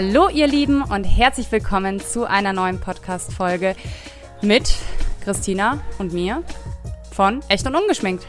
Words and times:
Hallo 0.00 0.28
ihr 0.28 0.46
Lieben 0.46 0.82
und 0.82 1.02
herzlich 1.02 1.50
willkommen 1.50 1.98
zu 1.98 2.24
einer 2.24 2.52
neuen 2.52 2.78
Podcast-Folge 2.78 3.74
mit 4.42 4.72
Christina 5.24 5.80
und 5.98 6.12
mir 6.12 6.44
von 7.10 7.40
Echt 7.48 7.66
und 7.66 7.74
Ungeschminkt. 7.74 8.24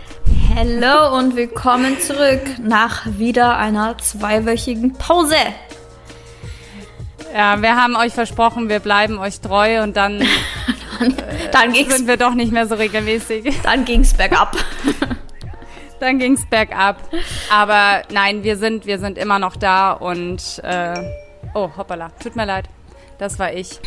Hallo 0.55 1.15
und 1.15 1.35
willkommen 1.35 1.99
zurück 1.99 2.41
nach 2.59 3.05
wieder 3.19 3.59
einer 3.59 3.95
zweiwöchigen 3.99 4.93
Pause. 4.93 5.35
Ja, 7.35 7.61
wir 7.61 7.75
haben 7.75 7.95
euch 7.95 8.13
versprochen, 8.13 8.67
wir 8.67 8.79
bleiben 8.79 9.19
euch 9.19 9.39
treu 9.39 9.83
und 9.83 9.95
dann, 9.95 10.23
dann, 10.99 11.13
dann 11.51 11.75
sind 11.75 12.07
wir 12.07 12.17
doch 12.17 12.33
nicht 12.33 12.51
mehr 12.51 12.65
so 12.65 12.73
regelmäßig. 12.73 13.61
Dann 13.61 13.85
ging's 13.85 14.15
bergab. 14.15 14.57
dann 15.99 16.17
ging's 16.17 16.49
bergab. 16.49 16.97
Aber 17.51 18.01
nein, 18.11 18.41
wir 18.41 18.57
sind, 18.57 18.87
wir 18.87 18.97
sind 18.97 19.19
immer 19.19 19.37
noch 19.37 19.55
da 19.55 19.91
und 19.91 20.59
äh, 20.63 20.95
oh, 21.53 21.69
hoppala, 21.77 22.09
tut 22.21 22.35
mir 22.35 22.45
leid. 22.45 22.69
Das 23.17 23.37
war 23.37 23.53
ich. 23.53 23.79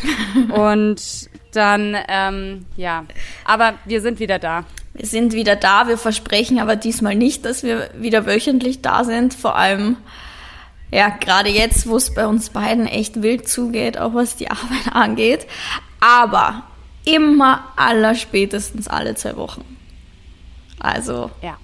und 0.55 1.29
dann, 1.53 1.97
ähm, 2.07 2.65
ja, 2.77 3.05
aber 3.45 3.73
wir 3.85 4.01
sind 4.01 4.19
wieder 4.19 4.39
da. 4.39 4.63
Wir 4.93 5.07
sind 5.07 5.33
wieder 5.33 5.55
da. 5.55 5.87
Wir 5.87 5.97
versprechen 5.97 6.59
aber 6.59 6.75
diesmal 6.75 7.15
nicht, 7.15 7.45
dass 7.45 7.63
wir 7.63 7.89
wieder 7.95 8.25
wöchentlich 8.25 8.81
da 8.81 9.03
sind. 9.03 9.33
Vor 9.33 9.55
allem, 9.55 9.97
ja, 10.91 11.09
gerade 11.09 11.49
jetzt, 11.49 11.87
wo 11.87 11.97
es 11.97 12.13
bei 12.13 12.27
uns 12.27 12.51
beiden 12.51 12.85
echt 12.85 13.23
wild 13.23 13.49
zugeht, 13.49 13.97
auch 13.97 14.13
was 14.13 14.35
die 14.35 14.51
Arbeit 14.51 14.93
angeht. 14.93 15.47
Aber 15.99 16.63
immer 17.05 17.63
allerspätestens 17.75 18.87
alle 18.87 19.15
zwei 19.15 19.35
Wochen. 19.35 19.65
Also, 20.79 21.31
ja. 21.41 21.57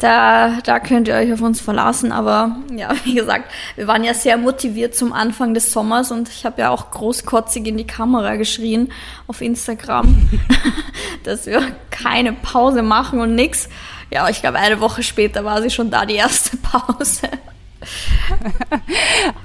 Da, 0.00 0.60
da 0.64 0.80
könnt 0.80 1.08
ihr 1.08 1.14
euch 1.14 1.30
auf 1.30 1.42
uns 1.42 1.60
verlassen. 1.60 2.10
Aber 2.10 2.56
ja, 2.74 2.90
wie 3.04 3.14
gesagt, 3.14 3.50
wir 3.76 3.86
waren 3.86 4.02
ja 4.02 4.14
sehr 4.14 4.36
motiviert 4.38 4.96
zum 4.96 5.12
Anfang 5.12 5.54
des 5.54 5.72
Sommers 5.72 6.10
und 6.10 6.28
ich 6.28 6.44
habe 6.44 6.62
ja 6.62 6.70
auch 6.70 6.90
großkotzig 6.90 7.66
in 7.66 7.76
die 7.76 7.86
Kamera 7.86 8.36
geschrien 8.36 8.90
auf 9.26 9.40
Instagram, 9.42 10.28
dass 11.24 11.46
wir 11.46 11.62
keine 11.90 12.32
Pause 12.32 12.82
machen 12.82 13.20
und 13.20 13.34
nix. 13.34 13.68
Ja, 14.10 14.28
ich 14.28 14.40
glaube, 14.40 14.58
eine 14.58 14.80
Woche 14.80 15.02
später 15.02 15.44
war 15.44 15.62
sie 15.62 15.70
schon 15.70 15.90
da, 15.90 16.04
die 16.06 16.16
erste 16.16 16.56
Pause. 16.56 17.28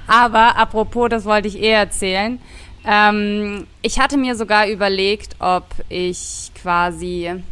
Aber 0.06 0.56
apropos, 0.56 1.08
das 1.10 1.24
wollte 1.24 1.48
ich 1.48 1.60
eh 1.60 1.70
erzählen. 1.70 2.40
Ähm, 2.84 3.66
ich 3.82 3.98
hatte 3.98 4.16
mir 4.16 4.36
sogar 4.36 4.68
überlegt, 4.68 5.36
ob 5.38 5.66
ich 5.88 6.50
quasi 6.60 7.42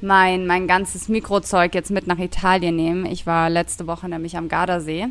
mein, 0.00 0.46
mein 0.46 0.66
ganzes 0.66 1.08
Mikrozeug 1.08 1.74
jetzt 1.74 1.90
mit 1.90 2.06
nach 2.06 2.18
Italien 2.18 2.76
nehme. 2.76 3.10
Ich 3.10 3.26
war 3.26 3.50
letzte 3.50 3.86
Woche 3.86 4.08
nämlich 4.08 4.36
am 4.36 4.48
Gardasee. 4.48 5.08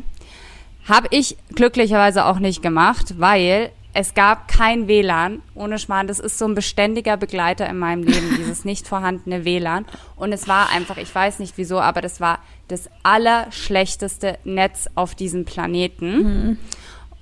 Habe 0.88 1.08
ich 1.10 1.36
glücklicherweise 1.54 2.24
auch 2.26 2.38
nicht 2.38 2.62
gemacht, 2.62 3.14
weil 3.18 3.72
es 3.98 4.12
gab 4.12 4.46
kein 4.46 4.88
WLAN. 4.88 5.40
Ohne 5.54 5.78
Schmarrn, 5.78 6.06
das 6.06 6.20
ist 6.20 6.38
so 6.38 6.44
ein 6.44 6.54
beständiger 6.54 7.16
Begleiter 7.16 7.66
in 7.66 7.78
meinem 7.78 8.02
Leben, 8.04 8.34
dieses 8.36 8.64
nicht 8.64 8.86
vorhandene 8.86 9.44
WLAN. 9.44 9.86
Und 10.16 10.32
es 10.32 10.46
war 10.46 10.70
einfach, 10.70 10.98
ich 10.98 11.12
weiß 11.12 11.38
nicht 11.38 11.56
wieso, 11.56 11.80
aber 11.80 12.02
das 12.02 12.20
war 12.20 12.40
das 12.68 12.90
allerschlechteste 13.02 14.38
Netz 14.44 14.86
auf 14.94 15.14
diesem 15.14 15.46
Planeten. 15.46 16.16
Mhm. 16.18 16.58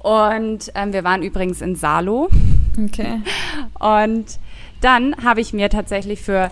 Und 0.01 0.73
ähm, 0.75 0.93
wir 0.93 1.05
waren 1.05 1.23
übrigens 1.23 1.63
in 1.63 1.77
Salo. 1.77 2.29
Okay. 2.77 3.23
Und 3.79 4.39
dann 4.81 5.17
habe 5.25 5.41
ich 5.41 5.53
mir 5.53 5.71
tatsächlich 5.71 6.21
für 6.21 6.51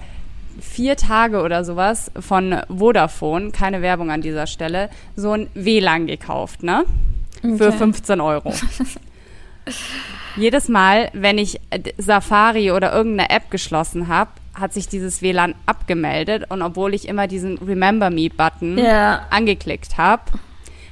vier 0.61 0.97
Tage 0.97 1.42
oder 1.42 1.64
sowas 1.64 2.11
von 2.19 2.56
Vodafone, 2.69 3.50
keine 3.50 3.83
Werbung 3.83 4.11
an 4.11 4.22
dieser 4.22 4.47
Stelle, 4.47 4.91
so 5.16 5.32
ein 5.32 5.49
WLAN 5.54 6.06
gekauft, 6.06 6.62
ne? 6.62 6.84
Okay. 7.38 7.56
Für 7.56 7.72
15 7.72 8.21
Euro. 8.21 8.53
Jedes 10.37 10.69
Mal, 10.69 11.10
wenn 11.12 11.38
ich 11.38 11.60
Safari 11.99 12.71
oder 12.71 12.93
irgendeine 12.93 13.31
App 13.31 13.50
geschlossen 13.50 14.09
habe, 14.09 14.31
hat 14.54 14.72
sich 14.72 14.88
dieses 14.88 15.22
WLAN 15.22 15.54
abgemeldet 15.66 16.44
und 16.49 16.62
obwohl 16.62 16.94
ich 16.94 17.09
immer 17.09 17.27
diesen 17.27 17.59
Remember 17.59 18.10
Me-Button 18.10 18.78
ja. 18.78 19.27
angeklickt 19.31 19.98
habe, 19.98 20.22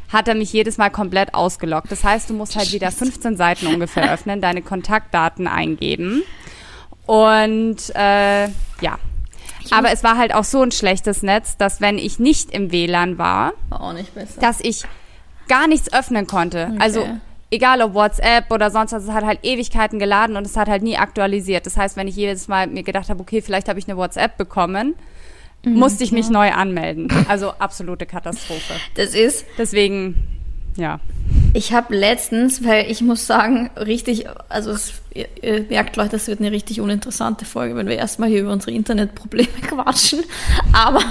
hat 0.08 0.28
er 0.28 0.34
mich 0.34 0.52
jedes 0.52 0.76
Mal 0.76 0.90
komplett 0.90 1.34
ausgelockt. 1.34 1.90
Das 1.92 2.02
heißt, 2.02 2.30
du 2.30 2.34
musst 2.34 2.56
halt 2.56 2.72
wieder 2.72 2.90
15 2.90 3.36
Seiten 3.36 3.66
ungefähr 3.66 4.12
öffnen, 4.12 4.40
deine 4.40 4.62
Kontaktdaten 4.62 5.46
eingeben 5.46 6.22
und 7.06 7.78
äh, 7.94 8.44
ja, 8.80 8.98
aber 9.70 9.92
es 9.92 10.04
war 10.04 10.16
halt 10.16 10.34
auch 10.34 10.44
so 10.44 10.62
ein 10.62 10.70
schlechtes 10.70 11.22
Netz, 11.22 11.56
dass 11.56 11.80
wenn 11.80 11.98
ich 11.98 12.18
nicht 12.18 12.50
im 12.50 12.72
WLAN 12.72 13.18
war, 13.18 13.52
war 13.68 13.94
dass 14.40 14.60
ich 14.60 14.84
gar 15.48 15.66
nichts 15.66 15.92
öffnen 15.92 16.26
konnte. 16.26 16.68
Okay. 16.70 16.78
Also 16.80 17.06
egal 17.50 17.82
ob 17.82 17.94
WhatsApp 17.94 18.50
oder 18.50 18.70
sonst 18.70 18.92
was, 18.92 19.04
es 19.04 19.10
hat 19.10 19.24
halt 19.24 19.40
Ewigkeiten 19.42 19.98
geladen 19.98 20.36
und 20.36 20.46
es 20.46 20.56
hat 20.56 20.68
halt 20.68 20.82
nie 20.82 20.96
aktualisiert. 20.96 21.66
Das 21.66 21.76
heißt, 21.76 21.96
wenn 21.96 22.08
ich 22.08 22.16
jedes 22.16 22.48
Mal 22.48 22.66
mir 22.68 22.82
gedacht 22.82 23.10
habe, 23.10 23.20
okay, 23.20 23.42
vielleicht 23.42 23.68
habe 23.68 23.78
ich 23.78 23.88
eine 23.88 23.96
WhatsApp 23.96 24.36
bekommen, 24.36 24.94
mhm, 25.64 25.74
musste 25.74 26.04
ich 26.04 26.12
mich 26.12 26.26
ja. 26.26 26.32
neu 26.32 26.52
anmelden. 26.52 27.08
Also 27.28 27.50
absolute 27.58 28.06
Katastrophe. 28.06 28.74
Das 28.94 29.14
ist. 29.14 29.44
Deswegen, 29.58 30.16
ja. 30.76 31.00
Ich 31.52 31.72
habe 31.72 31.96
letztens, 31.96 32.64
weil 32.64 32.90
ich 32.90 33.00
muss 33.00 33.26
sagen, 33.26 33.70
richtig, 33.76 34.26
also 34.48 34.70
es, 34.70 34.94
ihr, 35.12 35.26
ihr, 35.42 35.66
merkt 35.68 35.96
Leute, 35.96 36.10
das 36.10 36.28
wird 36.28 36.40
eine 36.40 36.52
richtig 36.52 36.80
uninteressante 36.80 37.44
Folge, 37.44 37.74
wenn 37.76 37.88
wir 37.88 37.96
erstmal 37.96 38.28
hier 38.28 38.42
über 38.42 38.52
unsere 38.52 38.72
Internetprobleme 38.72 39.48
quatschen. 39.66 40.20
Aber 40.72 41.02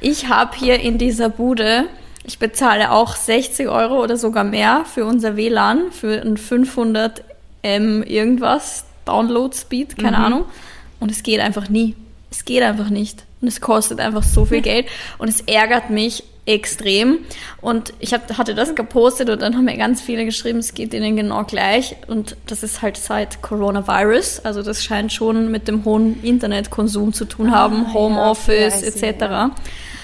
ich 0.00 0.28
habe 0.28 0.56
hier 0.56 0.80
in 0.80 0.98
dieser 0.98 1.28
Bude, 1.28 1.84
ich 2.24 2.38
bezahle 2.38 2.90
auch 2.90 3.14
60 3.14 3.68
Euro 3.68 4.02
oder 4.02 4.16
sogar 4.16 4.44
mehr 4.44 4.84
für 4.92 5.04
unser 5.04 5.36
WLAN, 5.36 5.92
für 5.92 6.20
ein 6.20 6.36
500 6.36 7.22
M 7.62 8.02
irgendwas, 8.02 8.84
Download 9.04 9.56
Speed, 9.56 9.96
keine 9.96 10.18
mhm. 10.18 10.24
Ahnung. 10.24 10.44
Und 10.98 11.10
es 11.10 11.22
geht 11.22 11.40
einfach 11.40 11.68
nie. 11.68 11.96
Es 12.30 12.44
geht 12.44 12.62
einfach 12.62 12.90
nicht. 12.90 13.24
Und 13.40 13.48
es 13.48 13.60
kostet 13.60 14.00
einfach 14.00 14.22
so 14.22 14.44
viel 14.44 14.60
Geld. 14.60 14.86
Und 15.18 15.28
es 15.28 15.40
ärgert 15.42 15.90
mich 15.90 16.24
extrem. 16.54 17.18
Und 17.60 17.92
ich 17.98 18.12
hab, 18.14 18.36
hatte 18.38 18.54
das 18.54 18.74
gepostet 18.74 19.30
und 19.30 19.42
dann 19.42 19.56
haben 19.56 19.64
mir 19.64 19.76
ganz 19.76 20.00
viele 20.00 20.24
geschrieben, 20.24 20.58
es 20.58 20.74
geht 20.74 20.94
ihnen 20.94 21.16
genau 21.16 21.44
gleich. 21.44 21.96
Und 22.06 22.36
das 22.46 22.62
ist 22.62 22.82
halt 22.82 22.96
seit 22.96 23.42
Coronavirus. 23.42 24.40
Also 24.40 24.62
das 24.62 24.84
scheint 24.84 25.12
schon 25.12 25.50
mit 25.50 25.68
dem 25.68 25.84
hohen 25.84 26.22
Internetkonsum 26.22 27.12
zu 27.12 27.24
tun 27.24 27.50
haben, 27.50 27.86
ah, 27.86 27.94
Homeoffice 27.94 28.82
ja, 28.82 28.88
etc. 28.88 29.20
Ja. 29.20 29.46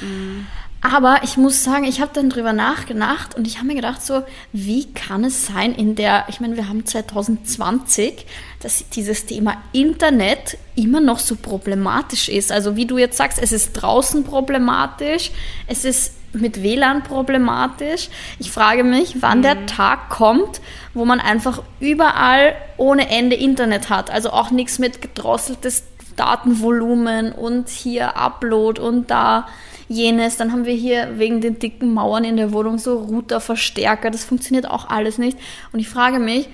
Mhm. 0.01 0.47
Aber 0.83 1.21
ich 1.25 1.37
muss 1.37 1.65
sagen, 1.65 1.85
ich 1.85 2.01
habe 2.01 2.13
dann 2.15 2.31
drüber 2.31 2.53
nachgedacht 2.53 3.35
und 3.35 3.47
ich 3.47 3.57
habe 3.57 3.67
mir 3.67 3.75
gedacht, 3.75 4.07
so, 4.07 4.23
wie 4.53 4.85
kann 4.93 5.25
es 5.25 5.47
sein 5.47 5.75
in 5.75 5.97
der, 5.97 6.27
ich 6.29 6.39
meine, 6.39 6.57
wir 6.57 6.69
haben 6.69 6.87
2020, 6.87 8.25
dass 8.61 8.89
dieses 8.91 9.27
Thema 9.27 9.57
Internet 9.73 10.59
immer 10.77 11.01
noch 11.01 11.19
so 11.19 11.35
problematisch 11.35 12.29
ist. 12.29 12.53
Also 12.53 12.77
wie 12.77 12.87
du 12.87 12.99
jetzt 12.99 13.17
sagst, 13.17 13.41
es 13.43 13.51
ist 13.51 13.73
draußen 13.73 14.23
problematisch, 14.23 15.33
es 15.67 15.85
ist 15.85 16.13
mit 16.41 16.63
WLAN 16.63 17.03
problematisch. 17.03 18.09
Ich 18.39 18.51
frage 18.51 18.85
mich, 18.85 19.17
wann 19.21 19.39
mhm. 19.39 19.43
der 19.43 19.67
Tag 19.67 20.09
kommt, 20.09 20.61
wo 20.95 21.05
man 21.05 21.21
einfach 21.21 21.63
überall 21.81 22.55
ohne 22.77 23.11
Ende 23.11 23.37
Internet 23.37 23.91
hat. 23.91 24.11
Also 24.11 24.31
auch 24.31 24.51
nichts 24.51 24.79
mit 24.79 25.03
gedrosseltes 25.03 25.85
Datenvolumen 26.17 27.33
und 27.33 27.69
hier 27.69 28.17
Upload 28.17 28.81
und 28.81 29.11
da 29.11 29.47
jenes. 29.89 30.37
Dann 30.37 30.53
haben 30.53 30.65
wir 30.65 30.75
hier 30.75 31.19
wegen 31.19 31.41
den 31.41 31.59
dicken 31.59 31.93
Mauern 31.93 32.25
in 32.25 32.37
der 32.37 32.53
Wohnung 32.53 32.79
so 32.79 32.99
Routerverstärker. 32.99 34.11
Das 34.11 34.25
funktioniert 34.25 34.69
auch 34.69 34.89
alles 34.89 35.19
nicht. 35.19 35.39
Und 35.73 35.81
ich 35.81 35.89
frage 35.89 36.19
mich, 36.19 36.49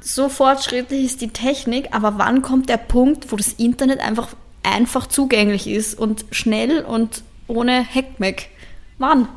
so 0.00 0.28
fortschrittlich 0.28 1.04
ist 1.04 1.20
die 1.20 1.30
Technik, 1.30 1.88
aber 1.92 2.18
wann 2.18 2.42
kommt 2.42 2.68
der 2.68 2.76
Punkt, 2.76 3.32
wo 3.32 3.36
das 3.36 3.52
Internet 3.54 4.00
einfach 4.00 4.28
einfach 4.62 5.06
zugänglich 5.06 5.66
ist 5.66 5.98
und 5.98 6.24
schnell 6.30 6.84
und 6.84 7.22
ohne 7.46 7.80
Heckmeck? 7.80 8.50
Wann? 8.98 9.28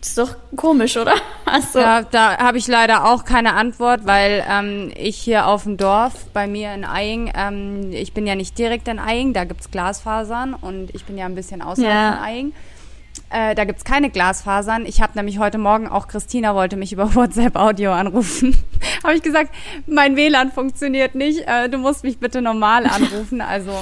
Das 0.00 0.10
ist 0.10 0.18
doch 0.18 0.36
komisch, 0.56 0.96
oder? 0.96 1.14
Also. 1.46 1.78
Ja, 1.78 2.02
da 2.02 2.38
habe 2.38 2.58
ich 2.58 2.66
leider 2.66 3.04
auch 3.04 3.24
keine 3.24 3.52
Antwort, 3.54 4.06
weil 4.06 4.44
ähm, 4.48 4.90
ich 4.96 5.18
hier 5.18 5.46
auf 5.46 5.64
dem 5.64 5.76
Dorf 5.76 6.26
bei 6.32 6.46
mir 6.46 6.74
in 6.74 6.84
Eying, 6.84 7.30
ähm, 7.36 7.92
ich 7.92 8.12
bin 8.12 8.26
ja 8.26 8.34
nicht 8.34 8.58
direkt 8.58 8.88
in 8.88 8.98
Eying, 8.98 9.34
da 9.34 9.44
gibt's 9.44 9.70
Glasfasern 9.70 10.54
und 10.54 10.92
ich 10.94 11.04
bin 11.04 11.16
ja 11.16 11.26
ein 11.26 11.34
bisschen 11.34 11.62
außerhalb 11.62 11.94
ja. 11.94 12.16
von 12.16 12.24
Eying. 12.24 12.52
Äh, 13.30 13.54
da 13.54 13.64
gibt's 13.64 13.84
keine 13.84 14.10
Glasfasern. 14.10 14.86
Ich 14.86 15.00
habe 15.00 15.12
nämlich 15.16 15.38
heute 15.38 15.58
Morgen 15.58 15.86
auch 15.86 16.08
Christina 16.08 16.54
wollte 16.54 16.76
mich 16.76 16.92
über 16.92 17.14
WhatsApp 17.14 17.56
Audio 17.56 17.92
anrufen. 17.92 18.56
habe 19.04 19.14
ich 19.14 19.22
gesagt, 19.22 19.54
mein 19.86 20.16
WLAN 20.16 20.50
funktioniert 20.50 21.14
nicht. 21.14 21.46
Äh, 21.46 21.68
du 21.68 21.78
musst 21.78 22.04
mich 22.04 22.18
bitte 22.18 22.42
normal 22.42 22.86
anrufen. 22.86 23.40
Also 23.40 23.72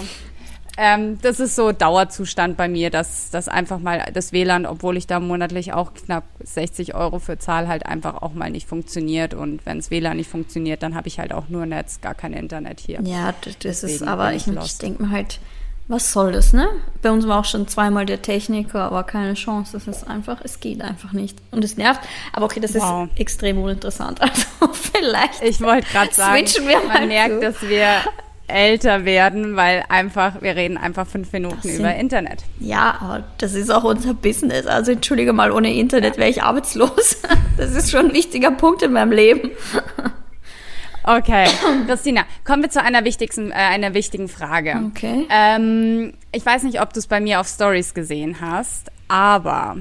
ähm, 0.79 1.19
das 1.21 1.39
ist 1.39 1.55
so 1.55 1.73
Dauerzustand 1.73 2.57
bei 2.57 2.69
mir, 2.69 2.91
dass 2.91 3.31
das 3.31 3.49
einfach 3.49 3.79
mal 3.79 4.11
das 4.13 4.33
WLAN, 4.33 4.65
obwohl 4.65 4.97
ich 4.97 5.07
da 5.07 5.21
monatlich 5.21 5.73
auch 5.73 5.93
knapp 5.93 6.25
60 6.43 6.95
Euro 6.95 7.19
für 7.19 7.39
zahle, 7.39 7.69
halt 7.69 7.87
einfach 7.87 8.23
auch 8.23 8.33
mal 8.33 8.51
nicht 8.51 8.69
funktioniert. 8.69 9.35
Und 9.35 9.67
wenn 9.67 9.79
das 9.79 9.91
WLAN 9.91 10.17
nicht 10.17 10.31
funktioniert, 10.31 10.83
dann 10.83 10.95
habe 10.95 11.09
ich 11.09 11.19
halt 11.19 11.33
auch 11.33 11.49
nur 11.49 11.67
Netz, 11.67 12.01
gar 12.01 12.15
kein 12.15 12.33
Internet 12.33 12.81
hier. 12.81 13.01
Ja, 13.03 13.35
das 13.43 13.59
Deswegen 13.59 13.95
ist 13.95 14.03
aber, 14.03 14.33
ich, 14.33 14.47
ich 14.47 14.79
denke 14.79 15.03
mir 15.03 15.11
halt, 15.11 15.41
was 15.89 16.13
soll 16.13 16.33
das, 16.33 16.53
ne? 16.53 16.69
Bei 17.03 17.11
uns 17.11 17.27
war 17.27 17.41
auch 17.41 17.45
schon 17.45 17.67
zweimal 17.69 18.07
der 18.07 18.23
Techniker, 18.23 18.85
aber 18.85 19.03
keine 19.03 19.35
Chance. 19.35 19.73
Das 19.73 19.87
ist 19.89 20.09
einfach, 20.09 20.41
es 20.43 20.61
geht 20.61 20.81
einfach 20.81 21.13
nicht. 21.13 21.37
Und 21.51 21.65
es 21.65 21.77
nervt. 21.77 22.01
Aber 22.33 22.47
okay, 22.47 22.61
das 22.61 22.75
wow. 22.75 23.09
ist 23.11 23.21
extrem 23.21 23.59
uninteressant. 23.59 24.21
Also 24.63 24.75
vielleicht. 24.75 25.43
Ich 25.43 25.61
wollte 25.61 25.89
gerade 25.91 26.15
sagen, 26.15 26.47
man 26.87 27.09
merkt, 27.09 27.35
zu. 27.35 27.41
dass 27.41 27.63
wir 27.63 28.01
älter 28.53 29.05
werden, 29.05 29.57
weil 29.57 29.85
einfach, 29.89 30.43
wir 30.43 30.57
reden 30.57 30.77
einfach 30.77 31.07
fünf 31.07 31.33
Minuten 31.33 31.61
sind, 31.63 31.81
über 31.81 31.95
Internet. 31.95 32.45
Ja, 32.61 32.99
aber 33.01 33.25
das 33.39 33.55
ist 33.55 33.71
auch 33.71 33.85
unser 33.85 34.15
Business. 34.15 34.67
Also 34.67 34.93
entschuldige 34.93 35.33
mal, 35.33 35.51
ohne 35.51 35.75
Internet 35.75 36.19
wäre 36.19 36.31
ich 36.31 36.43
arbeitslos. 36.43 37.19
Das 37.59 37.73
ist 37.73 37.91
schon 37.91 38.07
ein 38.07 38.15
wichtiger 38.15 38.51
Punkt 38.51 38.83
in 38.83 38.93
meinem 38.93 39.13
Leben. 39.13 39.51
Okay, 41.05 41.47
Christina, 41.87 42.25
kommen 42.45 42.63
wir 42.63 42.71
zu 42.71 42.83
einer 42.83 43.05
wichtigsten, 43.05 43.51
äh, 43.51 43.55
einer 43.55 43.95
wichtigen 43.95 44.29
Frage. 44.29 44.81
Okay. 44.89 45.27
Ähm, 45.31 46.15
ich 46.31 46.45
weiß 46.45 46.63
nicht, 46.63 46.81
ob 46.81 46.93
du 46.93 47.01
es 47.01 47.07
bei 47.07 47.21
mir 47.21 47.41
auf 47.41 47.49
Stories 47.49 47.95
gesehen 47.95 48.41
hast, 48.41 48.91
aber 49.09 49.77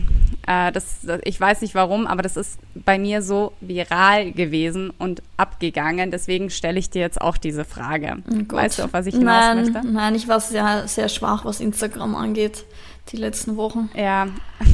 äh, 0.47 0.71
das, 0.71 1.07
ich 1.23 1.39
weiß 1.39 1.61
nicht 1.61 1.75
warum, 1.75 2.07
aber 2.07 2.21
das 2.21 2.37
ist 2.37 2.59
bei 2.73 2.97
mir 2.97 3.21
so 3.21 3.53
viral 3.61 4.31
gewesen 4.31 4.91
und 4.97 5.21
abgegangen. 5.37 6.11
Deswegen 6.11 6.49
stelle 6.49 6.79
ich 6.79 6.89
dir 6.89 7.01
jetzt 7.01 7.21
auch 7.21 7.37
diese 7.37 7.63
Frage. 7.63 8.17
Oh 8.29 8.55
weißt 8.55 8.79
du, 8.79 8.83
auf 8.83 8.93
was 8.93 9.05
ich 9.05 9.15
hinaus 9.15 9.55
nein, 9.55 9.57
möchte? 9.57 9.87
Nein, 9.87 10.15
ich 10.15 10.27
war 10.27 10.39
sehr, 10.39 10.87
sehr 10.87 11.07
schwach, 11.07 11.45
was 11.45 11.59
Instagram 11.59 12.15
angeht, 12.15 12.65
die 13.11 13.17
letzten 13.17 13.57
Wochen. 13.57 13.89
Ja, 13.95 14.27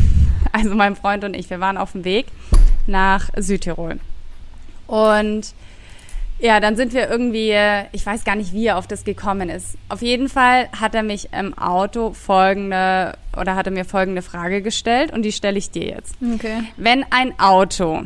also 0.53 0.73
mein 0.75 0.95
Freund 0.95 1.23
und 1.23 1.35
ich, 1.35 1.49
wir 1.49 1.59
waren 1.59 1.77
auf 1.77 1.91
dem 1.91 2.05
Weg 2.05 2.27
nach 2.87 3.29
Südtirol. 3.35 3.99
Und 4.87 5.53
ja, 6.39 6.59
dann 6.59 6.75
sind 6.75 6.93
wir 6.93 7.09
irgendwie, 7.09 7.55
ich 7.91 8.05
weiß 8.05 8.23
gar 8.23 8.35
nicht, 8.35 8.53
wie 8.53 8.67
er 8.67 8.77
auf 8.77 8.85
das 8.85 9.03
gekommen 9.03 9.49
ist. 9.49 9.75
Auf 9.89 10.03
jeden 10.03 10.29
Fall 10.29 10.69
hat 10.71 10.93
er 10.93 11.01
mich 11.01 11.33
im 11.33 11.57
Auto 11.57 12.13
folgende 12.13 13.17
oder 13.35 13.55
hat 13.55 13.65
er 13.65 13.73
mir 13.73 13.85
folgende 13.85 14.21
Frage 14.21 14.61
gestellt 14.61 15.11
und 15.11 15.23
die 15.23 15.31
stelle 15.31 15.57
ich 15.57 15.71
dir 15.71 15.85
jetzt. 15.85 16.15
Okay. 16.21 16.63
Wenn 16.77 17.03
ein 17.09 17.39
Auto 17.39 18.03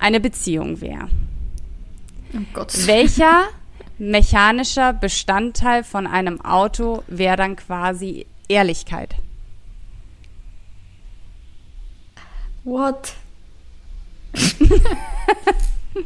eine 0.00 0.18
Beziehung 0.18 0.80
wäre, 0.80 1.08
oh 2.34 2.64
welcher 2.86 3.44
mechanischer 3.98 4.92
Bestandteil 4.92 5.84
von 5.84 6.08
einem 6.08 6.40
Auto 6.40 7.04
wäre 7.06 7.36
dann 7.36 7.54
quasi 7.54 8.26
Ehrlichkeit? 8.48 9.14
What? 12.64 13.14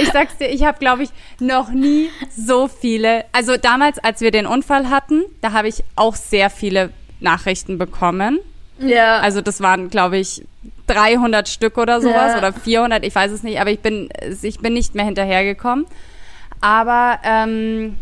Ich 0.00 0.10
sag's 0.12 0.36
dir, 0.38 0.48
ich 0.48 0.64
habe, 0.64 0.78
glaube 0.78 1.02
ich, 1.02 1.10
noch 1.40 1.70
nie 1.70 2.10
so 2.36 2.68
viele. 2.68 3.24
Also 3.32 3.56
damals, 3.56 3.98
als 3.98 4.20
wir 4.20 4.30
den 4.30 4.46
Unfall 4.46 4.90
hatten, 4.90 5.22
da 5.40 5.52
habe 5.52 5.68
ich 5.68 5.84
auch 5.94 6.14
sehr 6.14 6.50
viele 6.50 6.90
Nachrichten 7.20 7.78
bekommen. 7.78 8.38
Ja. 8.78 9.18
Also 9.20 9.40
das 9.40 9.60
waren, 9.60 9.88
glaube 9.88 10.18
ich, 10.18 10.44
300 10.86 11.48
Stück 11.48 11.78
oder 11.78 12.00
sowas 12.00 12.32
ja. 12.32 12.38
oder 12.38 12.52
400, 12.52 13.04
ich 13.04 13.14
weiß 13.14 13.32
es 13.32 13.42
nicht, 13.42 13.60
aber 13.60 13.70
ich 13.70 13.80
bin, 13.80 14.08
ich 14.42 14.60
bin 14.60 14.74
nicht 14.74 14.94
mehr 14.94 15.04
hinterhergekommen. 15.04 15.86
Aber 16.60 17.18
ähm, 17.24 17.96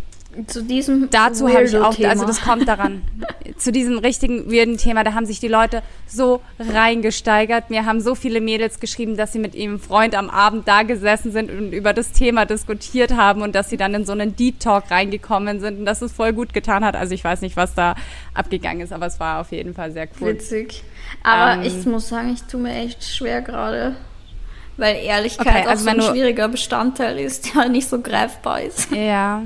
zu 0.47 0.63
diesem 0.63 1.11
dazu 1.11 1.49
habe 1.49 1.65
ich 1.65 1.77
auch, 1.77 1.95
Thema. 1.95 2.11
also 2.11 2.27
das 2.27 2.41
kommt 2.41 2.69
daran, 2.69 3.03
zu 3.57 3.73
diesem 3.73 3.99
richtigen 3.99 4.51
weirden 4.51 4.77
Thema, 4.77 5.05
da 5.05 5.15
haben 5.15 5.27
sich 5.27 5.41
die 5.41 5.49
Leute 5.49 5.83
so 6.07 6.41
reingesteigert. 6.59 7.71
Mir 7.71 7.87
haben 7.87 8.01
so 8.01 8.15
viele 8.15 8.41
Mädels 8.41 8.81
geschrieben, 8.81 9.17
dass 9.17 9.33
sie 9.33 9.39
mit 9.39 9.55
ihrem 9.55 9.79
Freund 9.79 10.15
am 10.15 10.31
Abend 10.31 10.67
da 10.69 10.83
gesessen 10.83 11.33
sind 11.33 11.51
und 11.51 11.73
über 11.73 11.93
das 11.93 12.13
Thema 12.13 12.47
diskutiert 12.47 13.17
haben 13.17 13.43
und 13.43 13.55
dass 13.55 13.71
sie 13.71 13.77
dann 13.77 13.95
in 13.95 14.05
so 14.05 14.13
einen 14.13 14.37
Deep 14.37 14.61
Talk 14.61 14.91
reingekommen 14.91 15.61
sind 15.61 15.79
und 15.79 15.85
dass 15.85 16.03
es 16.03 16.13
voll 16.13 16.33
gut 16.33 16.53
getan 16.53 16.85
hat. 16.85 16.97
Also 16.97 17.15
ich 17.15 17.25
weiß 17.25 17.41
nicht, 17.41 17.57
was 17.57 17.75
da 17.75 17.95
abgegangen 18.35 18.81
ist, 18.81 18.93
aber 18.93 19.07
es 19.07 19.21
war 19.21 19.41
auf 19.41 19.53
jeden 19.53 19.75
Fall 19.75 19.93
sehr 19.93 20.09
cool. 20.21 20.29
Witzig. 20.29 20.83
Aber 21.23 21.63
ähm, 21.63 21.63
ich 21.63 21.87
muss 21.87 22.09
sagen, 22.09 22.33
ich 22.33 22.43
tue 22.43 22.61
mir 22.61 22.75
echt 22.75 23.05
schwer 23.05 23.43
gerade. 23.43 23.97
Weil 24.77 24.97
Ehrlichkeit 24.97 25.47
okay, 25.47 25.69
also 25.69 25.89
auch 25.89 25.95
so 25.95 26.01
ein 26.01 26.03
schwieriger 26.03 26.49
Bestandteil 26.49 27.19
ist, 27.19 27.55
der 27.55 27.69
nicht 27.69 27.89
so 27.89 28.01
greifbar 28.01 28.63
ist. 28.63 28.91
Ja. 28.91 29.43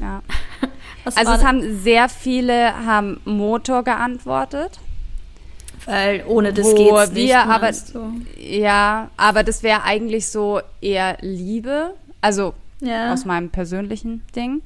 Ja. 0.00 0.22
also 1.04 1.32
es 1.32 1.44
haben 1.44 1.78
sehr 1.82 2.08
viele 2.08 2.74
haben 2.86 3.20
Motor 3.24 3.82
geantwortet. 3.82 4.80
Weil 5.84 6.24
ohne 6.26 6.52
das 6.52 6.74
geht 6.74 6.92
es 6.92 7.12
nicht. 7.12 7.34
Aber, 7.34 7.70
Ja, 8.38 9.10
aber 9.16 9.42
das 9.42 9.62
wäre 9.62 9.82
eigentlich 9.82 10.28
so 10.28 10.60
eher 10.80 11.16
Liebe. 11.20 11.94
Also 12.20 12.54
ja. 12.80 13.12
aus 13.12 13.24
meinem 13.24 13.50
persönlichen 13.50 14.22
Ding. 14.36 14.62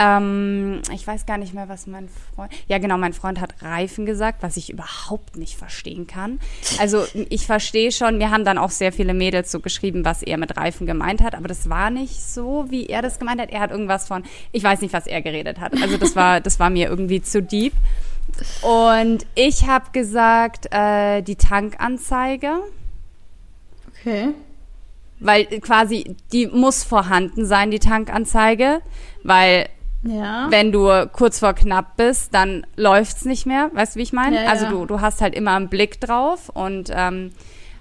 Ähm, 0.00 0.80
ich 0.94 1.06
weiß 1.06 1.26
gar 1.26 1.36
nicht 1.36 1.52
mehr, 1.52 1.68
was 1.68 1.86
mein 1.86 2.08
Freund. 2.08 2.50
Ja, 2.68 2.78
genau, 2.78 2.96
mein 2.96 3.12
Freund 3.12 3.38
hat 3.38 3.62
Reifen 3.62 4.06
gesagt, 4.06 4.42
was 4.42 4.56
ich 4.56 4.70
überhaupt 4.70 5.36
nicht 5.36 5.58
verstehen 5.58 6.06
kann. 6.06 6.40
Also 6.78 7.04
ich 7.28 7.46
verstehe 7.46 7.92
schon, 7.92 8.16
mir 8.16 8.30
haben 8.30 8.46
dann 8.46 8.56
auch 8.56 8.70
sehr 8.70 8.92
viele 8.92 9.12
Mädels 9.12 9.52
so 9.52 9.60
geschrieben, 9.60 10.06
was 10.06 10.22
er 10.22 10.38
mit 10.38 10.56
Reifen 10.56 10.86
gemeint 10.86 11.22
hat, 11.22 11.34
aber 11.34 11.48
das 11.48 11.68
war 11.68 11.90
nicht 11.90 12.22
so, 12.22 12.64
wie 12.70 12.86
er 12.86 13.02
das 13.02 13.18
gemeint 13.18 13.42
hat. 13.42 13.50
Er 13.50 13.60
hat 13.60 13.72
irgendwas 13.72 14.08
von, 14.08 14.22
ich 14.52 14.64
weiß 14.64 14.80
nicht, 14.80 14.94
was 14.94 15.06
er 15.06 15.20
geredet 15.20 15.60
hat. 15.60 15.74
Also 15.82 15.98
das 15.98 16.16
war, 16.16 16.40
das 16.40 16.58
war 16.58 16.70
mir 16.70 16.88
irgendwie 16.88 17.20
zu 17.20 17.42
deep. 17.42 17.74
Und 18.62 19.26
ich 19.34 19.66
habe 19.66 19.90
gesagt, 19.92 20.68
äh, 20.70 21.20
die 21.20 21.36
Tankanzeige. 21.36 22.60
Okay. 23.90 24.28
Weil 25.18 25.44
quasi, 25.44 26.16
die 26.32 26.46
muss 26.46 26.84
vorhanden 26.84 27.44
sein, 27.44 27.70
die 27.70 27.80
Tankanzeige, 27.80 28.80
weil 29.22 29.68
ja. 30.02 30.46
Wenn 30.50 30.72
du 30.72 31.06
kurz 31.12 31.40
vor 31.40 31.52
knapp 31.52 31.96
bist, 31.96 32.32
dann 32.32 32.66
läuft's 32.76 33.24
nicht 33.24 33.46
mehr. 33.46 33.70
Weißt 33.74 33.94
du, 33.94 33.98
wie 33.98 34.02
ich 34.02 34.12
meine? 34.12 34.44
Ja, 34.44 34.50
also 34.50 34.66
du, 34.66 34.86
du 34.86 35.00
hast 35.00 35.20
halt 35.20 35.34
immer 35.34 35.54
einen 35.54 35.68
Blick 35.68 36.00
drauf 36.00 36.48
und 36.48 36.90
ähm, 36.90 37.32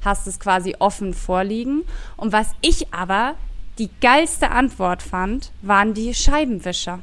hast 0.04 0.28
es 0.28 0.40
quasi 0.40 0.76
offen 0.80 1.14
vorliegen. 1.14 1.84
Und 2.18 2.34
was 2.34 2.50
ich 2.62 2.94
aber 2.94 3.36
die 3.78 3.90
geilste 4.02 4.52
Antwort 4.52 5.02
fand, 5.02 5.52
waren 5.62 5.94
die 5.94 6.14
Scheibenwischer. 6.14 7.00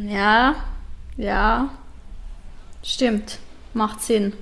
Ja, 0.00 0.54
ja. 1.16 1.68
Stimmt. 2.82 3.38
Macht 3.74 4.02
Sinn. 4.02 4.32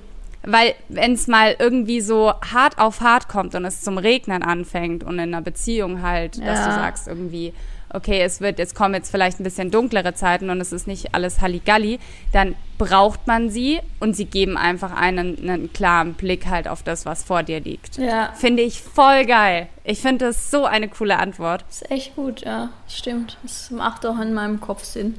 Weil 0.43 0.75
wenn 0.89 1.13
es 1.13 1.27
mal 1.27 1.55
irgendwie 1.57 2.01
so 2.01 2.33
hart 2.53 2.77
auf 2.77 3.01
hart 3.01 3.27
kommt 3.27 3.55
und 3.55 3.65
es 3.65 3.81
zum 3.81 3.97
Regnen 3.97 4.43
anfängt 4.43 5.03
und 5.03 5.13
in 5.13 5.33
einer 5.33 5.41
Beziehung 5.41 6.01
halt, 6.01 6.37
ja. 6.37 6.45
dass 6.45 6.65
du 6.65 6.71
sagst 6.71 7.07
irgendwie, 7.07 7.53
okay, 7.93 8.21
es 8.21 8.41
wird, 8.41 8.59
jetzt 8.59 8.75
kommen 8.75 8.95
jetzt 8.95 9.11
vielleicht 9.11 9.39
ein 9.39 9.43
bisschen 9.43 9.71
dunklere 9.71 10.13
Zeiten 10.13 10.49
und 10.49 10.59
es 10.59 10.71
ist 10.71 10.87
nicht 10.87 11.13
alles 11.13 11.41
Halligalli, 11.41 11.99
dann 12.31 12.55
braucht 12.77 13.27
man 13.27 13.49
sie 13.49 13.79
und 13.99 14.15
sie 14.15 14.25
geben 14.25 14.57
einfach 14.57 14.91
einen, 14.91 15.37
einen 15.37 15.71
klaren 15.71 16.15
Blick 16.15 16.47
halt 16.47 16.67
auf 16.67 16.83
das, 16.83 17.05
was 17.05 17.23
vor 17.23 17.43
dir 17.43 17.59
liegt. 17.59 17.97
Ja. 17.97 18.33
Finde 18.33 18.63
ich 18.63 18.81
voll 18.81 19.25
geil. 19.25 19.67
Ich 19.83 20.01
finde 20.01 20.25
das 20.25 20.51
so 20.51 20.65
eine 20.65 20.89
coole 20.89 21.19
Antwort. 21.19 21.63
Ist 21.69 21.89
echt 21.91 22.15
gut, 22.15 22.41
ja, 22.41 22.69
stimmt. 22.89 23.37
Das 23.43 23.71
macht 23.71 24.05
auch 24.05 24.19
in 24.19 24.33
meinem 24.33 24.59
Kopf 24.59 24.83
Sinn. 24.83 25.15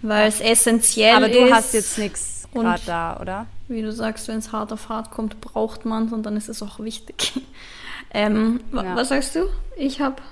Weil 0.00 0.28
es 0.28 0.40
essentiell 0.40 1.10
ist. 1.10 1.16
Aber 1.16 1.28
du 1.28 1.52
hast 1.52 1.74
jetzt 1.74 1.98
nichts 1.98 2.48
gerade 2.52 2.82
da, 2.86 3.18
oder? 3.20 3.46
Wie 3.66 3.82
du 3.82 3.92
sagst, 3.92 4.28
wenn 4.28 4.38
es 4.38 4.52
hart 4.52 4.72
auf 4.72 4.88
hart 4.88 5.10
kommt, 5.10 5.40
braucht 5.40 5.84
man 5.84 6.06
es 6.06 6.12
und 6.12 6.24
dann 6.24 6.36
ist 6.36 6.48
es 6.48 6.62
auch 6.62 6.80
wichtig. 6.80 7.32
ähm, 8.14 8.60
ja. 8.72 8.94
Was 8.96 9.08
sagst 9.08 9.34
du? 9.34 9.40
Ich 9.76 10.00
habe 10.00 10.22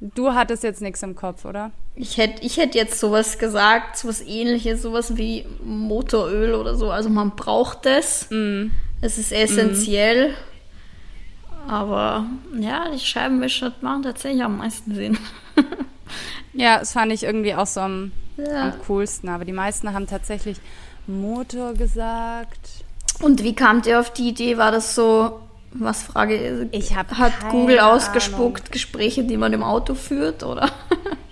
Du 0.00 0.34
hattest 0.34 0.62
jetzt 0.62 0.82
nichts 0.82 1.02
im 1.02 1.16
Kopf, 1.16 1.44
oder? 1.44 1.70
Ich 1.94 2.18
hätte 2.18 2.44
ich 2.44 2.58
hätt 2.58 2.74
jetzt 2.74 3.00
sowas 3.00 3.38
gesagt, 3.38 3.96
sowas 3.96 4.20
ähnliches, 4.20 4.82
sowas 4.82 5.16
wie 5.16 5.46
Motoröl 5.64 6.54
oder 6.54 6.74
so. 6.74 6.90
Also 6.90 7.08
man 7.08 7.30
braucht 7.34 7.86
es. 7.86 8.28
Mm. 8.30 8.66
Es 9.00 9.16
ist 9.16 9.32
essentiell. 9.32 10.30
Mm. 10.30 11.70
Aber 11.70 12.26
ja, 12.58 12.90
die 12.90 13.00
Scheibenwischer 13.00 13.72
machen 13.80 14.02
tatsächlich 14.02 14.42
am 14.42 14.58
meisten 14.58 14.94
Sinn. 14.94 15.18
ja, 16.52 16.78
das 16.78 16.92
fand 16.92 17.10
ich 17.12 17.24
irgendwie 17.24 17.54
auch 17.54 17.66
so 17.66 17.80
am, 17.80 18.12
ja. 18.36 18.64
am 18.64 18.74
coolsten. 18.86 19.30
Aber 19.30 19.46
die 19.46 19.52
meisten 19.52 19.92
haben 19.94 20.06
tatsächlich 20.06 20.58
Motor 21.06 21.72
gesagt. 21.72 22.84
Und 23.22 23.42
wie 23.42 23.54
kamt 23.54 23.86
ihr 23.86 23.98
auf 23.98 24.12
die 24.12 24.28
Idee? 24.28 24.58
War 24.58 24.72
das 24.72 24.94
so 24.94 25.40
was 25.78 26.02
Frage 26.02 26.68
ich 26.72 26.96
hab 26.96 27.12
hat 27.12 27.32
Google 27.50 27.80
ausgespuckt 27.80 28.62
Ahnung. 28.62 28.72
Gespräche, 28.72 29.24
die 29.24 29.36
man 29.36 29.52
im 29.52 29.62
Auto 29.62 29.94
führt, 29.94 30.42
oder? 30.42 30.70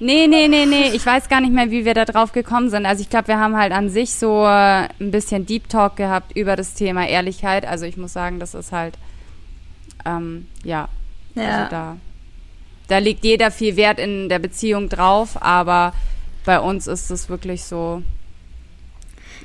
Nee, 0.01 0.27
nee, 0.27 0.49
nee, 0.49 0.67
nee. 0.67 0.91
Ich 0.93 1.07
weiß 1.07 1.31
gar 1.31 1.41
nicht 1.41 1.55
mehr, 1.55 1.71
wie 1.71 1.87
wir 1.87 1.95
da 1.95 2.05
drauf 2.05 2.33
gekommen 2.33 2.69
sind. 2.69 2.85
Also 2.85 3.01
ich 3.01 3.09
glaube, 3.09 3.29
wir 3.29 3.39
haben 3.39 3.57
halt 3.57 3.73
an 3.73 3.89
sich 3.89 4.13
so 4.13 4.45
äh, 4.45 4.89
ein 5.01 5.11
bisschen 5.11 5.47
Deep 5.47 5.71
Talk 5.71 5.97
gehabt 5.97 6.37
über 6.37 6.57
das 6.57 6.75
Thema 6.75 7.07
Ehrlichkeit. 7.09 7.65
Also 7.65 7.87
ich 7.87 7.97
muss 7.97 8.13
sagen, 8.13 8.39
das 8.39 8.55
ist 8.55 8.71
halt, 8.71 8.99
ähm, 10.05 10.49
ja, 10.63 10.89
ja. 11.35 11.43
Also 11.43 11.71
da, 11.71 11.97
da 12.89 12.99
liegt 12.99 13.25
jeder 13.25 13.51
viel 13.51 13.77
Wert 13.77 13.99
in 13.99 14.29
der 14.29 14.41
Beziehung 14.41 14.91
drauf, 14.91 15.41
aber 15.41 15.95
bei 16.45 16.61
uns 16.61 16.87
ist 16.87 17.11
es 17.11 17.31
wirklich 17.31 17.65
so, 17.65 18.03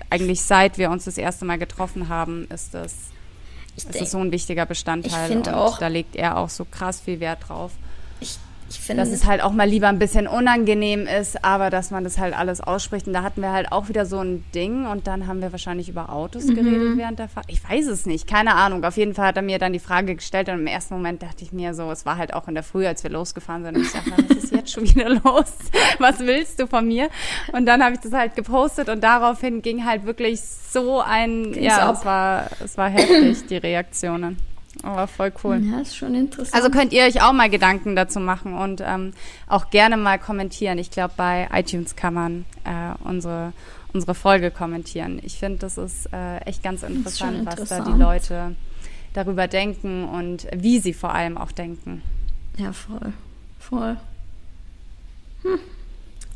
eigentlich 0.09 0.41
seit 0.41 0.77
wir 0.77 0.89
uns 0.89 1.05
das 1.05 1.17
erste 1.17 1.45
Mal 1.45 1.57
getroffen 1.57 2.09
haben, 2.09 2.47
ist 2.49 2.73
das 2.73 2.95
ich 3.79 3.85
das 3.85 3.93
denk, 3.93 4.05
ist 4.05 4.11
so 4.11 4.19
ein 4.19 4.31
wichtiger 4.31 4.65
Bestandteil. 4.65 5.11
Ich 5.11 5.33
finde 5.33 5.55
auch. 5.57 5.79
Da 5.79 5.87
legt 5.87 6.15
er 6.15 6.37
auch 6.37 6.49
so 6.49 6.65
krass 6.65 7.01
viel 7.01 7.19
Wert 7.19 7.49
drauf. 7.49 7.71
Ich, 8.69 8.79
finde, 8.79 9.03
dass 9.03 9.11
es 9.11 9.25
halt 9.25 9.41
auch 9.41 9.51
mal 9.51 9.67
lieber 9.67 9.87
ein 9.87 9.99
bisschen 9.99 10.27
unangenehm 10.27 11.07
ist, 11.07 11.43
aber 11.43 11.69
dass 11.69 11.91
man 11.91 12.03
das 12.03 12.17
halt 12.17 12.37
alles 12.37 12.61
ausspricht. 12.61 13.07
Und 13.07 13.13
da 13.13 13.23
hatten 13.23 13.41
wir 13.41 13.51
halt 13.51 13.71
auch 13.71 13.89
wieder 13.89 14.05
so 14.05 14.19
ein 14.19 14.43
Ding 14.53 14.85
und 14.85 15.07
dann 15.07 15.27
haben 15.27 15.41
wir 15.41 15.51
wahrscheinlich 15.51 15.89
über 15.89 16.11
Autos 16.11 16.45
mhm. 16.45 16.55
geredet 16.55 16.97
während 16.97 17.19
der 17.19 17.29
Fahrt. 17.29 17.45
Ich 17.49 17.67
weiß 17.67 17.87
es 17.87 18.05
nicht, 18.05 18.27
keine 18.27 18.55
Ahnung. 18.55 18.83
Auf 18.83 18.97
jeden 18.97 19.13
Fall 19.13 19.27
hat 19.27 19.37
er 19.37 19.41
mir 19.41 19.59
dann 19.59 19.73
die 19.73 19.79
Frage 19.79 20.15
gestellt 20.15 20.49
und 20.49 20.59
im 20.59 20.67
ersten 20.67 20.93
Moment 20.93 21.21
dachte 21.21 21.43
ich 21.43 21.51
mir 21.51 21.73
so, 21.73 21.91
es 21.91 22.05
war 22.05 22.17
halt 22.17 22.33
auch 22.33 22.47
in 22.47 22.53
der 22.53 22.63
Früh, 22.63 22.85
als 22.85 23.03
wir 23.03 23.11
losgefahren 23.11 23.63
sind. 23.63 23.77
Und 23.77 23.83
ich 23.83 23.91
dachte, 23.91 24.11
was 24.15 24.37
ist 24.37 24.53
jetzt 24.53 24.71
schon 24.71 24.83
wieder 24.83 25.09
los? 25.23 25.53
Was 25.99 26.19
willst 26.19 26.59
du 26.59 26.67
von 26.67 26.87
mir? 26.87 27.09
Und 27.51 27.65
dann 27.65 27.83
habe 27.83 27.95
ich 27.95 28.01
das 28.01 28.13
halt 28.13 28.35
gepostet 28.35 28.89
und 28.89 29.03
daraufhin 29.03 29.61
ging 29.61 29.85
halt 29.85 30.05
wirklich 30.05 30.41
so 30.41 31.01
ein, 31.01 31.51
Ging's 31.51 31.65
ja, 31.65 31.91
es 31.91 32.05
war, 32.05 32.49
es 32.63 32.77
war 32.77 32.89
heftig, 32.89 33.47
die 33.47 33.57
Reaktionen. 33.57 34.37
Aber 34.83 35.07
voll 35.07 35.33
cool. 35.43 35.61
Ja, 35.63 35.81
ist 35.81 35.95
schon 35.95 36.15
interessant. 36.15 36.55
Also 36.55 36.69
könnt 36.69 36.93
ihr 36.93 37.03
euch 37.03 37.21
auch 37.21 37.33
mal 37.33 37.49
Gedanken 37.49 37.95
dazu 37.95 38.19
machen 38.19 38.53
und 38.53 38.81
ähm, 38.85 39.13
auch 39.47 39.69
gerne 39.69 39.97
mal 39.97 40.19
kommentieren. 40.19 40.77
Ich 40.77 40.91
glaube, 40.91 41.13
bei 41.17 41.49
iTunes 41.53 41.95
kann 41.95 42.13
man 42.13 42.45
äh, 42.63 42.93
unsere, 43.03 43.53
unsere 43.93 44.15
Folge 44.15 44.51
kommentieren. 44.51 45.19
Ich 45.23 45.37
finde, 45.37 45.59
das 45.59 45.77
ist 45.77 46.11
äh, 46.13 46.37
echt 46.45 46.63
ganz 46.63 46.83
interessant, 46.83 47.39
interessant, 47.39 47.69
was 47.69 47.69
da 47.69 47.91
die 47.91 47.97
Leute 47.97 48.55
darüber 49.13 49.47
denken 49.47 50.07
und 50.07 50.47
wie 50.55 50.79
sie 50.79 50.93
vor 50.93 51.13
allem 51.13 51.37
auch 51.37 51.51
denken. 51.51 52.01
Ja, 52.57 52.71
voll. 52.71 53.13
Voll. 53.59 53.97
Hm. 55.43 55.59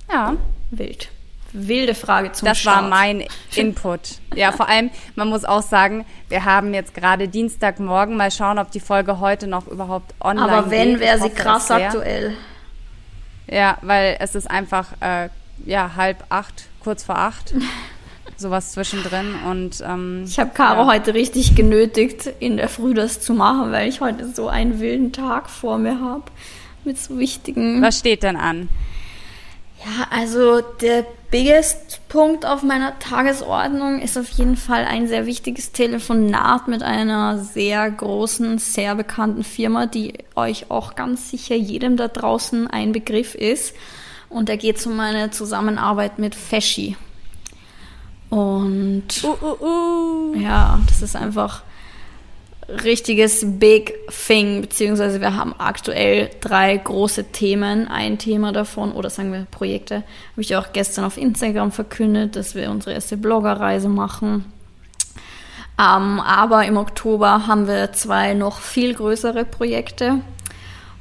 Ja. 0.09 0.35
Wild 0.71 1.09
wilde 1.53 1.95
Frage 1.95 2.31
zum 2.31 2.47
Das 2.47 2.59
Start. 2.59 2.83
war 2.83 2.89
mein 2.89 3.23
Input. 3.55 4.19
Ja, 4.35 4.51
vor 4.51 4.67
allem, 4.67 4.89
man 5.15 5.29
muss 5.29 5.45
auch 5.45 5.61
sagen, 5.61 6.05
wir 6.29 6.45
haben 6.45 6.73
jetzt 6.73 6.93
gerade 6.93 7.27
Dienstagmorgen. 7.27 8.17
Mal 8.17 8.31
schauen, 8.31 8.59
ob 8.59 8.71
die 8.71 8.79
Folge 8.79 9.19
heute 9.19 9.47
noch 9.47 9.67
überhaupt 9.67 10.13
online 10.19 10.45
ist. 10.47 10.53
Aber 10.53 10.71
wenn, 10.71 10.99
wäre 10.99 11.19
sie 11.19 11.29
krass 11.29 11.71
aktuell. 11.71 12.35
Ja, 13.47 13.77
weil 13.81 14.17
es 14.19 14.35
ist 14.35 14.49
einfach 14.49 14.87
äh, 14.99 15.29
ja, 15.65 15.91
halb 15.95 16.23
acht, 16.29 16.65
kurz 16.83 17.03
vor 17.03 17.17
acht. 17.17 17.53
sowas 18.35 18.71
zwischendrin 18.71 19.35
und 19.49 19.81
ähm, 19.87 20.23
ich 20.25 20.39
habe 20.39 20.51
Caro 20.53 20.81
ja. 20.81 20.87
heute 20.87 21.13
richtig 21.13 21.55
genötigt, 21.55 22.29
in 22.39 22.57
der 22.57 22.67
Früh 22.67 22.93
das 22.93 23.21
zu 23.21 23.33
machen, 23.33 23.71
weil 23.71 23.87
ich 23.87 24.01
heute 24.01 24.27
so 24.27 24.47
einen 24.47 24.79
wilden 24.79 25.13
Tag 25.13 25.49
vor 25.49 25.77
mir 25.77 25.99
habe 26.01 26.23
mit 26.83 26.97
so 26.99 27.17
wichtigen. 27.17 27.81
Was 27.81 27.99
steht 27.99 28.23
denn 28.23 28.35
an? 28.35 28.69
Ja, 29.85 30.07
also 30.11 30.61
der 30.61 31.05
biggest 31.29 32.07
Punkt 32.07 32.45
auf 32.45 32.63
meiner 32.63 32.97
Tagesordnung 32.99 34.01
ist 34.01 34.17
auf 34.17 34.29
jeden 34.29 34.55
Fall 34.55 34.85
ein 34.85 35.07
sehr 35.07 35.25
wichtiges 35.25 35.71
Telefonat 35.73 36.67
mit 36.67 36.83
einer 36.83 37.39
sehr 37.39 37.89
großen, 37.91 38.59
sehr 38.59 38.95
bekannten 38.95 39.43
Firma, 39.43 39.85
die 39.87 40.13
euch 40.35 40.71
auch 40.71 40.95
ganz 40.95 41.29
sicher 41.31 41.55
jedem 41.55 41.97
da 41.97 42.07
draußen 42.07 42.67
ein 42.67 42.93
Begriff 42.93 43.35
ist. 43.35 43.73
Und 44.29 44.47
da 44.47 44.55
geht 44.55 44.77
es 44.77 44.85
um 44.85 44.95
meine 44.95 45.31
Zusammenarbeit 45.31 46.17
mit 46.17 46.33
Feschi. 46.33 46.95
Und 48.29 49.23
uh, 49.23 49.37
uh, 49.41 49.65
uh. 49.65 50.35
ja, 50.35 50.79
das 50.87 51.01
ist 51.01 51.15
einfach 51.15 51.61
richtiges 52.67 53.43
Big 53.59 53.93
Thing, 54.09 54.61
beziehungsweise 54.61 55.21
wir 55.21 55.35
haben 55.35 55.53
aktuell 55.57 56.29
drei 56.41 56.77
große 56.77 57.25
Themen. 57.25 57.87
Ein 57.87 58.17
Thema 58.17 58.51
davon, 58.51 58.91
oder 58.91 59.09
sagen 59.09 59.31
wir 59.31 59.45
Projekte, 59.49 59.97
habe 59.97 60.41
ich 60.41 60.55
auch 60.55 60.73
gestern 60.73 61.05
auf 61.05 61.17
Instagram 61.17 61.71
verkündet, 61.71 62.35
dass 62.35 62.55
wir 62.55 62.69
unsere 62.71 62.93
erste 62.93 63.17
Bloggerreise 63.17 63.89
machen. 63.89 64.45
Ähm, 65.79 66.19
aber 66.19 66.65
im 66.65 66.77
Oktober 66.77 67.47
haben 67.47 67.67
wir 67.67 67.93
zwei 67.93 68.33
noch 68.33 68.59
viel 68.59 68.93
größere 68.93 69.45
Projekte. 69.45 70.21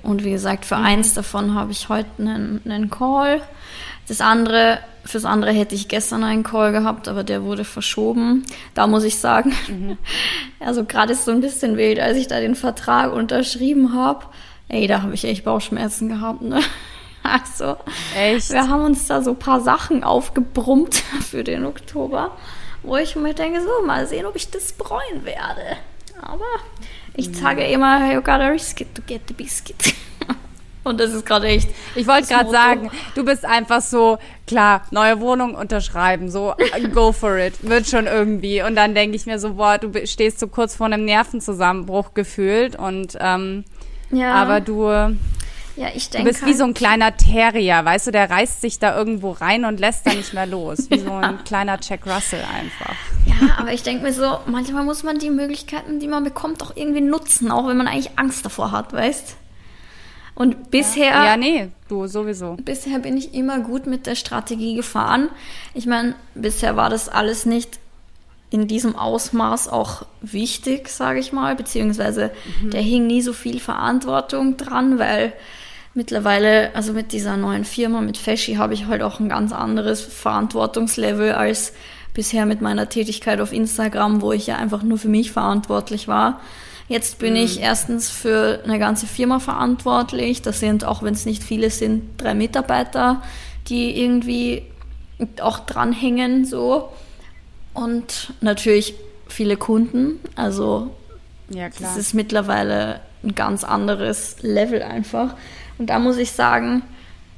Und 0.02 0.25
wie 0.25 0.33
gesagt, 0.33 0.64
für 0.64 0.76
mhm. 0.76 0.85
eins 0.85 1.14
davon 1.14 1.54
habe 1.54 1.73
ich 1.73 1.88
heute 1.88 2.09
einen, 2.19 2.61
einen 2.64 2.90
Call. 2.90 3.42
Das 4.09 4.21
andere 4.21 4.78
Fürs 5.04 5.25
andere 5.25 5.50
hätte 5.50 5.75
ich 5.75 5.88
gestern 5.88 6.23
einen 6.23 6.44
Call 6.44 6.71
gehabt, 6.71 7.09
aber 7.09 7.25
der 7.25 7.42
wurde 7.42 7.64
verschoben. 7.64 8.44
Da 8.75 8.87
muss 8.87 9.02
ich 9.02 9.18
sagen, 9.18 9.52
mhm. 9.68 9.99
also 10.61 10.85
gerade 10.85 11.12
ist 11.12 11.25
so 11.25 11.32
ein 11.32 11.40
bisschen 11.40 11.76
wild, 11.76 11.99
als 11.99 12.16
ich 12.16 12.28
da 12.28 12.38
den 12.38 12.54
Vertrag 12.54 13.12
unterschrieben 13.12 13.94
habe. 13.94 14.26
Ey, 14.68 14.87
da 14.87 15.02
habe 15.02 15.14
ich 15.14 15.25
echt 15.25 15.44
Bauchschmerzen 15.44 16.09
gehabt, 16.09 16.42
ne? 16.42 16.61
Also, 17.25 17.76
echt? 18.16 18.50
wir 18.50 18.68
haben 18.68 18.85
uns 18.85 19.06
da 19.06 19.23
so 19.23 19.30
ein 19.30 19.38
paar 19.38 19.61
Sachen 19.61 20.02
aufgebrummt 20.02 20.97
für 21.30 21.44
den 21.44 21.64
Oktober, 21.64 22.32
wo 22.82 22.97
ich 22.97 23.14
mir 23.14 23.32
denke, 23.32 23.61
so, 23.61 23.87
mal 23.87 24.09
sehen, 24.09 24.26
ob 24.26 24.35
ich 24.35 24.50
das 24.50 24.73
bereuen 24.73 25.25
werde. 25.25 25.76
Aber 26.21 26.42
ich 27.14 27.28
mhm. 27.28 27.35
sage 27.35 27.64
immer, 27.64 28.12
you 28.12 28.21
gotta 28.21 28.49
risk 28.49 28.80
it 28.80 28.92
to 28.97 29.02
get 29.06 29.21
the 29.28 29.35
biscuit. 29.35 29.94
Und 30.84 30.98
das 30.98 31.12
ist 31.12 31.24
gerade 31.24 31.46
echt. 31.46 31.70
Ich 31.94 32.06
wollte 32.06 32.26
gerade 32.26 32.50
sagen, 32.50 32.90
du 33.14 33.24
bist 33.24 33.44
einfach 33.44 33.80
so, 33.80 34.18
klar, 34.46 34.82
neue 34.90 35.20
Wohnung 35.20 35.54
unterschreiben, 35.54 36.30
so 36.30 36.54
go 36.92 37.12
for 37.12 37.38
it, 37.38 37.54
wird 37.62 37.86
schon 37.86 38.06
irgendwie. 38.06 38.62
Und 38.62 38.74
dann 38.74 38.94
denke 38.94 39.16
ich 39.16 39.26
mir 39.26 39.38
so, 39.38 39.54
boah, 39.54 39.78
du 39.78 40.06
stehst 40.06 40.40
so 40.40 40.48
kurz 40.48 40.74
vor 40.74 40.86
einem 40.86 41.04
Nervenzusammenbruch 41.04 42.14
gefühlt 42.14 42.76
und 42.76 43.16
ähm, 43.20 43.64
ja. 44.10 44.34
aber 44.34 44.60
du. 44.60 44.88
Ja, 45.74 45.88
ich 45.94 46.10
denke. 46.10 46.28
Du 46.28 46.34
bist 46.34 46.44
wie 46.44 46.52
so 46.52 46.64
ein 46.64 46.74
kleiner 46.74 47.16
Terrier, 47.16 47.82
weißt 47.82 48.08
du, 48.08 48.10
der 48.10 48.28
reißt 48.28 48.60
sich 48.60 48.78
da 48.78 48.94
irgendwo 48.94 49.30
rein 49.30 49.64
und 49.64 49.80
lässt 49.80 50.06
da 50.06 50.12
nicht 50.12 50.34
mehr 50.34 50.44
los. 50.44 50.90
Wie 50.90 50.98
so 50.98 51.12
ein 51.12 51.42
kleiner 51.44 51.78
Jack 51.80 52.06
Russell 52.06 52.42
einfach. 52.42 52.94
Ja, 53.24 53.56
aber 53.58 53.72
ich 53.72 53.82
denke 53.82 54.02
mir 54.02 54.12
so, 54.12 54.38
manchmal 54.44 54.84
muss 54.84 55.02
man 55.02 55.18
die 55.18 55.30
Möglichkeiten, 55.30 55.98
die 55.98 56.08
man 56.08 56.24
bekommt, 56.24 56.62
auch 56.62 56.72
irgendwie 56.76 57.00
nutzen, 57.00 57.50
auch 57.50 57.66
wenn 57.68 57.78
man 57.78 57.88
eigentlich 57.88 58.18
Angst 58.18 58.44
davor 58.44 58.70
hat, 58.70 58.92
weißt 58.92 59.36
und 60.34 60.70
bisher. 60.70 61.10
Ja, 61.10 61.26
ja, 61.26 61.36
nee, 61.36 61.68
du 61.88 62.06
sowieso. 62.06 62.56
Bisher 62.64 62.98
bin 62.98 63.16
ich 63.16 63.34
immer 63.34 63.60
gut 63.60 63.86
mit 63.86 64.06
der 64.06 64.14
Strategie 64.14 64.74
gefahren. 64.74 65.28
Ich 65.74 65.86
meine, 65.86 66.14
bisher 66.34 66.76
war 66.76 66.90
das 66.90 67.08
alles 67.08 67.46
nicht 67.46 67.78
in 68.50 68.68
diesem 68.68 68.96
Ausmaß 68.96 69.68
auch 69.68 70.04
wichtig, 70.20 70.88
sage 70.88 71.20
ich 71.20 71.32
mal, 71.32 71.56
beziehungsweise 71.56 72.30
mhm. 72.62 72.70
da 72.70 72.78
hing 72.78 73.06
nie 73.06 73.22
so 73.22 73.32
viel 73.32 73.60
Verantwortung 73.60 74.58
dran, 74.58 74.98
weil 74.98 75.32
mittlerweile, 75.94 76.74
also 76.74 76.92
mit 76.92 77.12
dieser 77.12 77.36
neuen 77.36 77.64
Firma, 77.64 78.02
mit 78.02 78.18
Feschi, 78.18 78.54
habe 78.54 78.74
ich 78.74 78.86
halt 78.86 79.02
auch 79.02 79.20
ein 79.20 79.30
ganz 79.30 79.52
anderes 79.52 80.02
Verantwortungslevel 80.02 81.32
als 81.32 81.72
bisher 82.12 82.44
mit 82.44 82.60
meiner 82.60 82.90
Tätigkeit 82.90 83.40
auf 83.40 83.52
Instagram, 83.52 84.20
wo 84.20 84.32
ich 84.32 84.46
ja 84.46 84.56
einfach 84.56 84.82
nur 84.82 84.98
für 84.98 85.08
mich 85.08 85.32
verantwortlich 85.32 86.08
war. 86.08 86.40
Jetzt 86.92 87.18
bin 87.20 87.32
mhm. 87.32 87.40
ich 87.40 87.61
erstens 87.61 88.11
für 88.11 88.61
eine 88.64 88.78
ganze 88.78 89.06
Firma 89.06 89.38
verantwortlich. 89.38 90.42
Das 90.42 90.61
sind, 90.61 90.84
auch 90.84 91.02
wenn 91.02 91.14
es 91.14 91.25
nicht 91.25 91.42
viele 91.42 91.70
sind, 91.70 92.20
drei 92.20 92.34
Mitarbeiter, 92.34 93.22
die 93.68 93.99
irgendwie 93.99 94.64
auch 95.40 95.61
dranhängen 95.61 96.44
so. 96.44 96.90
Und 97.72 98.34
natürlich 98.42 98.94
viele 99.26 99.56
Kunden. 99.56 100.20
Also 100.37 100.90
ja, 101.49 101.70
das 101.70 101.96
ist 101.96 102.12
mittlerweile 102.12 103.00
ein 103.25 103.34
ganz 103.34 103.64
anderes 103.64 104.37
Level 104.42 104.82
einfach. 104.82 105.34
Und 105.78 105.87
da 105.87 105.99
muss 105.99 106.18
ich 106.18 106.32
sagen, 106.32 106.82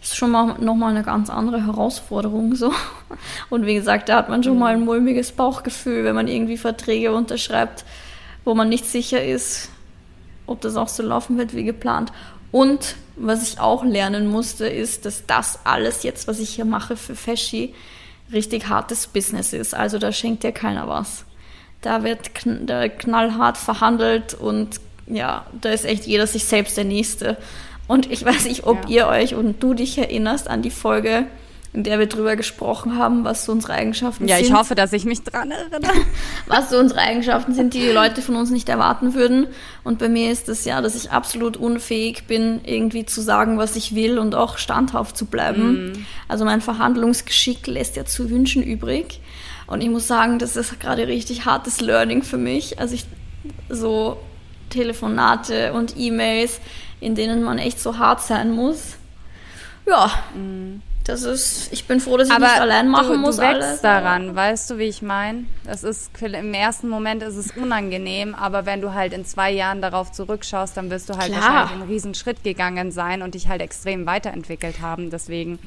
ist 0.03 0.17
schon 0.17 0.33
mal 0.33 0.57
nochmal 0.59 0.91
eine 0.91 1.05
ganz 1.05 1.31
andere 1.31 1.65
Herausforderung 1.65 2.57
so. 2.57 2.73
Und 3.51 3.67
wie 3.67 3.77
gesagt, 3.77 4.09
da 4.09 4.17
hat 4.17 4.29
man 4.29 4.43
schon 4.43 4.55
mhm. 4.55 4.59
mal 4.59 4.73
ein 4.75 4.85
mulmiges 4.85 5.31
Bauchgefühl, 5.31 6.03
wenn 6.03 6.17
man 6.17 6.27
irgendwie 6.27 6.57
Verträge 6.57 7.13
unterschreibt 7.13 7.85
wo 8.45 8.55
man 8.55 8.69
nicht 8.69 8.87
sicher 8.87 9.25
ist, 9.25 9.71
ob 10.47 10.61
das 10.61 10.77
auch 10.77 10.89
so 10.89 11.03
laufen 11.03 11.39
wird 11.39 11.55
wie 11.55 11.65
geplant. 11.65 12.13
Und 12.53 12.97
was 13.17 13.43
ich 13.43 13.61
auch 13.61 13.85
lernen 13.85 14.27
musste, 14.27 14.67
ist, 14.67 15.07
dass 15.07 15.27
das 15.27 15.61
alles 15.65 16.03
jetzt, 16.03 16.29
was 16.29 16.39
ich 16.39 16.51
hier 16.51 16.65
mache 16.65 16.97
für 16.97 17.17
Feschi, 17.17 17.75
richtig 18.33 18.69
hartes 18.69 19.07
Business 19.07 19.53
ist. 19.53 19.75
Also 19.75 19.99
da 19.99 20.13
schenkt 20.13 20.43
dir 20.43 20.53
keiner 20.53 20.89
was. 20.89 21.25
Da 21.81 22.03
wird 22.03 22.35
kn 22.35 22.67
da 22.67 22.89
knallhart 22.89 23.59
verhandelt 23.59 24.35
und 24.35 24.81
ja, 25.07 25.45
da 25.61 25.71
ist 25.71 25.85
echt 25.85 26.07
jeder 26.07 26.27
sich 26.27 26.45
selbst 26.45 26.77
der 26.77 26.85
Nächste. 26.85 27.37
Und 27.87 28.11
ich 28.11 28.25
weiß 28.25 28.47
nicht, 28.47 28.65
ob 28.65 28.89
ja. 28.89 29.11
ihr 29.11 29.23
euch 29.23 29.35
und 29.35 29.63
du 29.63 29.75
dich 29.75 29.99
erinnerst 29.99 30.49
an 30.49 30.63
die 30.63 30.71
Folge 30.71 31.27
in 31.75 31.83
der 31.83 31.99
wir 31.99 32.07
drüber 32.07 32.37
gesprochen 32.37 32.97
haben, 32.97 33.25
was 33.25 33.45
so 33.45 33.51
unsere 33.51 33.73
Eigenschaften 33.73 34.29
ja, 34.29 34.37
sind. 34.37 34.47
Ja, 34.47 34.53
ich 34.53 34.57
hoffe, 34.57 34.77
dass 34.77 34.93
ich 34.93 35.05
mich 35.05 35.25
dran 35.25 35.51
erinnere. 35.51 35.93
Was 36.47 36.71
so 36.71 36.79
unsere 36.79 37.01
Eigenschaften 37.01 37.53
sind, 37.53 37.75
die 37.75 37.81
die 37.81 37.91
Leute 37.91 38.23
von 38.23 38.37
uns 38.37 38.51
nicht 38.51 38.69
erwarten 38.69 39.15
würden. 39.15 39.49
Und 39.83 39.99
bei 39.99 40.09
mir 40.09 40.31
ist 40.31 40.49
es 40.49 40.65
ja, 40.65 40.81
dass 40.81 40.95
ich 40.95 41.11
absolut 41.11 41.57
unfähig 41.57 42.29
bin, 42.29 42.61
irgendwie 42.65 43.07
zu 43.07 43.21
sagen, 43.21 43.59
was 43.59 43.75
ich 43.75 43.97
will 43.97 44.21
und 44.21 44.37
auch 44.37 44.57
standhaft 44.57 45.17
zu 45.17 45.27
bleiben. 45.27 45.89
Mm. 45.89 46.07
Also 46.29 46.45
mein 46.45 46.61
Verhandlungsgeschick 46.61 47.67
lässt 47.67 47.97
ja 47.97 48.05
zu 48.05 48.31
wünschen 48.31 48.63
übrig. 48.63 49.21
Und 49.67 49.81
ich 49.81 49.91
muss 49.91 50.07
sagen, 50.07 50.39
das 50.39 50.55
ist 50.55 50.79
gerade 50.79 51.09
richtig 51.09 51.45
hartes 51.45 51.81
Learning 51.81 52.23
für 52.23 52.39
mich. 52.39 52.79
Also 52.79 52.95
ich 52.95 53.05
so 53.69 54.19
Telefonate 54.71 55.73
und 55.73 55.95
E-Mails, 55.97 56.61
in 57.01 57.17
denen 57.17 57.43
man 57.43 57.59
echt 57.59 57.81
so 57.81 57.99
hart 57.99 58.23
sein 58.23 58.53
muss. 58.53 58.95
Ja. 59.89 60.13
Mm 60.37 60.81
Das 61.05 61.23
ist, 61.23 61.71
ich 61.71 61.85
bin 61.85 62.01
froh, 62.01 62.17
dass 62.17 62.29
ich 62.29 62.35
Aber 62.35 62.47
nicht 62.47 62.61
allein 62.61 62.89
machen 62.89 63.13
du, 63.13 63.19
muss. 63.19 63.37
Du 63.37 63.43
wächst 63.43 63.63
alles, 63.63 63.81
daran, 63.83 64.35
weißt 64.35 64.71
du, 64.71 64.79
wie 64.79 64.85
ich 64.85 65.03
meine? 65.03 65.45
Das 65.65 65.85
ist 65.85 66.11
im 66.23 66.55
ersten 66.55 66.89
Moment 66.89 67.23
ist 67.23 67.37
es 67.37 67.51
unangenehm, 67.51 68.35
aber 68.35 68.65
wenn 68.65 68.81
du 68.81 68.95
halt 68.95 69.13
in 69.13 69.27
zwei 69.27 69.51
Jahren 69.51 69.83
darauf 69.83 70.13
zurückschaust, 70.13 70.79
dann 70.79 70.89
wirst 70.89 71.11
du 71.11 71.19
halt 71.19 71.31
Klar. 71.31 71.43
wahrscheinlich 71.43 71.73
einen 71.73 71.91
riesen 71.91 72.15
Schritt 72.15 72.43
gegangen 72.43 72.91
sein 72.91 73.21
und 73.21 73.35
dich 73.35 73.49
halt 73.49 73.61
extrem 73.61 74.07
weiterentwickelt 74.07 74.81
haben. 74.81 75.11
Deswegen 75.11 75.59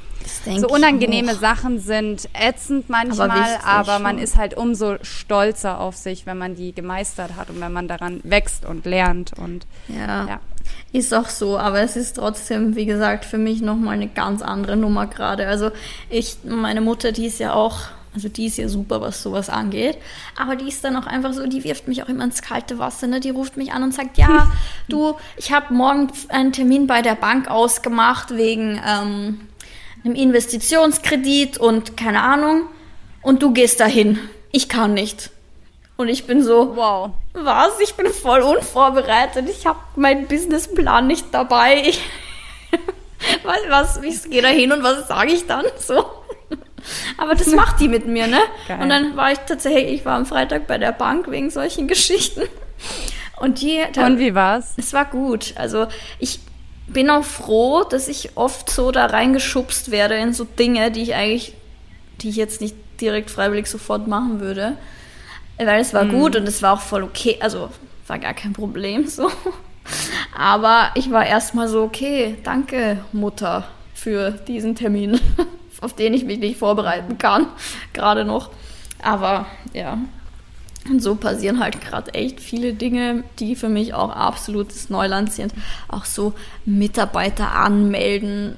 so 0.58 0.67
unangenehme 0.70 1.36
Sachen 1.36 1.79
sind 1.79 2.27
ätzend 2.34 2.89
manchmal, 2.89 3.29
aber, 3.29 3.63
aber 3.63 4.00
man 4.00 4.17
ist 4.17 4.38
halt 4.38 4.58
umso 4.58 4.96
stolzer 5.03 5.79
auf 5.79 5.96
sich, 5.96 6.25
wenn 6.25 6.39
man 6.39 6.56
die 6.56 6.74
gemeistert 6.74 7.36
hat 7.36 7.51
und 7.51 7.62
wenn 7.62 7.72
man 7.72 7.88
daran 7.88 8.22
wächst 8.24 8.65
und 8.65 8.86
lernt 8.86 9.34
und 9.38 9.67
ja. 9.88 10.25
ja. 10.25 10.39
Ist 10.93 11.13
auch 11.13 11.29
so, 11.29 11.57
aber 11.57 11.81
es 11.81 11.95
ist 11.95 12.15
trotzdem, 12.15 12.75
wie 12.75 12.86
gesagt, 12.86 13.25
für 13.25 13.38
mich 13.38 13.62
nochmal 13.62 13.95
eine 13.95 14.07
ganz 14.07 14.41
andere 14.41 14.77
Nummer 14.77 15.07
gerade. 15.07 15.47
Also 15.47 15.71
ich, 16.09 16.38
meine 16.45 16.81
Mutter, 16.81 17.12
die 17.12 17.25
ist 17.25 17.39
ja 17.39 17.53
auch, 17.53 17.79
also 18.13 18.29
die 18.29 18.45
ist 18.45 18.57
ja 18.57 18.69
super, 18.69 19.01
was 19.01 19.21
sowas 19.21 19.50
angeht, 19.50 19.97
aber 20.38 20.55
die 20.55 20.67
ist 20.67 20.83
dann 20.83 20.95
auch 20.95 21.05
einfach 21.05 21.33
so, 21.33 21.45
die 21.45 21.63
wirft 21.63 21.88
mich 21.88 22.03
auch 22.03 22.09
immer 22.09 22.24
ins 22.24 22.41
kalte 22.41 22.79
Wasser, 22.79 23.07
ne? 23.07 23.19
Die 23.19 23.29
ruft 23.29 23.57
mich 23.57 23.74
an 23.74 23.83
und 23.83 23.93
sagt, 23.93 24.17
ja, 24.17 24.50
du, 24.88 25.15
ich 25.36 25.51
habe 25.51 25.74
morgen 25.74 26.07
einen 26.29 26.53
Termin 26.53 26.88
bei 26.88 27.01
der 27.01 27.15
Bank 27.15 27.50
ausgemacht 27.50 28.36
wegen 28.36 28.81
ähm, 28.88 29.41
einem 30.03 30.15
Investitionskredit 30.15 31.57
und 31.57 31.97
keine 31.97 32.21
Ahnung 32.21 32.63
und 33.21 33.43
du 33.43 33.51
gehst 33.51 33.79
dahin. 33.81 34.19
Ich 34.51 34.69
kann 34.69 34.93
nicht. 34.93 35.31
Und 35.98 36.10
ich 36.10 36.25
bin 36.25 36.44
so, 36.44 36.75
wow. 36.75 37.12
Was? 37.34 37.80
Ich 37.82 37.96
bin 37.96 38.08
voll 38.08 38.42
unvorbereitet. 38.42 39.50
Ich 39.50 39.66
habe 39.66 39.80
meinen 39.96 40.27
Businessplan 40.27 41.08
nicht 41.08 41.25
dabei. 41.32 41.92
Ich, 43.20 43.44
was, 43.44 43.58
was, 43.70 44.04
ich 44.04 44.30
gehe 44.30 44.44
da 44.44 44.48
hin 44.48 44.72
und 44.72 44.84
was 44.84 45.08
sage 45.08 45.32
ich 45.32 45.48
dann? 45.48 45.66
So. 45.80 46.06
Aber 47.18 47.34
das 47.34 47.48
macht 47.48 47.80
die 47.80 47.88
mit 47.88 48.06
mir, 48.06 48.27
ne? 48.27 48.39
Geil. 48.68 48.80
Und 48.80 48.89
dann 48.89 49.18
war 49.18 49.32
ich 49.32 49.39
tatsächlich, 49.39 49.92
ich 49.92 50.06
war 50.06 50.16
am 50.16 50.27
Freitag 50.27 50.68
bei 50.68 50.77
der 50.77 50.92
Bank 50.92 51.30
wegen 51.32 51.50
solchen 51.50 51.88
Geschichten. 51.88 52.44
Und 53.42 53.62
die. 53.62 53.82
Da, 53.92 54.06
und 54.06 54.20
wie 54.20 54.36
war's? 54.36 54.75
Es 54.77 54.94
war 54.94 55.06
gut. 55.06 55.56
Also 55.58 55.88
ich 56.20 56.39
bin 56.86 57.10
auch 57.10 57.24
froh, 57.24 57.84
dass 57.84 58.08
ich 58.08 58.38
oft 58.38 58.70
so 58.70 58.92
da 58.92 59.08
reingeschubst 59.08 59.89
werde 59.89 60.16
in 60.16 60.32
so 60.32 60.44
Dinge, 60.44 60.92
die 60.92 61.01
ich 61.01 61.16
eigentlich, 61.16 61.56
die 62.22 62.30
ich 62.30 62.36
jetzt 62.36 62.62
nicht 62.62 62.75
direkt 63.01 63.32
freiwillig 63.32 63.66
sofort 63.66 64.08
machen 64.08 64.39
würde 64.42 64.77
weil 65.58 65.82
es 65.82 65.94
war 65.94 66.06
mhm. 66.06 66.12
gut 66.12 66.36
und 66.36 66.48
es 66.48 66.62
war 66.62 66.74
auch 66.74 66.82
voll 66.82 67.04
okay, 67.04 67.38
also 67.40 67.70
war 68.08 68.20
gar 68.20 68.34
kein 68.34 68.54
Problem 68.54 69.08
so. 69.08 69.32
Aber 70.38 70.92
ich 70.96 71.12
war 71.12 71.26
erstmal 71.26 71.68
so, 71.68 71.84
okay, 71.84 72.36
danke 72.44 73.00
Mutter 73.14 73.68
für 73.94 74.32
diesen 74.32 74.76
Termin, 74.76 75.20
auf 75.82 75.94
den 75.94 76.14
ich 76.14 76.26
mich 76.26 76.40
nicht 76.40 76.58
vorbereiten 76.58 77.18
kann, 77.18 77.48
gerade 77.94 78.26
noch. 78.26 78.52
Aber 79.02 79.46
ja, 79.74 79.98
und 80.90 81.02
so 81.02 81.16
passieren 81.16 81.60
halt 81.60 81.82
gerade 81.82 82.14
echt 82.14 82.40
viele 82.40 82.74
Dinge, 82.74 83.24
die 83.40 83.56
für 83.56 83.70
mich 83.70 83.94
auch 83.94 84.10
absolutes 84.10 84.90
Neuland 84.90 85.32
sind. 85.32 85.54
Auch 85.88 86.06
so 86.06 86.34
Mitarbeiter 86.66 87.52
anmelden, 87.54 88.58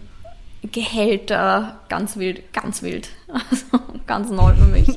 Gehälter, 0.62 1.80
ganz 1.90 2.18
wild, 2.18 2.54
ganz 2.54 2.84
wild. 2.84 3.10
Also 3.28 3.66
ganz 4.06 4.30
neu 4.30 4.54
für 4.54 4.66
mich. 4.66 4.90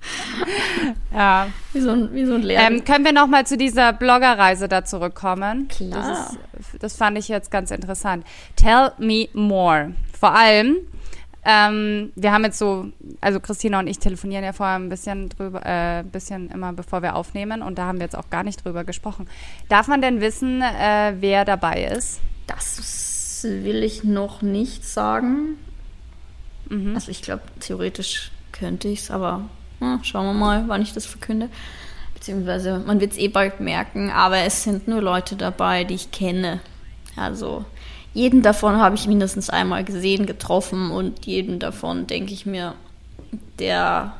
ja. 1.14 1.48
Wie 1.72 1.80
so 1.80 1.90
ein, 1.90 2.14
wie 2.14 2.24
so 2.24 2.34
ein 2.34 2.42
Lehrer. 2.42 2.62
Ähm, 2.62 2.84
können 2.84 3.04
wir 3.04 3.12
noch 3.12 3.26
mal 3.26 3.46
zu 3.46 3.56
dieser 3.56 3.92
Bloggerreise 3.92 4.68
da 4.68 4.84
zurückkommen? 4.84 5.68
Klar. 5.68 6.00
Das, 6.00 6.32
ist, 6.72 6.82
das, 6.82 6.96
fand 6.96 7.18
ich 7.18 7.28
jetzt 7.28 7.50
ganz 7.50 7.70
interessant. 7.70 8.24
Tell 8.56 8.92
me 8.98 9.28
more. 9.32 9.92
Vor 10.18 10.34
allem, 10.34 10.76
ähm, 11.44 12.12
wir 12.16 12.32
haben 12.32 12.44
jetzt 12.44 12.58
so, 12.58 12.88
also 13.20 13.40
Christina 13.40 13.78
und 13.78 13.86
ich 13.86 13.98
telefonieren 13.98 14.44
ja 14.44 14.52
vorher 14.52 14.76
ein 14.76 14.88
bisschen 14.88 15.30
drüber, 15.30 15.64
äh, 15.64 16.02
bisschen 16.02 16.50
immer 16.50 16.72
bevor 16.72 17.02
wir 17.02 17.16
aufnehmen 17.16 17.62
und 17.62 17.78
da 17.78 17.86
haben 17.86 17.98
wir 17.98 18.04
jetzt 18.04 18.16
auch 18.16 18.28
gar 18.30 18.44
nicht 18.44 18.64
drüber 18.64 18.84
gesprochen. 18.84 19.28
Darf 19.68 19.88
man 19.88 20.02
denn 20.02 20.20
wissen, 20.20 20.60
äh, 20.60 21.14
wer 21.20 21.44
dabei 21.44 21.84
ist? 21.84 22.20
Das 22.46 23.40
will 23.42 23.82
ich 23.82 24.04
noch 24.04 24.42
nicht 24.42 24.84
sagen. 24.84 25.56
Mhm. 26.68 26.94
Also 26.94 27.10
ich 27.10 27.22
glaube, 27.22 27.42
theoretisch 27.60 28.32
könnte 28.52 28.88
ich 28.88 29.00
es, 29.00 29.10
aber 29.10 29.48
hm, 29.80 30.00
schauen 30.04 30.26
wir 30.26 30.34
mal, 30.34 30.64
wann 30.68 30.82
ich 30.82 30.92
das 30.92 31.06
verkünde. 31.06 31.48
Beziehungsweise 32.14 32.78
man 32.78 33.00
wird 33.00 33.12
es 33.12 33.18
eh 33.18 33.28
bald 33.28 33.60
merken, 33.60 34.10
aber 34.10 34.38
es 34.38 34.62
sind 34.62 34.86
nur 34.86 35.00
Leute 35.00 35.36
dabei, 35.36 35.84
die 35.84 35.94
ich 35.94 36.10
kenne. 36.10 36.60
Also 37.16 37.64
jeden 38.12 38.42
davon 38.42 38.76
habe 38.76 38.94
ich 38.94 39.06
mindestens 39.06 39.50
einmal 39.50 39.84
gesehen, 39.84 40.26
getroffen 40.26 40.90
und 40.90 41.26
jeden 41.26 41.58
davon 41.58 42.06
denke 42.06 42.32
ich 42.32 42.44
mir, 42.44 42.74
der, 43.58 44.14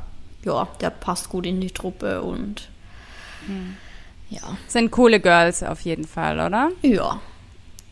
ja, 0.44 0.68
der 0.80 0.90
passt 0.90 1.28
gut 1.28 1.46
in 1.46 1.60
die 1.60 1.70
Truppe 1.72 2.22
und 2.22 2.68
hm. 3.46 3.76
ja. 4.30 4.56
Sind 4.66 4.90
coole 4.90 5.20
Girls 5.20 5.62
auf 5.62 5.80
jeden 5.82 6.06
Fall, 6.06 6.40
oder? 6.40 6.70
Ja, 6.82 7.20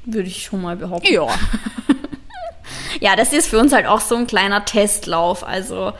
würde 0.04 0.28
ich 0.28 0.44
schon 0.44 0.62
mal 0.62 0.76
behaupten. 0.76 1.12
Ja. 1.12 1.26
ja, 3.00 3.16
das 3.16 3.32
ist 3.32 3.48
für 3.48 3.58
uns 3.58 3.72
halt 3.72 3.86
auch 3.86 4.00
so 4.00 4.16
ein 4.16 4.26
kleiner 4.26 4.64
Testlauf. 4.64 5.44
Also 5.44 5.92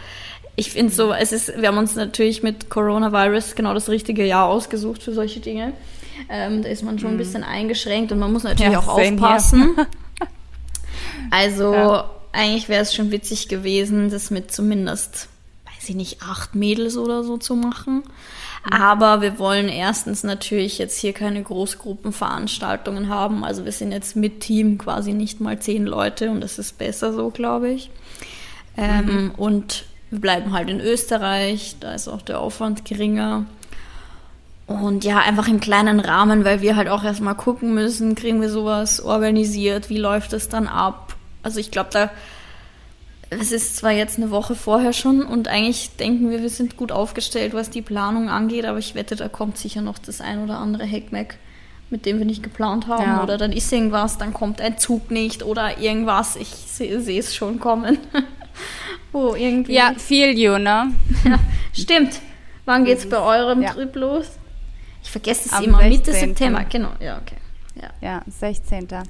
ich 0.59 0.73
finde 0.73 0.93
so, 0.93 1.13
es 1.13 1.31
ist, 1.31 1.61
wir 1.61 1.69
haben 1.69 1.79
uns 1.79 1.95
natürlich 1.95 2.43
mit 2.43 2.69
Coronavirus 2.69 3.55
genau 3.55 3.75
das 3.75 3.89
richtige 3.89 4.27
Jahr 4.27 4.47
ausgesucht 4.47 5.05
für 5.05 5.13
solche 5.13 5.39
Dinge. 5.39 5.73
Ähm, 6.29 6.63
da 6.63 6.69
ist 6.69 6.83
man 6.83 6.99
schon 6.99 7.11
ein 7.11 7.15
mhm. 7.15 7.19
bisschen 7.19 7.45
eingeschränkt 7.45 8.11
und 8.11 8.19
man 8.19 8.33
muss 8.33 8.43
natürlich 8.43 8.73
ja, 8.73 8.81
auch 8.81 8.89
aufpassen. 8.89 9.77
also 11.31 11.73
ja. 11.73 12.11
eigentlich 12.33 12.69
wäre 12.69 12.83
es 12.83 12.93
schon 12.93 13.13
witzig 13.13 13.47
gewesen, 13.47 14.11
das 14.11 14.33
mit 14.33 14.51
zumindest, 14.51 15.29
weiß 15.65 15.91
ich 15.91 15.95
nicht, 15.95 16.23
acht 16.23 16.57
Mädels 16.57 16.97
oder 16.97 17.23
so 17.23 17.37
zu 17.37 17.55
machen. 17.55 18.03
Mhm. 18.65 18.73
Aber 18.73 19.21
wir 19.21 19.39
wollen 19.39 19.69
erstens 19.69 20.25
natürlich 20.25 20.79
jetzt 20.79 20.99
hier 20.99 21.13
keine 21.13 21.41
Großgruppenveranstaltungen 21.41 23.09
haben. 23.09 23.45
Also 23.45 23.65
wir 23.65 23.71
sind 23.71 23.93
jetzt 23.93 24.17
mit 24.17 24.41
Team 24.41 24.77
quasi 24.77 25.13
nicht 25.13 25.41
mal 25.41 25.61
zehn 25.61 25.87
Leute 25.87 26.33
und 26.33 26.41
das 26.41 26.59
ist 26.59 26.79
besser 26.79 27.13
so, 27.13 27.31
glaube 27.31 27.71
ich. 27.71 27.91
Ähm, 28.77 29.05
mhm. 29.05 29.31
Und 29.37 29.85
wir 30.11 30.21
bleiben 30.21 30.53
halt 30.53 30.71
in 30.71 30.81
Österreich, 30.81 31.77
da 31.81 31.93
ist 31.93 32.09
auch 32.09 32.23
der 32.23 32.41
Aufwand 32.41 32.85
geringer. 32.85 33.47
Und 34.67 35.05
ja, 35.05 35.19
einfach 35.19 35.49
im 35.49 35.61
kleinen 35.61 35.99
Rahmen, 36.01 36.45
weil 36.45 36.61
wir 36.61 36.77
halt 36.77 36.89
auch 36.89 37.03
erstmal 37.03 37.35
gucken 37.35 37.73
müssen, 37.75 38.15
kriegen 38.15 38.41
wir 38.41 38.51
sowas 38.51 39.01
organisiert, 39.01 39.89
wie 39.89 39.99
läuft 39.99 40.33
es 40.35 40.49
dann 40.49 40.69
ab? 40.69 41.17
Also 41.43 41.59
ich 41.59 41.71
glaube, 41.71 41.91
da 41.93 42.11
es 43.31 43.53
ist 43.53 43.77
zwar 43.77 43.93
jetzt 43.93 44.17
eine 44.17 44.31
Woche 44.31 44.55
vorher 44.55 44.93
schon 44.93 45.23
und 45.23 45.49
eigentlich 45.49 45.97
denken 45.97 46.31
wir, 46.31 46.41
wir 46.41 46.49
sind 46.49 46.77
gut 46.77 46.93
aufgestellt, 46.93 47.53
was 47.53 47.71
die 47.71 47.83
Planung 47.83 48.31
angeht, 48.31 48.65
aber 48.65 48.79
ich 48.79 48.95
wette, 48.95 49.17
da 49.17 49.29
kommt 49.29 49.59
sicher 49.59 49.83
noch 49.83 49.99
das 49.99 50.21
ein 50.21 50.43
oder 50.43 50.59
andere 50.59 50.87
Hackmack, 50.91 51.37
mit 51.91 52.07
dem 52.07 52.19
wir 52.19 52.25
nicht 52.25 52.43
geplant 52.43 52.87
haben. 52.87 53.05
Ja. 53.05 53.23
Oder 53.23 53.37
dann 53.37 53.53
ist 53.53 53.71
irgendwas, 53.73 54.17
dann 54.17 54.33
kommt 54.33 54.61
ein 54.61 54.79
Zug 54.79 55.11
nicht 55.11 55.43
oder 55.43 55.79
irgendwas. 55.79 56.37
Ich 56.37 56.49
sehe 56.49 57.19
es 57.19 57.35
schon 57.35 57.61
kommen. 57.61 57.99
Wo 59.13 59.35
irgendwie. 59.37 59.75
Ja, 59.75 59.95
feel 59.97 60.37
you, 60.39 60.59
ne? 60.59 60.93
ja, 61.25 61.39
stimmt. 61.73 62.21
Wann 62.65 62.85
geht's 62.85 63.09
bei 63.09 63.19
eurem 63.19 63.63
ja. 63.63 63.73
Trip 63.73 63.95
los? 63.97 64.27
Ich 65.03 65.11
vergesse 65.11 65.49
es 65.49 65.53
Am 65.53 65.65
immer. 65.65 65.79
16. 65.79 65.91
Mitte 65.99 66.13
September, 66.13 66.65
genau. 66.65 66.91
Ja, 67.01 67.19
okay. 67.19 67.37
Ja, 67.75 67.91
ja 68.01 68.23
16. 68.29 68.89
Ja. 68.91 69.03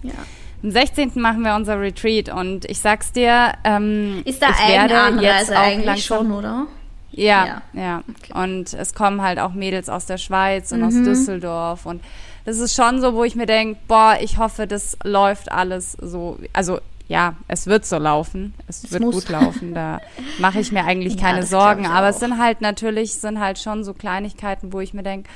Am 0.63 0.71
16. 0.71 1.13
machen 1.17 1.43
wir 1.43 1.55
unser 1.55 1.81
Retreat 1.81 2.29
und 2.29 2.65
ich 2.67 2.79
sag's 2.79 3.13
dir, 3.13 3.55
ähm, 3.65 4.23
ist 4.25 4.43
da 4.43 4.51
ich 4.51 4.69
werde 4.69 4.99
Anreise 4.99 5.25
jetzt 5.27 5.53
auch 5.53 5.63
eigentlich 5.63 5.87
langsam, 5.87 6.19
schon, 6.19 6.33
oder? 6.33 6.67
Ja, 7.11 7.47
ja. 7.47 7.81
ja. 7.81 8.03
Okay. 8.09 8.41
Und 8.41 8.75
es 8.75 8.95
kommen 8.95 9.23
halt 9.23 9.39
auch 9.39 9.53
Mädels 9.53 9.89
aus 9.89 10.07
der 10.07 10.19
Schweiz 10.19 10.71
und 10.73 10.81
mhm. 10.81 10.87
aus 10.87 10.95
Düsseldorf 10.95 11.87
und 11.87 12.03
das 12.45 12.59
ist 12.59 12.75
schon 12.75 13.01
so, 13.01 13.15
wo 13.15 13.25
ich 13.25 13.35
mir 13.35 13.47
denke, 13.47 13.79
boah, 13.89 14.17
ich 14.21 14.39
hoffe, 14.39 14.67
das 14.67 14.97
läuft 15.05 15.53
alles 15.53 15.93
so, 16.01 16.39
also 16.53 16.79
ja, 17.09 17.37
es 17.49 17.67
wird 17.67 17.87
so 17.87 17.97
laufen. 17.99 18.55
Es, 18.67 18.85
es 18.85 18.93
wird 18.93 19.03
muss. 19.03 19.15
gut 19.15 19.29
laufen. 19.31 19.75
Da 19.75 20.01
mache 20.39 20.61
ich 20.61 20.73
mir 20.73 20.85
eigentlich 20.85 21.15
ja, 21.17 21.21
keine 21.21 21.43
Sorgen. 21.45 21.87
Aber 21.87 22.11
es 22.11 22.21
sind 22.21 22.39
halt 22.39 22.61
natürlich, 22.61 23.15
sind 23.15 23.41
halt 23.41 23.59
schon 23.59 23.83
so 23.83 23.95
Kleinigkeiten, 23.95 24.73
wo 24.73 24.81
ich 24.81 24.93
mir 24.93 25.03
denke, 25.03 25.29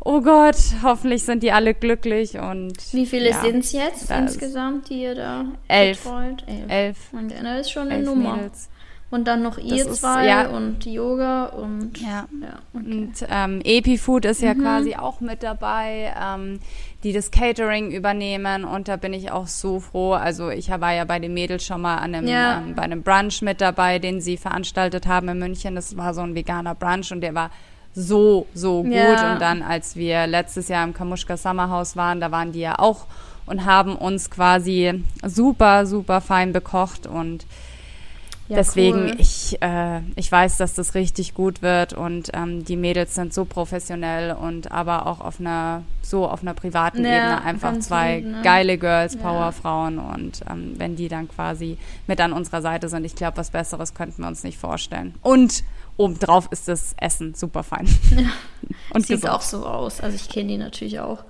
oh 0.00 0.20
Gott, 0.20 0.56
hoffentlich 0.82 1.24
sind 1.24 1.42
die 1.42 1.52
alle 1.52 1.74
glücklich 1.74 2.38
und. 2.38 2.74
Wie 2.92 3.06
viele 3.06 3.30
ja, 3.30 3.40
sind 3.40 3.60
es 3.60 3.72
jetzt 3.72 4.10
insgesamt, 4.10 4.90
die 4.90 5.02
ihr 5.02 5.14
da 5.14 5.46
elf. 5.68 6.04
betreut? 6.04 6.44
Elf. 6.46 6.70
elf. 6.70 6.98
Und 7.12 7.32
das 7.32 7.60
ist 7.62 7.70
schon 7.70 7.88
eine 7.88 8.04
Nummer. 8.04 8.36
Mädels. 8.36 8.68
Und 9.08 9.28
dann 9.28 9.42
noch 9.42 9.56
ihr 9.56 9.84
das 9.84 10.00
zwei 10.00 10.22
ist, 10.22 10.28
ja. 10.28 10.48
und 10.48 10.84
Yoga 10.84 11.46
und 11.46 11.96
ja. 12.00 12.26
ja 12.42 12.58
okay. 12.74 12.84
Und 12.84 13.14
ähm, 13.30 13.60
Epifood 13.62 14.24
ist 14.24 14.42
ja 14.42 14.52
mhm. 14.52 14.62
quasi 14.62 14.96
auch 14.96 15.20
mit 15.20 15.44
dabei, 15.44 16.12
ähm, 16.20 16.58
die 17.06 17.12
das 17.12 17.30
Catering 17.30 17.92
übernehmen 17.92 18.64
und 18.64 18.88
da 18.88 18.96
bin 18.96 19.12
ich 19.12 19.30
auch 19.30 19.46
so 19.46 19.78
froh. 19.78 20.14
Also 20.14 20.50
ich 20.50 20.68
war 20.68 20.92
ja 20.92 21.04
bei 21.04 21.20
den 21.20 21.34
Mädels 21.34 21.64
schon 21.64 21.80
mal 21.80 21.98
an 21.98 22.16
einem, 22.16 22.26
ja. 22.26 22.58
ähm, 22.58 22.74
bei 22.74 22.82
einem 22.82 23.04
Brunch 23.04 23.42
mit 23.42 23.60
dabei, 23.60 24.00
den 24.00 24.20
sie 24.20 24.36
veranstaltet 24.36 25.06
haben 25.06 25.28
in 25.28 25.38
München. 25.38 25.76
Das 25.76 25.96
war 25.96 26.14
so 26.14 26.22
ein 26.22 26.34
veganer 26.34 26.74
Brunch 26.74 27.12
und 27.12 27.20
der 27.20 27.32
war 27.36 27.52
so, 27.94 28.48
so 28.54 28.82
gut. 28.82 28.92
Ja. 28.92 29.34
Und 29.34 29.40
dann, 29.40 29.62
als 29.62 29.94
wir 29.94 30.26
letztes 30.26 30.66
Jahr 30.66 30.82
im 30.82 30.94
Kamuschka 30.94 31.36
Summerhouse 31.36 31.94
waren, 31.94 32.20
da 32.20 32.32
waren 32.32 32.50
die 32.50 32.58
ja 32.58 32.76
auch 32.80 33.06
und 33.46 33.64
haben 33.64 33.94
uns 33.94 34.28
quasi 34.28 35.04
super, 35.24 35.86
super 35.86 36.20
fein 36.20 36.52
bekocht 36.52 37.06
und 37.06 37.46
Ja, 38.48 38.56
Deswegen, 38.56 39.06
cool. 39.06 39.16
ich, 39.18 39.60
äh, 39.60 40.00
ich 40.14 40.30
weiß, 40.30 40.56
dass 40.56 40.74
das 40.74 40.94
richtig 40.94 41.34
gut 41.34 41.62
wird 41.62 41.94
und 41.94 42.30
ähm, 42.32 42.64
die 42.64 42.76
Mädels 42.76 43.16
sind 43.16 43.34
so 43.34 43.44
professionell 43.44 44.36
und 44.36 44.70
aber 44.70 45.06
auch 45.06 45.20
auf 45.20 45.40
einer, 45.40 45.82
so 46.00 46.28
auf 46.28 46.42
einer 46.42 46.54
privaten 46.54 47.04
ja, 47.04 47.16
Ebene 47.16 47.42
einfach 47.42 47.76
zwei 47.80 48.18
lieb, 48.18 48.26
ne? 48.26 48.42
geile 48.42 48.78
Girls, 48.78 49.16
Powerfrauen 49.16 49.98
und 49.98 50.42
ähm, 50.48 50.74
wenn 50.76 50.94
die 50.94 51.08
dann 51.08 51.28
quasi 51.28 51.76
mit 52.06 52.20
an 52.20 52.32
unserer 52.32 52.62
Seite 52.62 52.88
sind, 52.88 53.04
ich 53.04 53.16
glaube, 53.16 53.36
was 53.36 53.50
Besseres 53.50 53.94
könnten 53.94 54.22
wir 54.22 54.28
uns 54.28 54.44
nicht 54.44 54.58
vorstellen. 54.58 55.16
Und 55.22 55.64
obendrauf 55.96 56.46
ist 56.52 56.68
das 56.68 56.94
Essen 56.98 57.34
super 57.34 57.64
fein. 57.64 57.88
Ja. 58.16 58.28
und 58.94 59.06
sieht 59.06 59.22
gesund. 59.22 59.32
auch 59.32 59.40
so 59.40 59.66
aus. 59.66 60.00
Also 60.00 60.14
ich 60.14 60.28
kenne 60.28 60.48
die 60.50 60.58
natürlich 60.58 61.00
auch. 61.00 61.24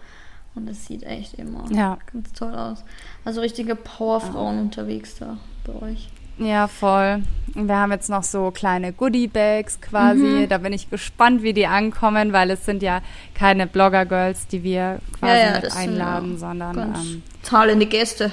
Und 0.55 0.69
es 0.69 0.87
sieht 0.87 1.03
echt 1.03 1.35
immer 1.35 1.65
ja. 1.71 1.99
ganz 2.13 2.33
toll 2.33 2.55
aus. 2.55 2.83
Also 3.25 3.43
richtige 3.43 3.77
Powerfrauen 3.77 4.57
ja. 4.57 4.63
unterwegs 4.63 5.17
da 5.19 5.37
bei 5.65 5.75
euch. 5.87 6.09
Ja, 6.39 6.69
voll. 6.69 7.23
Wir 7.55 7.77
haben 7.77 7.93
jetzt 7.93 8.11
noch 8.11 8.23
so 8.23 8.51
kleine 8.51 8.93
Goodie-Bags 8.93 9.81
quasi. 9.81 10.23
Mhm. 10.23 10.49
Da 10.49 10.59
bin 10.59 10.75
ich 10.75 10.91
gespannt, 10.91 11.43
wie 11.43 11.55
die 11.55 11.67
ankommen, 11.67 12.33
weil 12.33 12.51
es 12.51 12.67
sind 12.67 12.83
ja 12.83 13.01
keine 13.35 13.67
Blogger-Girls, 13.67 14.47
die 14.49 14.63
wir 14.63 14.99
quasi 15.19 15.33
ja, 15.33 15.55
ja, 15.55 15.61
mit 15.61 15.77
einladen, 15.77 16.33
ja 16.33 16.39
sondern 16.39 16.79
ähm, 16.79 17.23
zahlende 17.43 17.87
Gäste. 17.87 18.33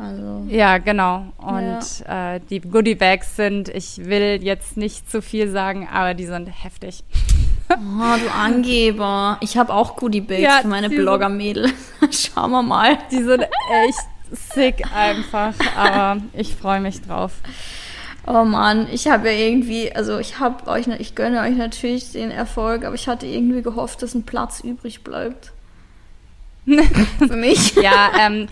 Also. 0.00 0.46
Ja, 0.48 0.78
genau. 0.78 1.26
Und 1.36 2.06
ja. 2.08 2.36
äh, 2.36 2.40
die 2.48 2.60
Goodie-Bags 2.60 3.36
sind, 3.36 3.68
ich 3.68 4.06
will 4.06 4.42
jetzt 4.42 4.78
nicht 4.78 5.10
zu 5.10 5.20
viel 5.20 5.50
sagen, 5.50 5.86
aber 5.92 6.14
die 6.14 6.24
sind 6.24 6.46
heftig. 6.46 7.04
Oh, 7.68 8.16
du 8.18 8.32
Angeber. 8.32 9.36
Ich 9.40 9.58
habe 9.58 9.74
auch 9.74 9.96
Goodie-Bags 9.96 10.42
ja, 10.42 10.58
für 10.62 10.68
meine 10.68 10.88
Blogger-Mädel. 10.88 11.70
Schauen 12.10 12.50
wir 12.50 12.62
mal. 12.62 12.96
Die 13.10 13.22
sind 13.22 13.42
echt 13.42 14.00
sick 14.32 14.84
einfach, 14.94 15.54
aber 15.76 16.20
ich 16.32 16.54
freue 16.54 16.80
mich 16.80 17.02
drauf. 17.02 17.32
Oh 18.26 18.44
Mann, 18.44 18.86
ich 18.92 19.08
habe 19.08 19.30
ja 19.30 19.36
irgendwie, 19.36 19.92
also 19.92 20.18
ich 20.18 20.38
habe 20.38 20.70
euch, 20.70 20.86
ich 20.86 21.14
gönne 21.14 21.40
euch 21.40 21.56
natürlich 21.56 22.12
den 22.12 22.30
Erfolg, 22.30 22.84
aber 22.84 22.94
ich 22.94 23.08
hatte 23.08 23.26
irgendwie 23.26 23.62
gehofft, 23.62 24.02
dass 24.02 24.14
ein 24.14 24.24
Platz 24.24 24.60
übrig 24.60 25.02
bleibt. 25.02 25.52
Für 27.18 27.36
mich. 27.36 27.74
ja, 27.74 28.10
ähm, 28.20 28.48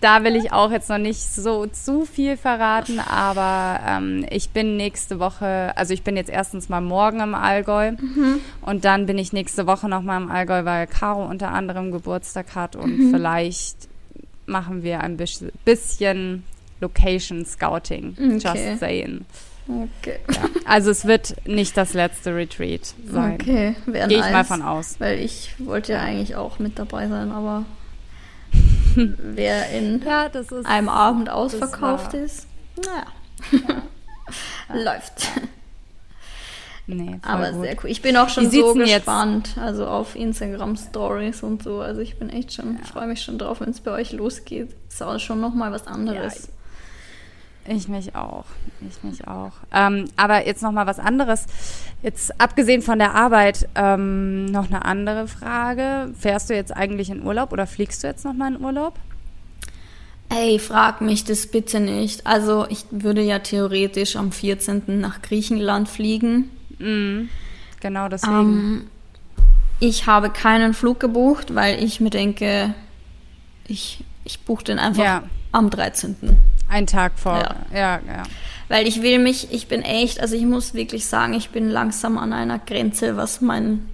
da 0.00 0.22
will 0.24 0.36
ich 0.36 0.52
auch 0.52 0.70
jetzt 0.70 0.90
noch 0.90 0.98
nicht 0.98 1.22
so 1.22 1.66
zu 1.66 2.04
viel 2.04 2.36
verraten, 2.36 3.00
aber 3.00 3.80
ähm, 3.86 4.26
ich 4.30 4.50
bin 4.50 4.76
nächste 4.76 5.18
Woche, 5.18 5.72
also 5.74 5.94
ich 5.94 6.02
bin 6.02 6.16
jetzt 6.16 6.30
erstens 6.30 6.68
mal 6.68 6.82
morgen 6.82 7.20
im 7.20 7.34
Allgäu 7.34 7.92
mhm. 7.92 8.40
und 8.60 8.84
dann 8.84 9.06
bin 9.06 9.16
ich 9.16 9.32
nächste 9.32 9.66
Woche 9.66 9.88
noch 9.88 10.02
mal 10.02 10.18
im 10.18 10.30
Allgäu, 10.30 10.64
weil 10.64 10.86
Caro 10.86 11.26
unter 11.26 11.50
anderem 11.50 11.92
Geburtstag 11.92 12.54
hat 12.54 12.76
und 12.76 12.98
mhm. 12.98 13.10
vielleicht 13.10 13.85
machen 14.46 14.82
wir 14.82 15.00
ein 15.00 15.16
bisschen 15.16 16.44
Location 16.80 17.44
Scouting. 17.44 18.16
Okay. 18.18 18.32
Just 18.32 18.80
saying. 18.80 19.24
Okay. 19.68 20.18
Ja, 20.32 20.48
also 20.64 20.90
es 20.90 21.06
wird 21.06 21.34
nicht 21.46 21.76
das 21.76 21.92
letzte 21.92 22.34
Retreat 22.34 22.94
sein. 23.10 23.34
Okay, 23.34 23.74
Gehe 23.86 24.04
ich 24.04 24.18
nice, 24.18 24.32
mal 24.32 24.44
von 24.44 24.62
aus. 24.62 25.00
Weil 25.00 25.18
ich 25.18 25.54
wollte 25.58 25.92
ja 25.94 26.00
eigentlich 26.00 26.36
auch 26.36 26.60
mit 26.60 26.78
dabei 26.78 27.08
sein, 27.08 27.32
aber 27.32 27.64
wer 28.94 29.70
in 29.70 30.02
ja, 30.04 30.26
ist, 30.26 30.52
einem 30.66 30.88
Abend 30.88 31.30
ausverkauft 31.30 32.14
ist, 32.14 32.46
naja, 32.76 33.06
ja. 33.68 33.82
läuft. 34.84 35.28
Nee, 36.88 37.18
Aber 37.22 37.50
gut. 37.50 37.62
sehr 37.62 37.76
cool. 37.82 37.90
Ich 37.90 38.00
bin 38.00 38.16
auch 38.16 38.28
schon 38.28 38.48
so 38.48 38.74
gespannt, 38.74 39.48
jetzt? 39.48 39.58
also 39.58 39.86
auf 39.86 40.14
Instagram 40.14 40.76
Stories 40.76 41.42
und 41.42 41.62
so. 41.62 41.80
Also 41.80 42.00
ich 42.00 42.16
bin 42.16 42.30
echt 42.30 42.52
schon, 42.52 42.78
ja. 42.78 42.84
freue 42.84 43.08
mich 43.08 43.22
schon 43.22 43.38
drauf, 43.38 43.60
wenn 43.60 43.70
es 43.70 43.80
bei 43.80 43.90
euch 43.90 44.12
losgeht. 44.12 44.70
Ist 44.88 45.02
auch 45.02 45.18
schon 45.18 45.40
nochmal 45.40 45.72
was 45.72 45.88
anderes. 45.88 46.48
Ja, 47.66 47.74
ich 47.74 47.88
mich 47.88 48.14
auch. 48.14 48.44
Ich 48.88 49.02
mich 49.02 49.26
auch. 49.26 49.52
Ähm, 49.72 50.08
aber 50.16 50.46
jetzt 50.46 50.62
nochmal 50.62 50.86
was 50.86 51.00
anderes. 51.00 51.46
Jetzt 52.02 52.40
abgesehen 52.40 52.82
von 52.82 53.00
der 53.00 53.14
Arbeit, 53.14 53.68
ähm, 53.74 54.46
noch 54.46 54.66
eine 54.66 54.84
andere 54.84 55.26
Frage. 55.26 56.14
Fährst 56.16 56.50
du 56.50 56.54
jetzt 56.54 56.76
eigentlich 56.76 57.10
in 57.10 57.24
Urlaub 57.24 57.52
oder 57.52 57.66
fliegst 57.66 58.04
du 58.04 58.06
jetzt 58.06 58.24
nochmal 58.24 58.54
in 58.54 58.62
Urlaub? 58.62 58.94
Ey, 60.28 60.60
frag 60.60 61.00
mich 61.00 61.24
das 61.24 61.48
bitte 61.48 61.80
nicht. 61.80 62.26
Also 62.26 62.66
ich 62.68 62.84
würde 62.90 63.22
ja 63.22 63.40
theoretisch 63.40 64.14
am 64.14 64.30
14. 64.30 64.82
nach 65.00 65.22
Griechenland 65.22 65.88
fliegen. 65.88 66.50
Mhm. 66.78 67.28
Genau 67.80 68.08
deswegen. 68.08 68.34
Ähm, 68.34 68.90
ich 69.80 70.06
habe 70.06 70.30
keinen 70.30 70.74
Flug 70.74 71.00
gebucht, 71.00 71.54
weil 71.54 71.82
ich 71.82 72.00
mir 72.00 72.10
denke, 72.10 72.74
ich, 73.66 74.04
ich 74.24 74.40
buche 74.40 74.64
den 74.64 74.78
einfach 74.78 75.04
ja. 75.04 75.22
am 75.52 75.70
13. 75.70 76.16
Ein 76.68 76.86
Tag 76.86 77.18
vor. 77.18 77.38
Ja. 77.38 77.56
ja, 77.72 78.00
ja. 78.06 78.22
Weil 78.68 78.88
ich 78.88 79.02
will 79.02 79.18
mich, 79.18 79.52
ich 79.52 79.68
bin 79.68 79.82
echt, 79.82 80.20
also 80.20 80.34
ich 80.34 80.44
muss 80.44 80.74
wirklich 80.74 81.06
sagen, 81.06 81.34
ich 81.34 81.50
bin 81.50 81.68
langsam 81.70 82.18
an 82.18 82.32
einer 82.32 82.58
Grenze, 82.58 83.16
was 83.16 83.40
mein, 83.40 83.88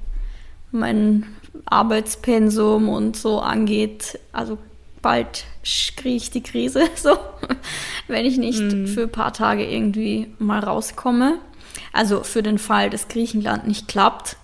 mein 0.70 1.26
Arbeitspensum 1.66 2.88
und 2.88 3.16
so 3.16 3.40
angeht. 3.40 4.18
Also 4.32 4.58
bald 5.02 5.44
kriege 5.96 6.16
ich 6.16 6.30
die 6.30 6.42
Krise, 6.42 6.84
so, 6.94 7.18
wenn 8.08 8.24
ich 8.24 8.38
nicht 8.38 8.60
mhm. 8.60 8.86
für 8.86 9.02
ein 9.02 9.12
paar 9.12 9.32
Tage 9.32 9.68
irgendwie 9.68 10.32
mal 10.38 10.60
rauskomme. 10.60 11.38
Also 11.92 12.22
für 12.22 12.42
den 12.42 12.58
Fall, 12.58 12.90
dass 12.90 13.08
Griechenland 13.08 13.66
nicht 13.66 13.88
klappt, 13.88 14.36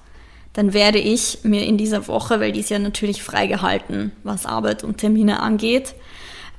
dann 0.53 0.73
werde 0.73 0.99
ich 0.99 1.41
mir 1.45 1.65
in 1.65 1.79
dieser 1.79 2.09
Woche, 2.09 2.41
weil 2.41 2.53
die 2.53 2.61
ist 2.61 2.71
ja 2.71 2.79
natürlich 2.79 3.23
freigehalten, 3.23 4.13
was 4.25 4.45
Arbeit 4.45 4.83
und 4.83 4.99
Termine 4.99 5.41
angeht, 5.41 5.95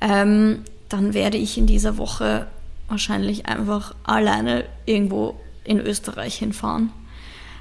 ähm, 0.00 0.64
dann 0.88 1.14
werde 1.14 1.36
ich 1.36 1.58
in 1.58 1.66
dieser 1.66 1.98
Woche 1.98 2.46
wahrscheinlich 2.88 3.46
einfach 3.46 3.94
alleine 4.04 4.64
irgendwo 4.86 5.38
in 5.64 5.78
Österreich 5.78 6.36
hinfahren. 6.36 6.90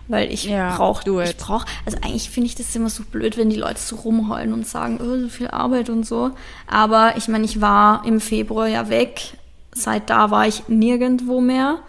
Weil 0.07 0.33
ich 0.33 0.45
ja, 0.45 0.75
brauche, 0.75 1.23
ich 1.23 1.37
brauche, 1.37 1.67
also 1.85 1.99
eigentlich 2.01 2.31
finde 2.31 2.47
ich 2.47 2.55
das 2.55 2.75
immer 2.75 2.89
so 2.89 3.03
blöd, 3.03 3.37
wenn 3.37 3.51
die 3.51 3.57
Leute 3.57 3.79
so 3.79 3.95
rumheulen 3.97 4.53
und 4.53 4.65
sagen, 4.65 4.99
oh, 5.01 5.19
so 5.19 5.29
viel 5.29 5.49
Arbeit 5.49 5.89
und 5.91 6.03
so. 6.03 6.31
Aber 6.65 7.15
ich 7.17 7.27
meine, 7.27 7.45
ich 7.45 7.61
war 7.61 8.03
im 8.05 8.19
Februar 8.19 8.67
ja 8.67 8.89
weg. 8.89 9.37
Seit 9.71 10.09
da 10.09 10.31
war 10.31 10.47
ich 10.47 10.67
nirgendwo 10.67 11.41
mehr. 11.41 11.79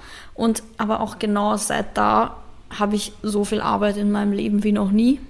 Und 0.41 0.63
aber 0.79 1.01
auch 1.01 1.19
genau 1.19 1.59
seit 1.59 1.99
da 1.99 2.39
habe 2.71 2.97
ich 2.97 3.13
so 3.23 3.45
viel 3.45 3.61
Arbeit 3.61 3.99
in 3.99 4.11
meinem 4.11 4.33
Leben 4.33 4.65
wie 4.65 4.73
noch 4.73 4.91
nie. 4.91 5.21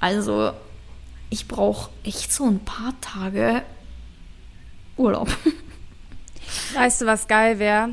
Also 0.00 0.50
ich 1.28 1.46
brauche 1.46 1.88
echt 2.02 2.32
so 2.32 2.46
ein 2.46 2.58
paar 2.58 2.94
Tage 3.00 3.62
Urlaub. 4.96 5.28
Weißt 6.74 7.00
du, 7.00 7.06
was 7.06 7.28
geil 7.28 7.60
wäre? 7.60 7.90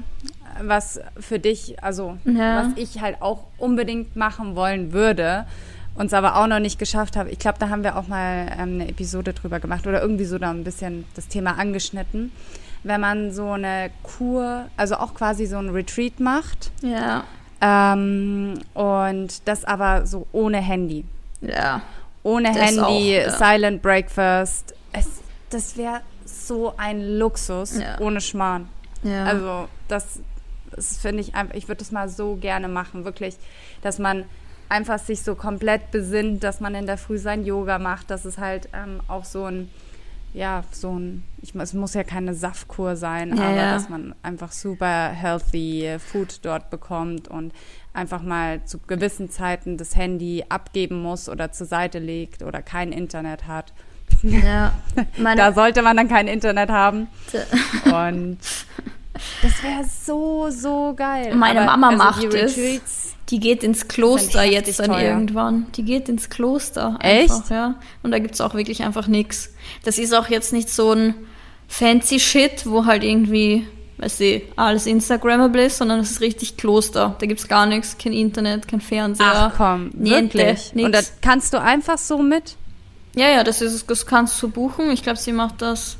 Was 0.59 0.99
für 1.19 1.37
dich, 1.37 1.83
also 1.83 2.17
ja. 2.25 2.63
was 2.63 2.69
ich 2.75 3.01
halt 3.01 3.21
auch 3.21 3.43
unbedingt 3.59 4.15
machen 4.15 4.55
wollen 4.55 4.93
würde, 4.93 5.45
uns 5.93 6.11
aber 6.11 6.37
auch 6.37 6.47
noch 6.47 6.59
nicht 6.59 6.79
geschafft 6.79 7.17
habe. 7.17 7.29
Ich 7.29 7.37
glaube, 7.37 7.59
da 7.59 7.69
haben 7.69 7.83
wir 7.83 7.97
auch 7.97 8.07
mal 8.07 8.47
ähm, 8.53 8.81
eine 8.81 8.87
Episode 8.87 9.33
drüber 9.33 9.59
gemacht 9.59 9.85
oder 9.85 10.01
irgendwie 10.01 10.25
so 10.25 10.39
da 10.39 10.49
ein 10.49 10.63
bisschen 10.63 11.05
das 11.13 11.27
Thema 11.27 11.59
angeschnitten 11.59 12.31
wenn 12.83 13.01
man 13.01 13.31
so 13.31 13.51
eine 13.51 13.91
Kur, 14.03 14.65
also 14.77 14.95
auch 14.95 15.13
quasi 15.13 15.45
so 15.45 15.57
ein 15.57 15.69
Retreat 15.69 16.19
macht. 16.19 16.71
Ja. 16.81 17.23
Ähm, 17.59 18.59
und 18.73 19.47
das 19.47 19.65
aber 19.65 20.05
so 20.05 20.27
ohne 20.31 20.57
Handy. 20.57 21.05
Ja. 21.41 21.81
Ohne 22.23 22.53
Handy, 22.53 22.81
auch, 22.81 22.99
ja. 22.99 23.31
Silent 23.31 23.81
Breakfast. 23.81 24.73
Es, 24.93 25.21
das 25.49 25.77
wäre 25.77 26.01
so 26.25 26.73
ein 26.77 27.17
Luxus 27.17 27.79
ja. 27.79 27.99
ohne 27.99 28.21
Schmarrn. 28.21 28.67
Ja. 29.03 29.25
Also 29.25 29.67
das, 29.87 30.19
das 30.75 30.97
finde 30.97 31.21
ich 31.21 31.35
einfach, 31.35 31.55
ich 31.55 31.67
würde 31.67 31.79
das 31.79 31.91
mal 31.91 32.09
so 32.09 32.35
gerne 32.35 32.67
machen, 32.67 33.05
wirklich, 33.05 33.37
dass 33.81 33.99
man 33.99 34.25
einfach 34.69 34.99
sich 34.99 35.21
so 35.21 35.35
komplett 35.35 35.91
besinnt, 35.91 36.43
dass 36.43 36.59
man 36.59 36.75
in 36.75 36.85
der 36.85 36.97
Früh 36.97 37.17
sein 37.17 37.45
Yoga 37.45 37.79
macht, 37.79 38.09
dass 38.11 38.25
es 38.25 38.37
halt 38.37 38.69
ähm, 38.73 38.99
auch 39.07 39.23
so 39.23 39.45
ein 39.45 39.69
ja, 40.37 40.63
so 40.71 40.97
ein, 40.97 41.23
ich, 41.41 41.55
es 41.55 41.73
muss 41.73 41.95
ja 41.95 42.03
keine 42.03 42.33
Saftkur 42.33 42.95
sein, 42.95 43.35
ja, 43.35 43.43
aber 43.43 43.55
ja. 43.55 43.73
dass 43.73 43.89
man 43.89 44.13
einfach 44.21 44.51
super 44.51 45.09
healthy 45.09 45.97
Food 45.99 46.45
dort 46.45 46.69
bekommt 46.69 47.27
und 47.27 47.53
einfach 47.93 48.21
mal 48.21 48.63
zu 48.65 48.77
gewissen 48.79 49.31
Zeiten 49.31 49.77
das 49.77 49.95
Handy 49.95 50.45
abgeben 50.47 51.01
muss 51.01 51.27
oder 51.27 51.51
zur 51.51 51.65
Seite 51.65 51.97
legt 51.97 52.43
oder 52.43 52.61
kein 52.61 52.91
Internet 52.91 53.47
hat. 53.47 53.73
Ja, 54.21 54.73
da 55.35 55.53
sollte 55.53 55.81
man 55.81 55.97
dann 55.97 56.07
kein 56.07 56.27
Internet 56.27 56.69
haben. 56.69 57.07
Und 57.85 58.37
das 59.41 59.63
wäre 59.63 59.83
so, 59.83 60.49
so 60.51 60.93
geil. 60.95 61.33
Meine 61.35 61.61
aber, 61.61 61.77
Mama 61.77 62.05
also 62.05 62.27
macht 62.27 62.33
es. 62.35 63.16
Die 63.29 63.39
geht 63.39 63.63
ins 63.63 63.87
Kloster 63.87 64.43
jetzt 64.43 64.79
dann 64.79 64.87
teuer. 64.87 65.01
irgendwann. 65.01 65.65
Die 65.75 65.83
geht 65.83 66.07
ins 66.07 66.29
Kloster. 66.29 66.97
Einfach, 66.99 67.39
Echt? 67.41 67.49
Ja. 67.49 67.75
Und 68.03 68.11
da 68.11 68.19
gibt 68.19 68.35
es 68.35 68.41
auch 68.41 68.53
wirklich 68.53 68.83
einfach 68.83 69.07
nichts. 69.07 69.53
Das 69.83 69.97
ist 69.97 70.13
auch 70.13 70.29
jetzt 70.29 70.53
nicht 70.53 70.69
so 70.69 70.93
ein 70.93 71.13
fancy 71.67 72.19
Shit, 72.19 72.65
wo 72.65 72.85
halt 72.85 73.03
irgendwie, 73.03 73.67
weiß 73.97 74.21
ich, 74.21 74.43
alles 74.55 74.85
Instagrammable 74.85 75.65
ist, 75.65 75.77
sondern 75.77 75.99
es 75.99 76.11
ist 76.11 76.21
richtig 76.21 76.55
Kloster. 76.55 77.15
Da 77.19 77.25
gibt 77.25 77.41
es 77.41 77.49
gar 77.49 77.65
nichts, 77.65 77.97
kein 77.97 78.13
Internet, 78.13 78.67
kein 78.67 78.79
Fernseher. 78.79 79.51
Ach 79.51 79.53
komm, 79.57 79.91
wirklich? 79.93 80.73
Nix. 80.73 80.85
Und 80.85 80.91
da 80.93 81.01
kannst 81.21 81.53
du 81.53 81.61
einfach 81.61 81.97
so 81.97 82.19
mit? 82.19 82.55
Ja, 83.15 83.29
ja, 83.29 83.43
das, 83.43 83.61
ist, 83.61 83.89
das 83.89 84.05
kannst 84.05 84.41
du 84.41 84.49
buchen. 84.49 84.91
Ich 84.91 85.03
glaube, 85.03 85.17
sie 85.17 85.33
macht 85.33 85.61
das 85.61 85.97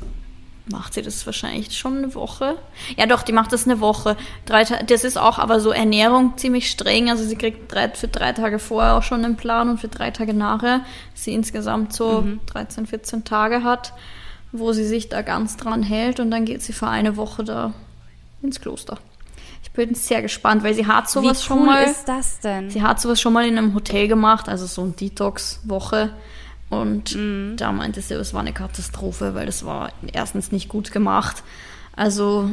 macht 0.70 0.94
sie 0.94 1.02
das 1.02 1.24
wahrscheinlich 1.26 1.76
schon 1.76 1.98
eine 1.98 2.14
Woche. 2.14 2.56
Ja, 2.96 3.06
doch, 3.06 3.22
die 3.22 3.32
macht 3.32 3.52
das 3.52 3.64
eine 3.66 3.80
Woche. 3.80 4.16
Drei, 4.46 4.64
das 4.64 5.04
ist 5.04 5.16
auch 5.16 5.38
aber 5.38 5.60
so 5.60 5.70
Ernährung 5.70 6.36
ziemlich 6.36 6.70
streng. 6.70 7.10
Also 7.10 7.24
sie 7.24 7.36
kriegt 7.36 7.72
drei, 7.72 7.88
für 7.90 8.08
drei 8.08 8.32
Tage 8.32 8.58
vorher 8.58 8.96
auch 8.96 9.02
schon 9.02 9.24
einen 9.24 9.36
Plan 9.36 9.68
und 9.68 9.80
für 9.80 9.88
drei 9.88 10.10
Tage 10.10 10.34
nachher. 10.34 10.82
Sie 11.14 11.34
insgesamt 11.34 11.92
so 11.92 12.22
mhm. 12.22 12.40
13, 12.46 12.86
14 12.86 13.24
Tage 13.24 13.62
hat, 13.62 13.92
wo 14.52 14.72
sie 14.72 14.86
sich 14.86 15.08
da 15.08 15.22
ganz 15.22 15.56
dran 15.56 15.82
hält 15.82 16.20
und 16.20 16.30
dann 16.30 16.44
geht 16.44 16.62
sie 16.62 16.72
für 16.72 16.88
eine 16.88 17.16
Woche 17.16 17.44
da 17.44 17.72
ins 18.42 18.60
Kloster. 18.60 18.98
Ich 19.62 19.72
bin 19.72 19.94
sehr 19.94 20.22
gespannt, 20.22 20.62
weil 20.62 20.74
sie 20.74 20.86
hat 20.86 21.10
sowas 21.10 21.24
Wie 21.24 21.52
cool 21.52 21.58
schon 21.58 21.66
mal. 21.66 21.84
ist 21.84 22.08
das 22.08 22.40
denn? 22.40 22.70
Sie 22.70 22.82
hat 22.82 23.00
sowas 23.00 23.20
schon 23.20 23.32
mal 23.32 23.46
in 23.46 23.58
einem 23.58 23.74
Hotel 23.74 24.08
gemacht, 24.08 24.48
also 24.48 24.66
so 24.66 24.82
eine 24.82 24.92
Detox-Woche. 24.92 26.10
Und 26.70 27.14
mhm. 27.14 27.54
da 27.56 27.72
meinte 27.72 28.00
sie, 28.02 28.14
es 28.14 28.34
war 28.34 28.40
eine 28.40 28.52
Katastrophe, 28.52 29.34
weil 29.34 29.46
das 29.46 29.64
war 29.64 29.92
erstens 30.12 30.52
nicht 30.52 30.68
gut 30.68 30.92
gemacht. 30.92 31.42
Also 31.96 32.50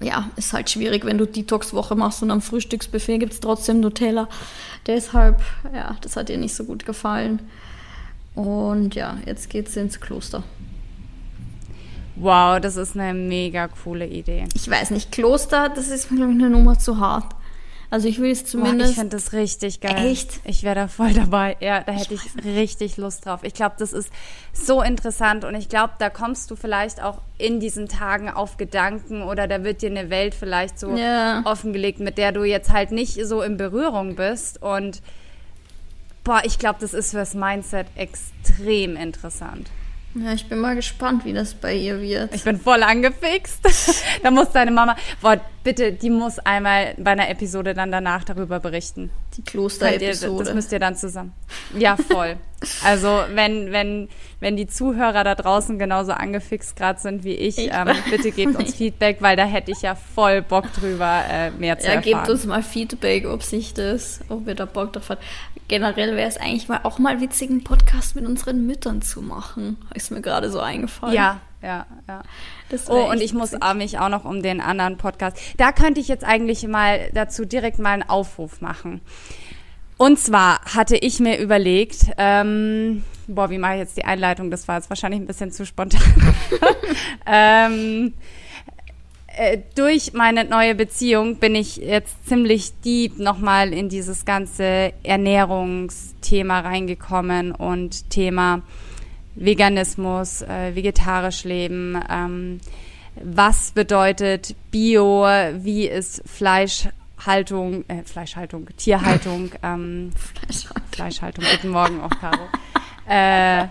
ja, 0.00 0.30
ist 0.36 0.52
halt 0.52 0.70
schwierig, 0.70 1.04
wenn 1.04 1.18
du 1.18 1.26
Detox-Woche 1.26 1.94
machst 1.94 2.22
und 2.22 2.30
am 2.30 2.40
Frühstücksbuffet 2.40 3.18
gibt 3.18 3.32
es 3.32 3.40
trotzdem 3.40 3.80
Nutella. 3.80 4.28
Deshalb, 4.86 5.40
ja, 5.72 5.96
das 6.00 6.16
hat 6.16 6.30
ihr 6.30 6.38
nicht 6.38 6.54
so 6.54 6.64
gut 6.64 6.84
gefallen. 6.86 7.40
Und 8.34 8.94
ja, 8.94 9.16
jetzt 9.24 9.48
geht 9.48 9.68
sie 9.68 9.80
ins 9.80 10.00
Kloster. 10.00 10.42
Wow, 12.16 12.60
das 12.60 12.76
ist 12.76 12.96
eine 12.96 13.14
mega 13.14 13.68
coole 13.68 14.06
Idee. 14.06 14.46
Ich 14.54 14.68
weiß 14.68 14.90
nicht, 14.90 15.12
Kloster, 15.12 15.68
das 15.68 15.88
ist 15.88 16.10
mir, 16.10 16.18
glaube 16.18 16.32
ich, 16.32 16.38
eine 16.38 16.50
Nummer 16.50 16.78
zu 16.78 16.98
hart. 16.98 17.34
Also 17.90 18.08
ich 18.08 18.20
will 18.20 18.30
es 18.30 18.44
zumindest. 18.44 18.78
Boah, 18.78 18.90
ich 18.90 18.94
finde 18.96 19.16
das 19.16 19.32
richtig 19.32 19.80
geil. 19.80 20.06
Echt? 20.06 20.40
Ich 20.44 20.62
wäre 20.62 20.74
da 20.74 20.88
voll 20.88 21.12
dabei. 21.12 21.56
Ja, 21.60 21.82
da 21.82 21.92
hätte 21.92 22.14
ich, 22.14 22.20
ich 22.36 22.44
richtig 22.44 22.96
Lust 22.96 23.26
drauf. 23.26 23.40
Ich 23.42 23.54
glaube, 23.54 23.76
das 23.78 23.92
ist 23.92 24.10
so 24.52 24.82
interessant 24.82 25.44
und 25.44 25.54
ich 25.54 25.68
glaube, 25.68 25.94
da 25.98 26.10
kommst 26.10 26.50
du 26.50 26.56
vielleicht 26.56 27.02
auch 27.02 27.20
in 27.38 27.60
diesen 27.60 27.88
Tagen 27.88 28.28
auf 28.28 28.56
Gedanken 28.56 29.22
oder 29.22 29.46
da 29.46 29.62
wird 29.62 29.82
dir 29.82 29.90
eine 29.90 30.10
Welt 30.10 30.34
vielleicht 30.34 30.78
so 30.78 30.96
ja. 30.96 31.42
offengelegt, 31.44 32.00
mit 32.00 32.18
der 32.18 32.32
du 32.32 32.44
jetzt 32.44 32.70
halt 32.70 32.90
nicht 32.90 33.24
so 33.24 33.42
in 33.42 33.56
Berührung 33.56 34.16
bist 34.16 34.62
und 34.62 35.02
boah, 36.24 36.42
ich 36.44 36.58
glaube, 36.58 36.78
das 36.80 36.92
ist 36.92 37.12
fürs 37.12 37.34
Mindset 37.34 37.86
extrem 37.94 38.96
interessant. 38.96 39.70
Ja, 40.14 40.32
ich 40.32 40.48
bin 40.48 40.58
mal 40.58 40.74
gespannt, 40.74 41.24
wie 41.24 41.34
das 41.34 41.54
bei 41.54 41.74
ihr 41.74 42.00
wird. 42.00 42.34
Ich 42.34 42.42
bin 42.42 42.58
voll 42.58 42.82
angefixt. 42.82 43.60
da 44.22 44.30
muss 44.30 44.50
deine 44.50 44.70
Mama, 44.70 44.96
boah, 45.20 45.38
bitte, 45.66 45.92
die 45.92 46.10
muss 46.10 46.38
einmal 46.38 46.94
bei 46.96 47.10
einer 47.10 47.28
Episode 47.28 47.74
dann 47.74 47.90
danach 47.90 48.22
darüber 48.22 48.60
berichten. 48.60 49.10
Die 49.36 49.42
Kloster-Episode. 49.42 50.44
Das 50.44 50.54
müsst 50.54 50.70
ihr 50.70 50.78
dann 50.78 50.94
zusammen. 50.94 51.32
Ja, 51.76 51.96
voll. 51.96 52.36
also, 52.84 53.08
wenn, 53.34 53.72
wenn, 53.72 54.08
wenn 54.38 54.56
die 54.56 54.68
Zuhörer 54.68 55.24
da 55.24 55.34
draußen 55.34 55.76
genauso 55.76 56.12
angefixt 56.12 56.76
gerade 56.76 57.00
sind 57.00 57.24
wie 57.24 57.34
ich, 57.34 57.58
ich 57.58 57.72
ähm, 57.72 57.88
bitte 58.10 58.30
gebt 58.30 58.54
uns 58.54 58.76
Feedback, 58.76 59.16
weil 59.20 59.36
da 59.36 59.44
hätte 59.44 59.72
ich 59.72 59.82
ja 59.82 59.96
voll 59.96 60.40
Bock 60.40 60.72
drüber, 60.72 61.24
äh, 61.28 61.50
mehr 61.50 61.80
zu 61.80 61.88
ja, 61.88 61.94
erfahren. 61.94 62.10
Ja, 62.10 62.18
gebt 62.18 62.30
uns 62.30 62.46
mal 62.46 62.62
Feedback, 62.62 63.26
ob 63.26 63.42
sich 63.42 63.74
das, 63.74 64.20
ob 64.28 64.46
wir 64.46 64.54
da 64.54 64.66
Bock 64.66 64.92
drauf 64.92 65.10
haben 65.10 65.20
generell 65.68 66.14
wäre 66.14 66.28
es 66.28 66.36
eigentlich 66.36 66.68
mal 66.68 66.80
auch 66.84 67.00
mal 67.00 67.20
witzig, 67.20 67.50
einen 67.50 67.64
Podcast 67.64 68.14
mit 68.14 68.24
unseren 68.24 68.66
Müttern 68.66 69.02
zu 69.02 69.20
machen. 69.20 69.78
Ist 69.94 70.12
mir 70.12 70.20
gerade 70.20 70.48
so 70.48 70.60
eingefallen. 70.60 71.12
Ja, 71.12 71.40
ja, 71.62 71.86
ja. 72.08 72.22
oh, 72.88 73.10
und 73.10 73.20
ich 73.20 73.32
muss 73.32 73.52
mich 73.74 73.98
auch 73.98 74.08
noch 74.08 74.24
um 74.24 74.42
den 74.42 74.60
anderen 74.60 74.96
Podcast. 74.96 75.38
Da 75.56 75.72
könnte 75.72 76.00
ich 76.00 76.08
jetzt 76.08 76.24
eigentlich 76.24 76.66
mal 76.66 77.10
dazu 77.14 77.44
direkt 77.44 77.78
mal 77.78 77.90
einen 77.90 78.08
Aufruf 78.08 78.60
machen. 78.60 79.00
Und 79.98 80.18
zwar 80.18 80.60
hatte 80.64 80.96
ich 80.96 81.20
mir 81.20 81.38
überlegt, 81.38 82.10
ähm, 82.18 83.02
boah, 83.26 83.48
wie 83.48 83.58
mache 83.58 83.74
ich 83.74 83.78
jetzt 83.80 83.96
die 83.96 84.04
Einleitung? 84.04 84.50
Das 84.50 84.68
war 84.68 84.76
jetzt 84.76 84.90
wahrscheinlich 84.90 85.20
ein 85.20 85.26
bisschen 85.26 85.52
zu 85.52 85.64
spontan. 85.64 86.02
ähm, 87.26 88.12
äh, 89.28 89.58
durch 89.74 90.12
meine 90.12 90.44
neue 90.44 90.74
Beziehung 90.74 91.36
bin 91.36 91.54
ich 91.54 91.76
jetzt 91.76 92.26
ziemlich 92.28 92.72
deep 92.84 93.18
nochmal 93.18 93.72
in 93.72 93.88
dieses 93.88 94.24
ganze 94.24 94.92
Ernährungsthema 95.02 96.60
reingekommen 96.60 97.52
und 97.52 98.10
Thema 98.10 98.62
Veganismus, 99.36 100.42
äh, 100.42 100.74
vegetarisch 100.74 101.44
leben. 101.44 102.00
Ähm, 102.10 102.60
was 103.22 103.70
bedeutet 103.70 104.54
Bio? 104.70 105.24
Wie 105.54 105.86
ist 105.86 106.22
Fleischhaltung, 106.26 107.84
äh, 107.88 108.02
Fleischhaltung, 108.04 108.68
Tierhaltung, 108.76 109.50
ähm, 109.62 110.12
Fleischhaltung. 110.16 110.82
Fleischhaltung. 110.90 111.44
Guten 111.52 111.68
Morgen 111.68 112.00
auch, 112.00 112.10
Caro. 112.20 112.48
äh, 113.08 113.66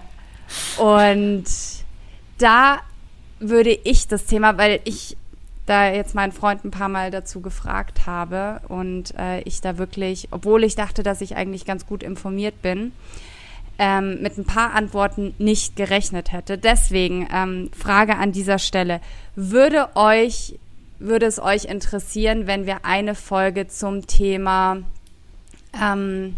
und 0.81 1.45
da 2.37 2.79
würde 3.39 3.71
ich 3.71 4.07
das 4.07 4.25
Thema, 4.25 4.57
weil 4.57 4.79
ich 4.85 5.17
da 5.65 5.89
jetzt 5.89 6.13
meinen 6.13 6.31
Freund 6.31 6.63
ein 6.63 6.71
paar 6.71 6.89
Mal 6.89 7.09
dazu 7.11 7.41
gefragt 7.41 8.05
habe 8.05 8.61
und 8.67 9.15
äh, 9.17 9.41
ich 9.41 9.61
da 9.61 9.77
wirklich, 9.77 10.27
obwohl 10.31 10.63
ich 10.63 10.75
dachte, 10.75 11.01
dass 11.01 11.21
ich 11.21 11.35
eigentlich 11.35 11.65
ganz 11.65 11.87
gut 11.87 12.03
informiert 12.03 12.61
bin, 12.61 12.91
ähm, 13.77 14.21
mit 14.21 14.37
ein 14.37 14.45
paar 14.45 14.73
Antworten 14.73 15.33
nicht 15.37 15.75
gerechnet 15.75 16.31
hätte. 16.31 16.57
Deswegen 16.57 17.27
ähm, 17.33 17.69
Frage 17.77 18.17
an 18.17 18.31
dieser 18.31 18.59
Stelle: 18.59 19.01
Würde 19.35 19.89
euch 19.95 20.57
würde 20.99 21.25
es 21.25 21.39
euch 21.39 21.65
interessieren, 21.65 22.47
wenn 22.47 22.65
wir 22.65 22.85
eine 22.85 23.15
Folge 23.15 23.67
zum 23.67 24.07
Thema 24.07 24.77
ähm, 25.79 26.35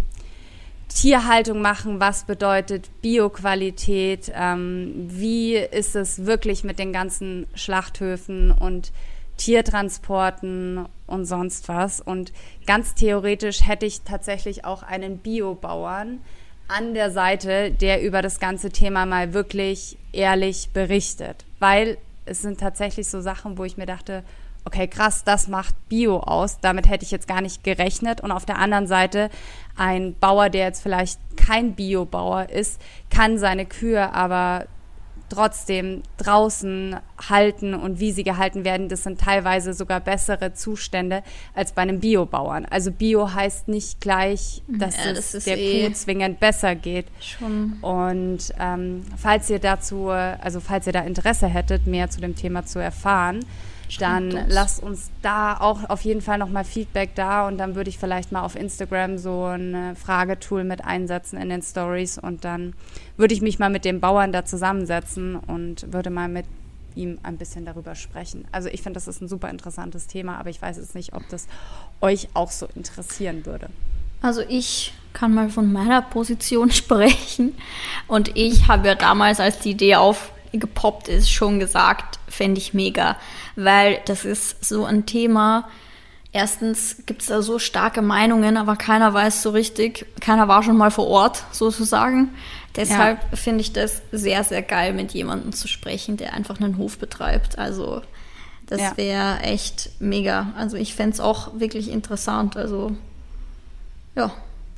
Tierhaltung 0.90 1.62
machen, 1.62 2.00
was 2.00 2.24
bedeutet 2.24 2.90
Bioqualität, 3.02 4.32
ähm, 4.34 4.94
wie 5.10 5.56
ist 5.56 5.96
es 5.96 6.26
wirklich 6.26 6.64
mit 6.64 6.80
den 6.80 6.92
ganzen 6.92 7.46
Schlachthöfen 7.54 8.52
und 8.52 8.92
Tiertransporten 9.38 10.88
und 11.06 11.26
sonst 11.26 11.68
was. 11.70 12.02
Und 12.02 12.34
ganz 12.66 12.96
theoretisch 12.96 13.68
hätte 13.68 13.86
ich 13.86 14.02
tatsächlich 14.02 14.66
auch 14.66 14.82
einen 14.82 15.20
Biobauern 15.20 16.20
an 16.68 16.94
der 16.94 17.12
Seite, 17.12 17.72
der 17.72 18.02
über 18.02 18.22
das 18.22 18.40
ganze 18.40 18.70
Thema 18.70 19.06
mal 19.06 19.34
wirklich 19.34 19.98
ehrlich 20.12 20.70
berichtet. 20.74 21.46
Weil 21.60 21.98
es 22.26 22.42
sind 22.42 22.60
tatsächlich 22.60 23.08
so 23.08 23.22
Sachen, 23.22 23.58
wo 23.58 23.64
ich 23.64 23.78
mir 23.78 23.86
dachte, 23.86 24.24
okay, 24.66 24.88
krass, 24.88 25.24
das 25.24 25.48
macht 25.48 25.74
Bio 25.88 26.20
aus. 26.20 26.60
Damit 26.60 26.90
hätte 26.90 27.06
ich 27.06 27.12
jetzt 27.12 27.28
gar 27.28 27.42
nicht 27.42 27.64
gerechnet. 27.64 28.22
Und 28.22 28.32
auf 28.32 28.46
der 28.46 28.60
anderen 28.60 28.86
Seite, 28.86 29.30
ein 29.78 30.16
Bauer, 30.20 30.50
der 30.50 30.66
jetzt 30.66 30.84
vielleicht 30.84 31.20
kein 31.38 31.74
Biobauer 31.74 32.50
ist, 32.50 32.82
kann 33.10 33.38
seine 33.38 33.66
Kühe 33.66 34.14
aber 34.14 34.66
trotzdem 35.30 36.04
draußen 36.18 36.96
halten 37.30 37.74
und 37.74 38.00
wie 38.00 38.12
sie 38.12 38.24
gehalten 38.24 38.64
werden, 38.64 38.90
das 38.90 39.04
sind 39.04 39.20
teilweise 39.20 39.74
sogar 39.74 40.00
bessere 40.00 40.54
Zustände 40.54 41.24
als 41.54 41.74
bei 41.74 41.82
einem 41.82 42.00
Biobauern. 42.00 42.66
Also 42.66 42.92
Bio 42.92 43.34
heißt 43.34 43.68
nicht 43.68 44.02
gleich, 44.02 44.62
dass 44.68 44.96
ja, 44.98 45.12
es 45.12 45.32
das 45.32 45.44
der 45.46 45.58
eh 45.58 45.88
Kuh 45.88 45.94
zwingend 45.94 46.40
besser 46.40 46.76
geht. 46.76 47.08
Schon. 47.20 47.78
Und 47.82 48.54
ähm, 48.60 49.06
falls 49.18 49.50
ihr 49.50 49.60
dazu, 49.60 50.10
also 50.10 50.60
falls 50.60 50.88
ihr 50.88 50.94
da 50.94 51.02
Interesse 51.02 51.48
hättet, 51.48 51.88
mehr 51.88 52.10
zu 52.10 52.22
dem 52.22 52.36
Thema 52.36 52.66
zu 52.66 52.80
erfahren, 52.80 53.46
dann 54.00 54.32
uns. 54.32 54.54
lasst 54.54 54.84
uns 54.84 55.12
da 55.22 55.58
auch 55.58 55.90
auf 55.90 56.02
jeden 56.02 56.22
Fall 56.22 56.38
nochmal 56.38 56.64
Feedback 56.64 57.16
da 57.16 57.48
und 57.48 57.58
dann 57.58 57.76
würde 57.76 57.90
ich 57.90 57.98
vielleicht 57.98 58.32
mal 58.32 58.42
auf 58.42 58.56
Instagram 58.56 59.18
so 59.18 59.46
ein 59.46 59.96
Fragetool 59.96 60.64
mit 60.64 60.84
einsetzen 60.84 61.40
in 61.40 61.50
den 61.50 61.62
Stories 61.62 62.18
und 62.18 62.44
dann 62.44 62.74
würde 63.16 63.34
ich 63.34 63.42
mich 63.42 63.60
mal 63.60 63.70
mit 63.70 63.86
dem 63.86 64.00
Bauern 64.00 64.32
da 64.32 64.46
zusammensetzen 64.46 65.36
und 65.36 65.92
würde 65.94 66.10
mal 66.10 66.28
mit 66.28 66.46
ihm 66.96 67.20
ein 67.24 67.38
bisschen 67.38 67.64
darüber 67.66 67.96
sprechen. 67.96 68.46
Also 68.52 68.70
ich 68.70 68.82
finde, 68.82 68.98
das 68.98 69.08
ist 69.08 69.22
ein 69.22 69.28
super 69.28 69.50
interessantes 69.50 70.08
Thema, 70.08 70.38
aber 70.40 70.50
ich 70.50 70.62
weiß 70.62 70.78
jetzt 70.78 70.96
nicht, 70.96 71.14
ob 71.14 71.28
das 71.30 71.48
euch 72.02 72.28
auch 72.34 72.52
so 72.52 72.68
interessieren 72.76 73.46
würde. 73.46 73.70
Also 74.22 74.42
ich 74.48 74.94
kann 75.14 75.34
mal 75.34 75.50
von 75.50 75.72
meiner 75.72 76.02
Position 76.02 76.72
sprechen 76.72 77.56
und 78.08 78.36
ich 78.36 78.68
habe 78.68 78.88
ja 78.88 78.96
damals, 78.96 79.40
als 79.40 79.60
die 79.60 79.72
Idee 79.72 79.96
aufgepoppt 80.54 81.08
ist, 81.08 81.32
schon 81.32 81.60
gesagt, 81.60 82.20
fände 82.28 82.60
ich 82.60 82.74
mega 82.74 83.18
weil 83.58 84.00
das 84.06 84.24
ist 84.24 84.64
so 84.64 84.86
ein 84.86 85.06
Thema. 85.06 85.68
Erstens 86.32 86.98
gibt 87.06 87.24
es 87.24 87.28
da 87.28 87.42
so 87.42 87.60
starke 87.60 88.02
Meinungen, 88.02 88.56
aber 88.56 88.76
keiner 88.76 89.14
weiß 89.14 89.42
so 89.42 89.50
richtig, 89.50 90.06
keiner 90.22 90.48
war 90.48 90.64
schon 90.64 90.78
mal 90.78 90.92
vor 90.92 91.08
Ort 91.08 91.44
sozusagen. 91.52 92.30
Deshalb 92.76 93.20
ja. 93.32 93.36
finde 93.36 93.62
ich 93.62 93.74
das 93.74 94.04
sehr, 94.12 94.44
sehr 94.44 94.62
geil, 94.62 94.94
mit 94.94 95.14
jemandem 95.14 95.52
zu 95.52 95.68
sprechen, 95.68 96.16
der 96.16 96.34
einfach 96.34 96.62
einen 96.62 96.78
Hof 96.78 97.00
betreibt. 97.00 97.58
Also 97.58 98.04
das 98.68 98.80
ja. 98.80 98.98
wäre 98.98 99.40
echt 99.40 99.90
mega. 100.00 100.54
Also 100.56 100.78
ich 100.78 100.94
fände 100.94 101.16
es 101.16 101.20
auch 101.20 101.60
wirklich 101.60 101.90
interessant. 101.90 102.56
Also 102.56 102.96
ja. 104.16 104.32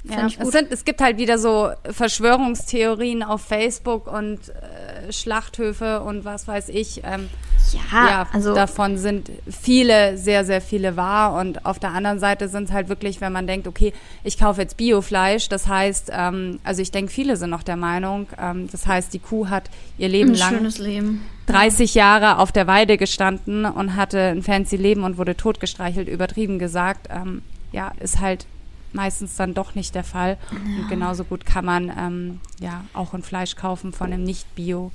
Ja, 0.10 0.28
es, 0.28 0.52
sind, 0.52 0.72
es 0.72 0.86
gibt 0.86 1.02
halt 1.02 1.18
wieder 1.18 1.38
so 1.38 1.70
Verschwörungstheorien 1.90 3.24
auf 3.24 3.42
Facebook 3.42 4.12
und 4.12 4.40
äh, 4.50 5.12
Schlachthöfe 5.12 6.02
und 6.02 6.26
was 6.26 6.48
weiß 6.48 6.70
ich. 6.70 7.02
Ähm, 7.04 7.30
ja, 7.74 8.08
ja, 8.08 8.28
also 8.34 8.54
davon 8.56 8.98
sind 8.98 9.30
viele, 9.48 10.18
sehr, 10.18 10.46
sehr 10.46 10.62
viele 10.62 10.96
wahr. 10.98 11.40
Und 11.40 11.66
auf 11.66 11.80
der 11.80 11.92
anderen 11.92 12.20
Seite 12.20 12.50
sind 12.50 12.66
es 12.66 12.72
halt 12.72 12.90
wirklich, 12.90 13.22
wenn 13.22 13.32
man 13.32 13.48
denkt, 13.48 13.68
okay, 13.68 13.94
ich 14.24 14.40
kaufe 14.40 14.62
jetzt 14.62 14.78
Biofleisch, 14.78 15.50
das 15.50 15.68
heißt, 15.68 16.12
ähm, 16.14 16.60
also 16.64 16.82
ich 16.82 16.92
denke, 16.92 17.12
viele 17.12 17.38
sind 17.38 17.50
noch 17.50 17.64
der 17.64 17.76
Meinung, 17.76 18.28
ähm, 18.40 18.68
das 18.72 18.88
heißt, 18.88 19.14
die 19.14 19.20
Kuh 19.20 19.50
hat 19.50 19.70
ihr 19.98 20.10
Leben 20.10 20.34
lang 20.34 20.66
Leben. 20.80 21.22
30 21.48 21.96
Jahre 21.96 22.38
auf 22.38 22.52
der 22.52 22.68
Weide 22.68 22.98
gestanden 22.98 23.66
und 23.66 23.96
hatte 23.96 24.20
ein 24.20 24.44
fancy 24.44 24.76
Leben 24.76 25.04
und 25.04 25.18
wurde 25.18 25.36
totgestreichelt, 25.36 26.08
übertrieben 26.08 26.60
gesagt. 26.60 27.08
Ähm, 27.10 27.42
ja, 27.72 27.92
ist 28.00 28.20
halt 28.20 28.46
meistens 28.94 29.36
dann 29.36 29.54
doch 29.54 29.76
nicht 29.76 29.96
der 29.96 30.04
Fall. 30.04 30.38
Ja. 30.52 30.58
Und 30.82 30.90
genauso 30.90 31.24
gut 31.24 31.46
kann 31.46 31.66
man 31.66 31.92
ähm, 31.98 32.40
ja 32.60 32.86
auch 32.94 33.14
ein 33.14 33.24
Fleisch 33.24 33.56
kaufen 33.56 33.94
von 33.94 34.12
einem 34.12 34.24
Nicht-Bio- 34.24 34.92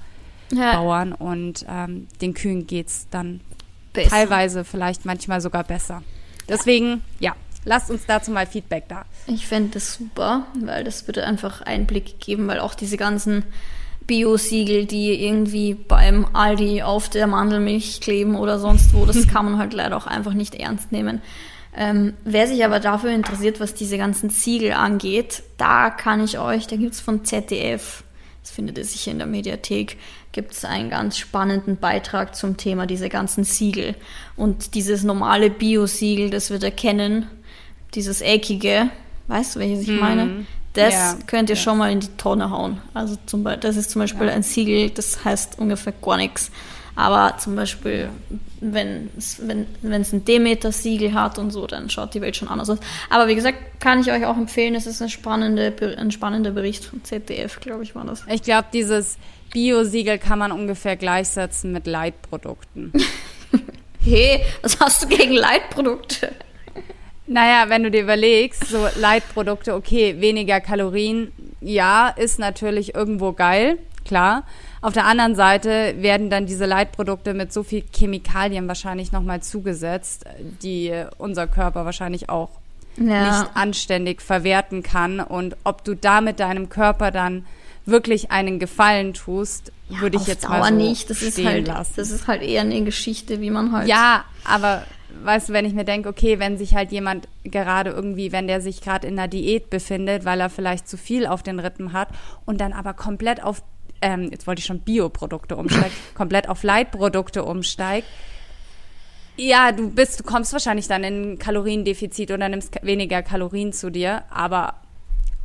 ja. 0.53 0.79
Und 1.19 1.65
ähm, 1.69 2.07
den 2.21 2.35
Kühen 2.35 2.67
geht 2.67 2.89
es 2.89 3.07
dann 3.11 3.41
besser. 3.93 4.11
teilweise 4.11 4.65
vielleicht 4.65 5.05
manchmal 5.05 5.41
sogar 5.41 5.65
besser. 5.65 6.03
Deswegen, 6.49 7.03
ja, 7.21 7.35
lasst 7.65 7.91
uns 7.91 8.05
dazu 8.07 8.31
mal 8.31 8.47
Feedback 8.47 8.85
da. 8.89 9.05
Ich 9.27 9.47
fände 9.47 9.71
das 9.75 9.95
super, 9.95 10.47
weil 10.61 10.85
das 10.85 11.09
würde 11.09 11.25
einfach 11.25 11.63
Einblick 11.63 12.21
geben, 12.21 12.47
weil 12.47 12.61
auch 12.61 12.75
diese 12.75 12.97
ganzen 12.97 13.45
Bio-Siegel, 14.07 14.85
die 14.85 15.25
irgendwie 15.25 15.75
beim 15.75 16.27
Aldi 16.35 16.83
auf 16.83 17.09
der 17.09 17.27
Mandelmilch 17.27 18.01
kleben 18.03 18.37
oder 18.37 18.59
sonst 18.59 18.93
wo, 18.93 19.07
das 19.07 19.27
kann 19.33 19.47
man 19.47 19.59
halt 19.59 19.73
leider 19.73 19.97
auch 19.97 20.07
einfach 20.07 20.35
nicht 20.35 20.55
ernst 20.55 20.93
nehmen. 20.93 21.23
Ähm, 21.77 22.15
wer 22.25 22.47
sich 22.47 22.65
aber 22.65 22.79
dafür 22.79 23.11
interessiert, 23.11 23.59
was 23.61 23.75
diese 23.75 23.99
ganzen 23.99 24.31
Siegel 24.31 24.73
angeht, 24.73 25.43
da 25.59 25.91
kann 25.91 26.23
ich 26.23 26.39
euch, 26.39 26.67
da 26.67 26.77
gibt 26.77 26.95
es 26.95 27.01
von 27.01 27.25
ZDF, 27.25 28.05
das 28.43 28.53
findet 28.53 28.79
ihr 28.79 28.85
sicher 28.85 29.11
in 29.11 29.19
der 29.19 29.27
Mediathek, 29.27 29.97
gibt 30.31 30.53
es 30.53 30.65
einen 30.65 30.91
ganz 30.91 31.17
spannenden 31.17 31.77
Beitrag 31.77 32.37
zum 32.37 32.57
Thema 32.57 32.87
diese 32.87 33.09
ganzen 33.09 33.45
Siegel. 33.45 33.95
Und 34.37 34.75
dieses 34.75 35.03
normale 35.03 35.49
Bio-Siegel, 35.49 36.31
das 36.31 36.51
wir 36.51 36.59
da 36.59 36.71
kennen, 36.71 37.27
dieses 37.95 38.21
eckige, 38.21 38.91
weißt 39.29 39.55
du, 39.57 39.61
welches 39.61 39.83
ich 39.83 39.89
mhm. 39.89 39.99
meine? 40.01 40.47
Das 40.75 40.93
ja, 40.93 41.19
könnt 41.27 41.51
ihr 41.51 41.57
ja. 41.57 41.63
schon 41.63 41.79
mal 41.79 41.91
in 41.91 42.01
die 42.01 42.17
Tonne 42.17 42.51
hauen. 42.51 42.81
Also 42.95 43.17
zum 43.27 43.45
Beispiel, 43.45 43.61
das 43.61 43.77
ist 43.77 43.91
zum 43.91 44.01
Beispiel 44.01 44.27
ja. 44.27 44.33
ein 44.33 44.43
Siegel, 44.43 44.91
das 44.91 45.25
heißt 45.25 45.59
ungefähr 45.59 45.93
gar 45.93 46.17
nichts. 46.17 46.51
Aber 46.97 47.37
zum 47.39 47.57
Beispiel, 47.57 48.09
wenn 48.61 49.11
es 49.19 49.41
wenn, 49.47 49.67
ein 49.83 50.25
Demeter-Siegel 50.25 51.13
hat 51.13 51.39
und 51.39 51.51
so, 51.51 51.67
dann 51.67 51.91
schaut 51.91 52.15
die 52.15 52.21
Welt 52.21 52.37
schon 52.37 52.49
anders 52.49 52.71
aus. 52.71 52.79
Aber 53.11 53.27
wie 53.29 53.35
gesagt, 53.35 53.59
kann 53.81 54.01
ich 54.01 54.11
euch 54.11 54.25
auch 54.27 54.37
empfehlen, 54.37 54.75
es 54.75 54.87
ist 54.87 55.03
eine 55.03 55.11
spannende, 55.11 55.75
ein 55.99 56.11
spannender 56.13 56.53
Bericht 56.53 56.85
von 56.85 57.03
ZDF, 57.03 57.61
glaube 57.61 57.83
ich, 57.83 57.95
war 57.95 58.05
das. 58.05 58.25
Ich 58.29 58.43
glaube, 58.43 58.69
dieses 58.73 59.19
Bio-Siegel 59.53 60.19
kann 60.19 60.39
man 60.39 60.53
ungefähr 60.53 60.97
gleichsetzen 60.97 61.73
mit 61.73 61.87
Leitprodukten. 61.87 62.93
hey, 64.01 64.43
was 64.63 64.79
hast 64.79 65.03
du 65.03 65.09
gegen 65.09 65.33
Leitprodukte? 65.33 66.33
Naja, 67.27 67.71
wenn 67.71 67.83
du 67.83 67.91
dir 67.91 68.03
überlegst, 68.03 68.67
so 68.67 68.87
Leitprodukte, 68.97 69.75
okay, 69.75 70.21
weniger 70.21 70.61
Kalorien, 70.61 71.33
ja, 71.61 72.09
ist 72.09 72.39
natürlich 72.39 72.95
irgendwo 72.95 73.33
geil, 73.33 73.79
klar. 74.05 74.45
Auf 74.85 74.93
der 74.93 75.07
anderen 75.07 75.35
Seite 75.35 75.95
werden 75.97 76.29
dann 76.29 76.45
diese 76.45 76.67
Leitprodukte 76.67 77.33
mit 77.33 77.55
so 77.55 77.63
viel 77.63 77.85
Chemikalien 77.91 78.69
wahrscheinlich 78.69 79.13
nochmal 79.13 79.43
zugesetzt, 79.43 80.27
die 80.63 80.93
unser 81.17 81.47
Körper 81.47 81.87
wahrscheinlich 81.87 82.29
auch 82.29 82.51
ja. 82.99 83.41
nicht 83.41 83.57
anständig 83.57 84.21
verwerten 84.21 84.83
kann. 84.83 85.21
Und 85.21 85.57
ob 85.65 85.85
du 85.85 85.97
damit 85.97 86.39
deinem 86.39 86.69
Körper 86.69 87.11
dann 87.11 87.47
wirklich 87.87 88.31
einen 88.31 88.59
Gefallen 88.59 89.15
tust, 89.15 89.73
ja, 89.89 90.03
würde 90.03 90.19
ich 90.19 90.27
jetzt 90.27 90.45
Dauer 90.45 90.59
mal 90.59 90.69
so 90.69 90.75
nicht. 90.75 91.09
Das 91.09 91.23
ist 91.23 91.43
halt, 91.43 91.67
lassen. 91.67 91.95
Das 91.97 92.11
ist 92.11 92.27
halt 92.27 92.43
eher 92.43 92.61
eine 92.61 92.85
Geschichte, 92.85 93.41
wie 93.41 93.49
man 93.49 93.73
halt. 93.73 93.89
Ja, 93.89 94.27
aber 94.45 94.83
weißt 95.23 95.49
du, 95.49 95.53
wenn 95.55 95.65
ich 95.65 95.73
mir 95.73 95.85
denke, 95.85 96.11
okay, 96.11 96.39
wenn 96.39 96.59
sich 96.59 96.75
halt 96.75 96.93
jemand 96.93 97.27
gerade 97.45 97.89
irgendwie, 97.89 98.33
wenn 98.33 98.47
der 98.47 98.61
sich 98.61 98.83
gerade 98.83 99.07
in 99.07 99.19
einer 99.19 99.29
Diät 99.29 99.71
befindet, 99.71 100.27
weil 100.27 100.41
er 100.41 100.51
vielleicht 100.51 100.89
zu 100.89 100.99
viel 100.99 101.27
auf 101.27 101.43
den 101.43 101.59
Rippen 101.59 101.95
hat 101.95 102.09
und 102.45 102.61
dann 102.61 102.75
aber 102.75 102.93
komplett 102.93 103.43
auf, 103.43 103.63
ähm, 104.05 104.29
jetzt 104.31 104.47
wollte 104.47 104.61
ich 104.61 104.67
schon 104.67 104.81
Bioprodukte 104.81 105.57
umsteigen, 105.57 105.95
komplett 106.15 106.49
auf 106.49 106.63
Leitprodukte 106.63 107.45
umsteigt, 107.45 108.07
ja, 109.37 109.73
du 109.73 109.91
bist, 109.91 110.21
du 110.21 110.25
kommst 110.25 110.53
wahrscheinlich 110.53 110.87
dann 110.87 111.03
in 111.03 111.33
ein 111.33 111.39
Kaloriendefizit 111.39 112.31
oder 112.31 112.49
nimmst 112.49 112.79
weniger 112.83 113.23
Kalorien 113.23 113.73
zu 113.73 113.91
dir, 113.91 114.23
aber 114.31 114.75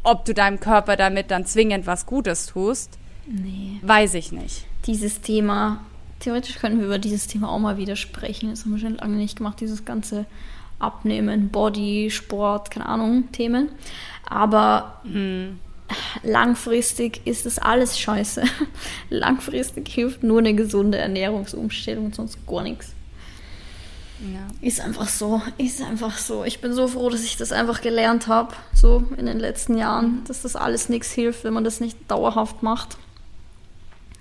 ob 0.04 0.26
du 0.26 0.34
deinem 0.34 0.60
Körper 0.60 0.96
damit 0.96 1.32
dann 1.32 1.46
zwingend 1.46 1.88
was 1.88 2.06
Gutes 2.06 2.46
tust, 2.48 2.98
nee. 3.26 3.80
weiß 3.82 4.14
ich 4.14 4.32
nicht. 4.32 4.66
Dieses 4.86 5.22
Thema, 5.22 5.80
theoretisch 6.20 6.60
könnten 6.60 6.80
wir 6.80 6.86
über 6.86 7.00
dieses 7.00 7.28
Thema 7.28 7.50
auch 7.50 7.60
mal 7.60 7.78
wieder 7.78 7.96
sprechen. 7.96 8.52
Das 8.52 8.64
haben 8.64 8.72
wir 8.72 8.80
schon 8.80 8.96
lange 8.96 9.18
nicht 9.18 9.38
gemacht, 9.38 9.60
dieses 9.60 9.86
ganze 9.86 10.26
Abnehmen, 10.78 11.50
Body, 11.50 12.10
Sport, 12.12 12.72
keine 12.72 12.86
Ahnung, 12.86 13.32
Themen. 13.32 13.70
Aber 14.30 15.02
hm. 15.04 15.60
Langfristig 16.24 17.26
ist 17.26 17.46
das 17.46 17.60
alles 17.60 18.00
scheiße. 18.00 18.44
langfristig 19.10 19.88
hilft 19.88 20.24
nur 20.24 20.40
eine 20.40 20.54
gesunde 20.54 20.98
Ernährungsumstellung 20.98 22.06
und 22.06 22.16
sonst 22.16 22.46
gar 22.48 22.64
nichts. 22.64 22.94
Ja. 24.20 24.68
Ist 24.68 24.82
einfach 24.82 25.08
so, 25.08 25.42
ist 25.58 25.82
einfach 25.82 26.18
so. 26.18 26.44
Ich 26.44 26.60
bin 26.60 26.74
so 26.74 26.88
froh, 26.88 27.10
dass 27.10 27.24
ich 27.24 27.38
das 27.38 27.54
einfach 27.54 27.82
gelernt 27.82 28.28
habe, 28.28 28.54
so 28.74 29.06
in 29.18 29.26
den 29.26 29.40
letzten 29.40 29.78
Jahren, 29.78 30.06
mhm. 30.06 30.24
dass 30.26 30.42
das 30.42 30.56
alles 30.58 30.90
nichts 30.90 31.12
hilft, 31.12 31.46
wenn 31.46 31.54
man 31.54 31.64
das 31.64 31.80
nicht 31.80 31.98
dauerhaft 32.10 32.62
macht. 32.62 32.98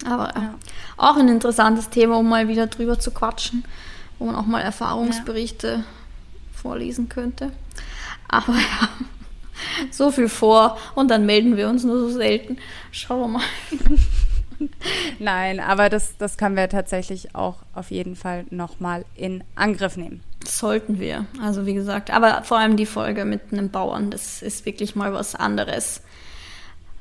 Aber 0.07 0.33
ja. 0.37 0.55
auch 0.97 1.17
ein 1.17 1.29
interessantes 1.29 1.91
Thema, 1.91 2.19
um 2.19 2.29
mal 2.29 2.47
wieder 2.47 2.69
drüber 2.69 3.01
zu 3.01 3.11
quatschen, 3.11 3.65
wo 4.21 4.27
man 4.27 4.37
auch 4.37 4.47
mal 4.47 4.61
Erfahrungsberichte 4.61 5.69
ja. 5.69 5.85
vorlesen 6.53 7.09
könnte. 7.09 7.51
Aber 8.29 8.53
ja, 8.55 8.89
so 9.91 10.11
viel 10.11 10.29
vor 10.29 10.79
und 10.95 11.11
dann 11.11 11.27
melden 11.27 11.57
wir 11.57 11.69
uns 11.69 11.85
nur 11.85 11.99
so 11.99 12.11
selten. 12.11 12.59
Schauen 12.91 13.21
wir 13.21 13.29
mal. 13.29 13.43
Nein, 15.19 15.61
aber 15.61 15.89
das, 15.89 16.17
das 16.17 16.37
können 16.37 16.57
wir 16.57 16.69
tatsächlich 16.69 17.35
auch 17.35 17.57
auf 17.75 17.91
jeden 17.91 18.17
Fall 18.17 18.45
nochmal 18.51 19.05
in 19.15 19.45
Angriff 19.55 19.97
nehmen. 19.97 20.21
Sollten 20.45 20.99
wir. 20.99 21.27
Also 21.43 21.67
wie 21.67 21.75
gesagt, 21.75 22.11
aber 22.11 22.43
vor 22.45 22.59
allem 22.59 22.77
die 22.77 22.87
Folge 22.87 23.25
mit 23.25 23.53
einem 23.53 23.71
Bauern, 23.71 24.11
das 24.11 24.43
ist 24.43 24.67
wirklich 24.67 24.97
mal 24.97 25.13
was 25.13 25.35
anderes, 25.35 26.03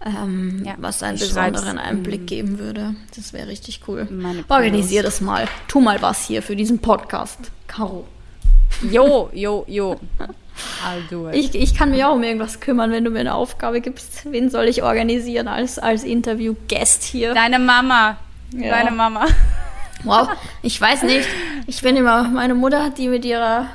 ähm, 0.05 0.63
ja, 0.65 0.75
was 0.77 1.01
einen 1.01 1.17
besonderen 1.17 1.77
Einblick 1.77 2.27
geben 2.27 2.59
würde. 2.59 2.95
Das 3.15 3.33
wäre 3.33 3.47
richtig 3.47 3.81
cool. 3.87 4.07
Organisier 4.49 5.01
das 5.01 5.21
mal. 5.21 5.47
Tu 5.67 5.79
mal 5.79 6.01
was 6.01 6.25
hier 6.25 6.43
für 6.43 6.55
diesen 6.55 6.79
Podcast, 6.79 7.51
Caro. 7.67 8.05
Jo, 8.81 9.29
jo, 9.33 9.65
jo. 9.67 9.99
Ich, 11.33 11.55
ich 11.55 11.75
kann 11.75 11.91
mich 11.91 12.03
auch 12.03 12.15
um 12.15 12.23
irgendwas 12.23 12.59
kümmern, 12.59 12.91
wenn 12.91 13.03
du 13.03 13.09
mir 13.09 13.19
eine 13.19 13.35
Aufgabe 13.35 13.81
gibst. 13.81 14.31
Wen 14.31 14.49
soll 14.49 14.65
ich 14.65 14.83
organisieren 14.83 15.47
als, 15.47 15.79
als 15.79 16.03
Interview-Guest 16.03 17.03
hier? 17.03 17.33
Deine 17.33 17.59
Mama. 17.59 18.17
Ja. 18.53 18.69
Deine 18.69 18.91
Mama. 18.91 19.25
Wow, 20.03 20.29
ich 20.61 20.79
weiß 20.79 21.03
nicht. 21.03 21.27
Ich 21.67 21.81
bin 21.81 21.95
immer 21.95 22.23
meine 22.23 22.55
Mutter, 22.55 22.89
die 22.89 23.07
mit 23.07 23.25
ihrer, 23.25 23.67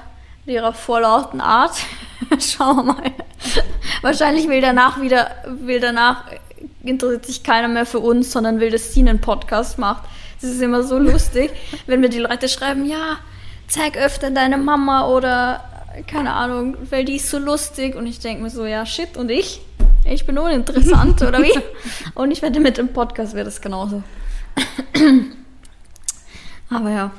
mit 0.44 0.54
ihrer 0.54 0.72
vorlauten 0.72 1.40
Art. 1.40 1.74
Schauen 2.38 2.76
wir 2.76 2.82
mal. 2.82 3.12
Wahrscheinlich 4.00 4.48
will 4.48 4.60
danach 4.60 5.00
wieder, 5.00 5.30
will 5.46 5.80
danach 5.80 6.24
interessiert 6.82 7.26
sich 7.26 7.42
keiner 7.42 7.68
mehr 7.68 7.86
für 7.86 8.00
uns, 8.00 8.32
sondern 8.32 8.60
will, 8.60 8.70
dass 8.70 8.92
sie 8.92 9.00
einen 9.00 9.20
Podcast 9.20 9.78
macht. 9.78 10.04
Das 10.40 10.50
ist 10.50 10.60
immer 10.60 10.82
so 10.82 10.98
lustig, 10.98 11.52
wenn 11.86 12.00
mir 12.00 12.08
die 12.08 12.18
Leute 12.18 12.48
schreiben, 12.48 12.84
ja, 12.84 13.18
zeig 13.68 13.96
öfter 13.96 14.30
deine 14.30 14.58
Mama 14.58 15.06
oder 15.06 15.64
keine 16.06 16.32
Ahnung, 16.32 16.76
weil 16.90 17.04
die 17.04 17.16
ist 17.16 17.30
so 17.30 17.38
lustig 17.38 17.94
und 17.94 18.06
ich 18.06 18.18
denke 18.18 18.42
mir 18.42 18.50
so, 18.50 18.64
ja, 18.64 18.86
shit, 18.86 19.16
und 19.16 19.30
ich? 19.30 19.60
Ich 20.04 20.26
bin 20.26 20.38
uninteressant, 20.38 21.22
oder 21.22 21.40
wie? 21.42 21.52
Und 22.14 22.32
ich 22.32 22.42
wette, 22.42 22.58
mit 22.58 22.76
dem 22.76 22.92
Podcast 22.92 23.34
wäre 23.34 23.44
das 23.44 23.60
genauso. 23.60 24.02
aber 26.68 26.90
ja, 26.90 27.10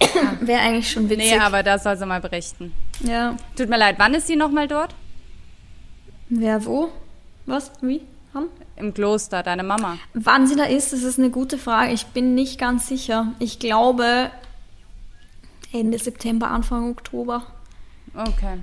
wäre 0.40 0.60
eigentlich 0.60 0.90
schon 0.90 1.10
witzig. 1.10 1.32
Nee, 1.32 1.38
aber 1.38 1.62
da 1.62 1.78
soll 1.78 1.96
sie 1.98 2.06
mal 2.06 2.22
berichten. 2.22 2.72
Ja. 3.00 3.36
Tut 3.54 3.68
mir 3.68 3.76
leid, 3.76 3.96
wann 3.98 4.14
ist 4.14 4.28
sie 4.28 4.36
nochmal 4.36 4.66
dort? 4.66 4.94
Wer 6.30 6.64
wo? 6.64 6.90
Was? 7.44 7.70
Wie? 7.82 8.00
Wann? 8.32 8.46
Im 8.76 8.94
Kloster, 8.94 9.42
deine 9.42 9.62
Mama. 9.62 9.98
Wann 10.14 10.46
sie 10.46 10.56
da 10.56 10.64
ist, 10.64 10.94
das 10.94 11.02
ist 11.02 11.18
eine 11.18 11.28
gute 11.28 11.58
Frage. 11.58 11.92
Ich 11.92 12.06
bin 12.06 12.34
nicht 12.34 12.58
ganz 12.58 12.88
sicher. 12.88 13.34
Ich 13.38 13.58
glaube 13.58 14.30
Ende 15.72 15.98
September, 15.98 16.50
Anfang 16.50 16.90
Oktober. 16.90 17.46
Okay. 18.14 18.58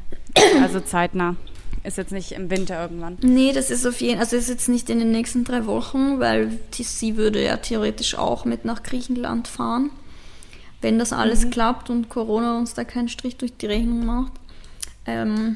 Also 0.61 0.79
zeitnah. 0.79 1.35
Ist 1.83 1.97
jetzt 1.97 2.11
nicht 2.11 2.33
im 2.33 2.49
Winter 2.49 2.81
irgendwann. 2.81 3.17
Nee, 3.21 3.53
das 3.53 3.71
ist 3.71 3.87
auf 3.87 4.01
jeden 4.01 4.15
Fall, 4.15 4.25
also 4.25 4.35
ist 4.35 4.49
jetzt 4.49 4.67
nicht 4.67 4.89
in 4.89 4.99
den 4.99 5.11
nächsten 5.11 5.45
drei 5.45 5.65
Wochen, 5.65 6.19
weil 6.19 6.59
die, 6.73 6.83
sie 6.83 7.15
würde 7.15 7.43
ja 7.43 7.57
theoretisch 7.57 8.15
auch 8.15 8.43
mit 8.43 8.65
nach 8.65 8.83
Griechenland 8.83 9.47
fahren, 9.47 9.89
wenn 10.81 10.99
das 10.99 11.13
alles 11.13 11.45
mhm. 11.45 11.51
klappt 11.51 11.89
und 11.89 12.09
Corona 12.09 12.57
uns 12.57 12.73
da 12.73 12.83
keinen 12.83 13.07
Strich 13.07 13.37
durch 13.37 13.55
die 13.55 13.67
Rechnung 13.67 14.05
macht. 14.05 14.33
Ähm, 15.05 15.55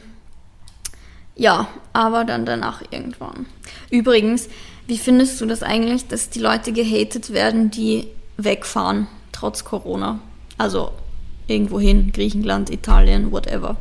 ja, 1.36 1.68
aber 1.92 2.24
dann 2.24 2.46
danach 2.46 2.82
irgendwann. 2.90 3.46
Übrigens, 3.90 4.48
wie 4.88 4.98
findest 4.98 5.42
du 5.42 5.46
das 5.46 5.62
eigentlich, 5.62 6.08
dass 6.08 6.30
die 6.30 6.40
Leute 6.40 6.72
gehatet 6.72 7.34
werden, 7.34 7.70
die 7.70 8.08
wegfahren, 8.38 9.08
trotz 9.34 9.66
Corona? 9.66 10.20
Also 10.58 10.92
irgendwohin, 11.48 12.12
Griechenland, 12.12 12.70
Italien, 12.70 13.32
whatever. 13.32 13.78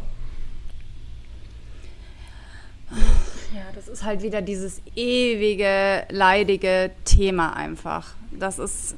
Ja, 3.55 3.63
das 3.75 3.89
ist 3.89 4.05
halt 4.05 4.23
wieder 4.23 4.43
dieses 4.43 4.83
ewige, 4.97 6.05
leidige 6.11 6.91
Thema 7.05 7.55
einfach. 7.55 8.15
Das 8.31 8.59
ist, 8.59 8.97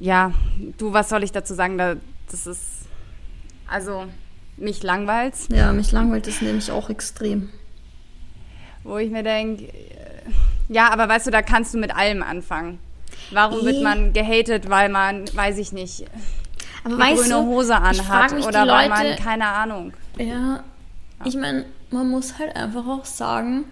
ja, 0.00 0.32
du, 0.78 0.92
was 0.92 1.08
soll 1.08 1.22
ich 1.22 1.32
dazu 1.32 1.54
sagen? 1.54 1.78
Das 1.78 2.46
ist, 2.46 2.86
also, 3.66 4.06
mich 4.56 4.82
langweilt 4.82 5.34
Ja, 5.48 5.72
mich 5.72 5.92
langweilt 5.92 6.26
es 6.26 6.40
nämlich 6.40 6.70
auch 6.70 6.90
extrem. 6.90 7.50
Wo 8.82 8.98
ich 8.98 9.10
mir 9.10 9.22
denke, 9.22 9.68
ja, 10.68 10.90
aber 10.90 11.08
weißt 11.08 11.26
du, 11.26 11.30
da 11.30 11.42
kannst 11.42 11.74
du 11.74 11.78
mit 11.78 11.94
allem 11.94 12.22
anfangen. 12.22 12.78
Warum 13.30 13.64
wird 13.64 13.82
man 13.82 14.12
gehatet, 14.12 14.68
weil 14.68 14.88
man, 14.88 15.24
weiß 15.34 15.58
ich 15.58 15.72
nicht, 15.72 16.04
aber 16.84 17.02
eine 17.02 17.16
grüne 17.16 17.34
du, 17.34 17.46
Hose 17.46 17.76
anhat 17.76 18.32
oder 18.32 18.66
weil 18.68 18.88
man, 18.88 19.16
keine 19.16 19.46
Ahnung. 19.46 19.92
Ja, 20.18 20.24
ja. 20.24 20.64
ich 21.24 21.34
meine, 21.34 21.64
man 21.90 22.08
muss 22.10 22.38
halt 22.38 22.54
einfach 22.54 22.86
auch 22.86 23.04
sagen, 23.04 23.64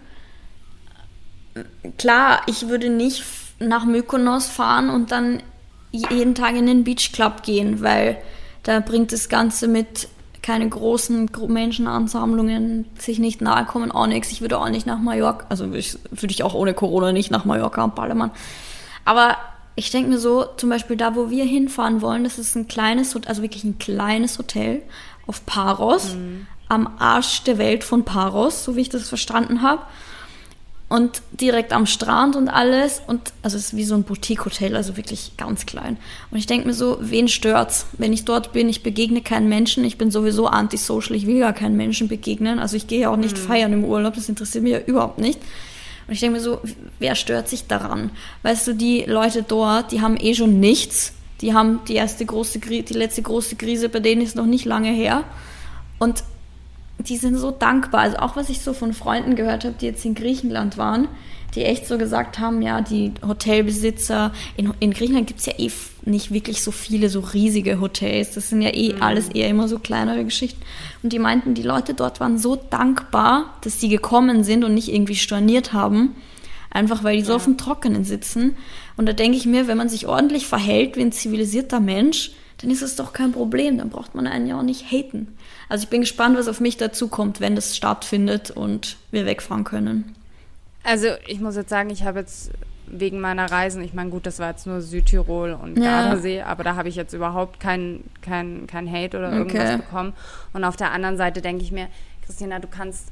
klar, 1.99 2.41
ich 2.47 2.69
würde 2.69 2.89
nicht 2.89 3.25
nach 3.59 3.85
Mykonos 3.85 4.47
fahren 4.47 4.91
und 4.91 5.13
dann 5.13 5.43
jeden 5.91 6.35
Tag 6.35 6.57
in 6.57 6.67
den 6.67 6.85
Beach 6.85 7.13
Club 7.13 7.43
gehen, 7.43 7.83
weil 7.83 8.17
da 8.63 8.81
bringt 8.81 9.13
das 9.13 9.29
Ganze 9.29 9.69
mit 9.69 10.09
keine 10.43 10.69
großen 10.69 11.31
Menschenansammlungen, 11.49 12.87
sich 12.99 13.19
nicht 13.19 13.41
nahe 13.41 13.65
kommen, 13.65 13.93
auch 13.93 14.07
nichts. 14.07 14.33
Ich 14.33 14.41
würde 14.41 14.59
auch 14.59 14.69
nicht 14.69 14.87
nach 14.87 14.99
Mallorca, 14.99 15.47
also 15.49 15.71
würde 15.71 15.79
ich 16.31 16.43
auch 16.43 16.55
ohne 16.55 16.75
Corona 16.75 17.13
nicht 17.13 17.31
nach 17.31 17.45
Mallorca 17.45 17.85
und 17.85 17.95
Ballermann. 17.95 18.33
Aber 19.05 19.37
ich 19.75 19.91
denke 19.91 20.11
mir 20.11 20.19
so, 20.19 20.45
zum 20.57 20.69
Beispiel 20.69 20.97
da, 20.97 21.15
wo 21.15 21.31
wir 21.31 21.45
hinfahren 21.45 22.03
wollen, 22.03 22.25
das 22.25 22.39
ist 22.39 22.57
ein 22.57 22.69
kleines, 22.69 23.17
also 23.27 23.43
wirklich 23.43 23.65
ein 23.65 23.79
kleines 23.79 24.39
Hotel 24.39 24.83
auf 25.27 25.47
Paros, 25.47 26.15
mhm. 26.15 26.47
am 26.69 26.89
Arsch 26.99 27.43
der 27.45 27.59
Welt 27.59 27.85
von 27.85 28.05
Paros, 28.05 28.65
so 28.65 28.77
wie 28.77 28.83
ich 28.83 28.89
das 28.89 29.09
verstanden 29.09 29.63
habe 29.63 29.83
und 30.93 31.23
direkt 31.33 31.73
am 31.73 31.87
Strand 31.87 32.37
und 32.37 32.51
alles 32.51 33.01
und 33.07 33.33
also 33.41 33.57
es 33.57 33.69
ist 33.69 33.77
wie 33.77 33.85
so 33.85 33.95
ein 33.95 34.03
Boutique-Hotel, 34.03 34.77
also 34.77 34.99
wirklich 34.99 35.39
ganz 35.39 35.65
klein. 35.65 35.97
Und 36.31 36.37
ich 36.37 36.47
denke 36.47 36.67
mir 36.67 36.75
so, 36.75 36.99
wen 37.01 37.29
stört's, 37.29 37.87
wenn 37.97 38.13
ich 38.13 38.27
dort 38.27 38.53
bin? 38.53 38.69
Ich 38.69 38.83
begegne 38.83 39.23
keinen 39.23 39.49
Menschen, 39.49 39.85
ich 39.85 39.97
bin 39.97 40.11
sowieso 40.11 40.49
antisocial, 40.49 41.17
ich 41.17 41.27
will 41.27 41.39
gar 41.39 41.55
keinen 41.55 41.79
Menschen 41.79 42.09
begegnen. 42.09 42.59
Also 42.59 42.77
ich 42.77 42.89
gehe 42.89 43.01
ja 43.01 43.11
auch 43.11 43.17
nicht 43.17 43.39
mhm. 43.39 43.41
feiern 43.41 43.73
im 43.73 43.85
Urlaub, 43.87 44.17
das 44.17 44.29
interessiert 44.29 44.65
mich 44.65 44.75
ja 44.75 44.81
überhaupt 44.81 45.17
nicht. 45.17 45.41
Und 46.07 46.15
ich 46.15 46.21
denke 46.21 46.37
mir 46.37 46.43
so, 46.43 46.61
wer 46.99 47.15
stört 47.15 47.49
sich 47.49 47.67
daran? 47.67 48.11
Weißt 48.43 48.67
du, 48.67 48.75
die 48.75 49.05
Leute 49.05 49.43
dort, 49.43 49.93
die 49.93 50.01
haben 50.01 50.17
eh 50.19 50.35
schon 50.35 50.61
nichts. 50.61 51.13
Die 51.41 51.55
haben 51.55 51.81
die 51.89 51.95
erste 51.95 52.25
große, 52.25 52.61
die 52.61 52.83
letzte 52.93 53.23
große 53.23 53.57
Krise, 53.57 53.89
bei 53.89 54.01
denen 54.01 54.23
ist 54.23 54.37
noch 54.37 54.47
nicht 54.47 54.65
lange 54.65 54.91
her. 54.91 55.25
Und 55.99 56.23
die 56.99 57.17
sind 57.17 57.37
so 57.37 57.51
dankbar. 57.51 58.03
Also 58.03 58.19
auch 58.19 58.37
was 58.37 58.49
ich 58.49 58.61
so 58.61 58.73
von 58.73 58.93
Freunden 58.93 59.35
gehört 59.35 59.65
habe, 59.65 59.75
die 59.81 59.87
jetzt 59.87 60.05
in 60.05 60.15
Griechenland 60.15 60.79
waren, 60.79 61.09
die 61.55 61.65
echt 61.65 61.87
so 61.87 61.99
gesagt 61.99 62.39
haben, 62.39 62.63
ja, 62.63 62.81
die 62.81 63.13
Hotelbesitzer, 63.27 64.33
in, 64.57 64.73
in 64.81 64.93
Griechenland 64.93 65.27
gibt 65.27 65.41
es 65.41 65.47
ja 65.47 65.55
eh 65.59 65.71
nicht 66.05 66.33
wirklich 66.33 66.63
so 66.63 66.71
viele 66.71 67.09
so 67.09 67.21
riesige 67.21 67.81
Hotels. 67.81 68.33
Das 68.33 68.49
sind 68.49 68.63
ja 68.63 68.75
eh 68.75 68.95
mhm. 68.95 69.03
alles 69.03 69.29
eher 69.29 69.49
immer 69.49 69.69
so 69.69 69.79
kleinere 69.79 70.25
Geschichten. 70.25 70.61
Und 71.03 71.13
die 71.13 71.19
meinten, 71.19 71.55
die 71.55 71.63
Leute 71.63 71.95
dort 71.95 72.21
waren 72.21 72.39
so 72.39 72.57
dankbar, 72.57 73.55
dass 73.63 73.81
sie 73.81 73.89
gekommen 73.89 74.45
sind 74.45 74.65
und 74.65 74.75
nicht 74.75 74.93
irgendwie 74.93 75.17
storniert 75.17 75.73
haben. 75.73 76.15
Einfach 76.71 77.05
weil 77.05 77.19
die 77.19 77.25
so 77.25 77.33
ja. 77.33 77.37
auf 77.37 77.45
dem 77.45 77.59
Trockenen 77.59 78.05
sitzen. 78.05 78.57
Und 78.97 79.07
da 79.07 79.13
denke 79.13 79.37
ich 79.37 79.47
mir, 79.47 79.69
wenn 79.69 79.77
man 79.77 79.89
sich 79.89 80.07
ordentlich 80.07 80.47
verhält 80.47 80.97
wie 80.97 81.03
ein 81.03 81.13
zivilisierter 81.13 81.81
Mensch, 81.81 82.33
dann 82.59 82.71
ist 82.71 82.83
es 82.83 82.97
doch 82.97 83.13
kein 83.13 83.33
Problem. 83.33 83.79
Dann 83.79 83.91
braucht 83.91 84.15
man 84.15 84.27
einen 84.27 84.47
ja 84.47 84.59
auch 84.59 84.63
nicht 84.63 84.91
haten. 84.91 85.37
Also 85.69 85.85
ich 85.85 85.91
bin 85.91 86.01
gespannt, 86.01 86.37
was 86.37 86.49
auf 86.49 86.61
mich 86.61 86.77
dazukommt, 86.77 87.41
wenn 87.41 87.55
das 87.55 87.77
stattfindet 87.77 88.51
und 88.51 88.97
wir 89.11 89.27
wegfahren 89.27 89.65
können. 89.65 90.15
Also 90.85 91.09
ich 91.27 91.41
muss 91.41 91.57
jetzt 91.57 91.71
sagen, 91.71 91.91
ich 91.91 92.05
habe 92.05 92.21
jetzt 92.21 92.51
wegen 92.87 93.21
meiner 93.21 93.51
Reisen, 93.51 93.83
ich 93.83 93.95
meine, 93.95 94.11
gut, 94.11 94.27
das 94.27 94.39
war 94.39 94.51
jetzt 94.51 94.67
nur 94.67 94.81
Südtirol 94.81 95.53
und 95.53 95.79
ja. 95.79 96.03
Gardasee, 96.03 96.43
aber 96.43 96.65
da 96.65 96.77
habe 96.77 96.89
ich 96.89 96.97
jetzt 96.97 97.13
überhaupt 97.13 97.61
keinen 97.61 98.11
kein, 98.21 98.67
kein 98.67 98.91
Hate 98.91 99.19
oder 99.19 99.33
irgendwas 99.33 99.71
okay. 99.71 99.77
bekommen. 99.77 100.13
Und 100.53 100.65
auf 100.65 100.77
der 100.77 100.93
anderen 100.93 101.17
Seite 101.17 101.41
denke 101.41 101.65
ich 101.65 101.73
mir, 101.73 101.89
Christina, 102.27 102.59
du 102.59 102.69
kannst, 102.69 103.09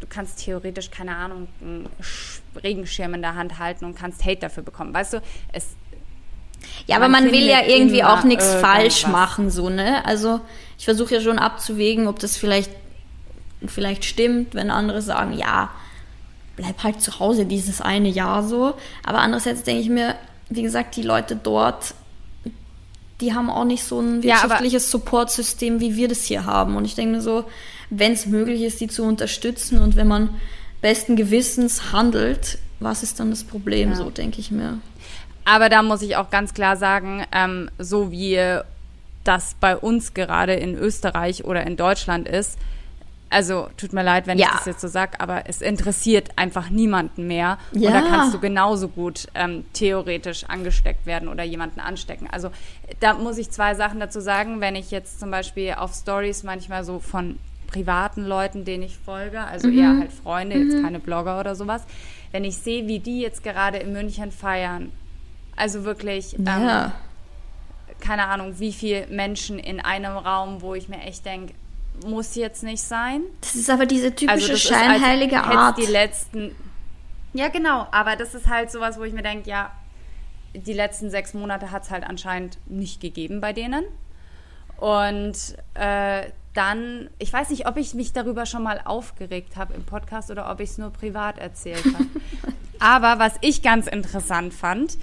du 0.00 0.06
kannst 0.08 0.44
theoretisch, 0.44 0.90
keine 0.90 1.16
Ahnung, 1.16 1.48
einen 1.60 1.88
Regenschirm 2.62 3.14
in 3.14 3.22
der 3.22 3.34
Hand 3.34 3.58
halten 3.58 3.84
und 3.84 3.94
kannst 3.94 4.24
Hate 4.24 4.40
dafür 4.40 4.62
bekommen. 4.62 4.92
Weißt 4.92 5.14
du, 5.14 5.22
es 5.52 5.76
ja, 6.86 6.96
aber 6.96 7.08
man, 7.08 7.24
man 7.24 7.32
will 7.32 7.44
ja 7.44 7.62
irgendwie 7.66 8.04
auch 8.04 8.24
nichts 8.24 8.54
falsch 8.54 9.06
machen, 9.06 9.50
so, 9.50 9.68
ne? 9.68 10.04
Also 10.06 10.40
ich 10.78 10.84
versuche 10.86 11.14
ja 11.14 11.20
schon 11.20 11.38
abzuwägen, 11.38 12.08
ob 12.08 12.18
das 12.18 12.36
vielleicht, 12.36 12.70
vielleicht 13.66 14.04
stimmt, 14.04 14.54
wenn 14.54 14.70
andere 14.70 15.02
sagen, 15.02 15.34
ja, 15.34 15.70
bleib 16.56 16.82
halt 16.82 17.00
zu 17.00 17.18
Hause 17.18 17.46
dieses 17.46 17.80
eine 17.80 18.08
Jahr 18.08 18.42
so. 18.42 18.74
Aber 19.02 19.18
andererseits 19.18 19.62
denke 19.62 19.82
ich 19.82 19.88
mir, 19.88 20.14
wie 20.48 20.62
gesagt, 20.62 20.96
die 20.96 21.02
Leute 21.02 21.36
dort, 21.36 21.94
die 23.20 23.34
haben 23.34 23.50
auch 23.50 23.64
nicht 23.64 23.84
so 23.84 24.00
ein 24.00 24.22
wirtschaftliches 24.22 24.84
ja, 24.84 24.90
Supportsystem, 24.90 25.80
wie 25.80 25.96
wir 25.96 26.08
das 26.08 26.24
hier 26.24 26.44
haben. 26.46 26.76
Und 26.76 26.84
ich 26.84 26.94
denke 26.94 27.16
mir 27.16 27.22
so, 27.22 27.44
wenn 27.90 28.12
es 28.12 28.26
möglich 28.26 28.62
ist, 28.62 28.80
die 28.80 28.88
zu 28.88 29.04
unterstützen 29.04 29.80
und 29.80 29.96
wenn 29.96 30.08
man 30.08 30.30
besten 30.80 31.16
Gewissens 31.16 31.92
handelt, 31.92 32.58
was 32.80 33.02
ist 33.02 33.20
dann 33.20 33.30
das 33.30 33.44
Problem, 33.44 33.90
ja. 33.90 33.96
so 33.96 34.10
denke 34.10 34.40
ich 34.40 34.50
mir. 34.50 34.78
Aber 35.44 35.68
da 35.68 35.82
muss 35.82 36.02
ich 36.02 36.16
auch 36.16 36.30
ganz 36.30 36.54
klar 36.54 36.76
sagen, 36.76 37.24
ähm, 37.32 37.70
so 37.78 38.10
wie 38.10 38.38
das 39.24 39.56
bei 39.58 39.76
uns 39.76 40.14
gerade 40.14 40.54
in 40.54 40.76
Österreich 40.76 41.44
oder 41.44 41.66
in 41.66 41.76
Deutschland 41.76 42.28
ist, 42.28 42.58
also 43.34 43.68
tut 43.76 43.92
mir 43.92 44.02
leid, 44.02 44.26
wenn 44.26 44.38
ja. 44.38 44.46
ich 44.46 44.52
das 44.52 44.66
jetzt 44.66 44.80
so 44.80 44.88
sage, 44.88 45.20
aber 45.20 45.48
es 45.48 45.60
interessiert 45.60 46.30
einfach 46.36 46.70
niemanden 46.70 47.26
mehr. 47.26 47.58
Ja. 47.72 47.88
Und 47.88 47.94
da 47.94 48.00
kannst 48.02 48.34
du 48.34 48.40
genauso 48.40 48.88
gut 48.88 49.26
ähm, 49.34 49.64
theoretisch 49.72 50.44
angesteckt 50.44 51.04
werden 51.04 51.28
oder 51.28 51.44
jemanden 51.44 51.80
anstecken. 51.80 52.28
Also 52.30 52.50
da 53.00 53.14
muss 53.14 53.38
ich 53.38 53.50
zwei 53.50 53.74
Sachen 53.74 54.00
dazu 54.00 54.20
sagen. 54.20 54.60
Wenn 54.60 54.76
ich 54.76 54.90
jetzt 54.90 55.20
zum 55.20 55.30
Beispiel 55.30 55.74
auf 55.74 55.92
Stories 55.92 56.42
manchmal 56.42 56.84
so 56.84 56.98
von 56.98 57.38
privaten 57.66 58.24
Leuten, 58.24 58.64
denen 58.64 58.84
ich 58.84 58.96
folge, 58.96 59.40
also 59.40 59.68
mhm. 59.68 59.78
eher 59.78 59.98
halt 59.98 60.12
Freunde, 60.12 60.56
mhm. 60.56 60.70
jetzt 60.70 60.82
keine 60.82 61.00
Blogger 61.00 61.40
oder 61.40 61.54
sowas, 61.54 61.82
wenn 62.32 62.44
ich 62.44 62.56
sehe, 62.56 62.86
wie 62.86 63.00
die 63.00 63.20
jetzt 63.20 63.42
gerade 63.42 63.78
in 63.78 63.92
München 63.92 64.30
feiern 64.30 64.92
also 65.56 65.84
wirklich, 65.84 66.38
ähm, 66.38 66.46
ja. 66.46 66.92
keine 68.00 68.26
Ahnung, 68.26 68.58
wie 68.58 68.72
viele 68.72 69.06
Menschen 69.08 69.58
in 69.58 69.80
einem 69.80 70.16
Raum, 70.16 70.62
wo 70.62 70.74
ich 70.74 70.88
mir 70.88 71.00
echt 71.00 71.24
denke, 71.24 71.54
muss 72.06 72.34
jetzt 72.34 72.62
nicht 72.62 72.82
sein. 72.82 73.22
Das 73.40 73.54
ist 73.54 73.70
aber 73.70 73.86
diese 73.86 74.14
typische 74.14 74.52
also 74.52 74.56
scheinheilige 74.56 75.36
ist, 75.36 75.42
Art. 75.42 75.78
Die 75.78 75.86
letzten, 75.86 76.54
ja, 77.32 77.48
genau, 77.48 77.86
aber 77.90 78.16
das 78.16 78.34
ist 78.34 78.48
halt 78.48 78.70
sowas, 78.70 78.98
wo 78.98 79.04
ich 79.04 79.12
mir 79.12 79.22
denke, 79.22 79.48
ja, 79.48 79.72
die 80.54 80.72
letzten 80.72 81.10
sechs 81.10 81.34
Monate 81.34 81.70
hat 81.70 81.84
es 81.84 81.90
halt 81.90 82.04
anscheinend 82.04 82.58
nicht 82.66 83.00
gegeben 83.00 83.40
bei 83.40 83.52
denen. 83.52 83.84
Und 84.76 85.36
äh, 85.74 86.30
dann, 86.54 87.10
ich 87.18 87.32
weiß 87.32 87.50
nicht, 87.50 87.66
ob 87.66 87.76
ich 87.76 87.94
mich 87.94 88.12
darüber 88.12 88.46
schon 88.46 88.62
mal 88.62 88.80
aufgeregt 88.84 89.56
habe 89.56 89.74
im 89.74 89.84
Podcast 89.84 90.30
oder 90.30 90.50
ob 90.50 90.60
ich 90.60 90.70
es 90.70 90.78
nur 90.78 90.90
privat 90.90 91.38
erzählt 91.38 91.84
habe. 91.84 92.06
Aber 92.78 93.18
was 93.18 93.34
ich 93.40 93.62
ganz 93.62 93.86
interessant 93.86 94.54
fand, 94.54 94.96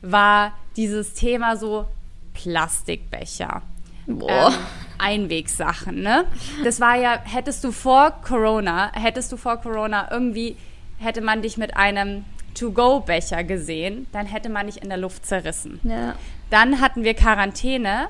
war 0.00 0.52
dieses 0.76 1.14
Thema 1.14 1.56
so 1.56 1.86
Plastikbecher. 2.34 3.62
Boah. 4.06 4.48
Ähm, 4.48 4.54
Einwegsachen, 4.98 6.02
ne? 6.02 6.24
Das 6.64 6.80
war 6.80 6.96
ja, 6.96 7.20
hättest 7.24 7.64
du 7.64 7.72
vor 7.72 8.20
Corona, 8.22 8.92
hättest 8.94 9.32
du 9.32 9.36
vor 9.36 9.58
Corona 9.58 10.08
irgendwie, 10.10 10.56
hätte 10.98 11.20
man 11.20 11.42
dich 11.42 11.56
mit 11.56 11.76
einem 11.76 12.24
To-Go-Becher 12.54 13.44
gesehen, 13.44 14.06
dann 14.12 14.26
hätte 14.26 14.48
man 14.48 14.66
dich 14.66 14.82
in 14.82 14.88
der 14.88 14.98
Luft 14.98 15.26
zerrissen. 15.26 15.80
Ja. 15.84 16.14
Dann 16.50 16.80
hatten 16.80 17.04
wir 17.04 17.14
Quarantäne 17.14 18.08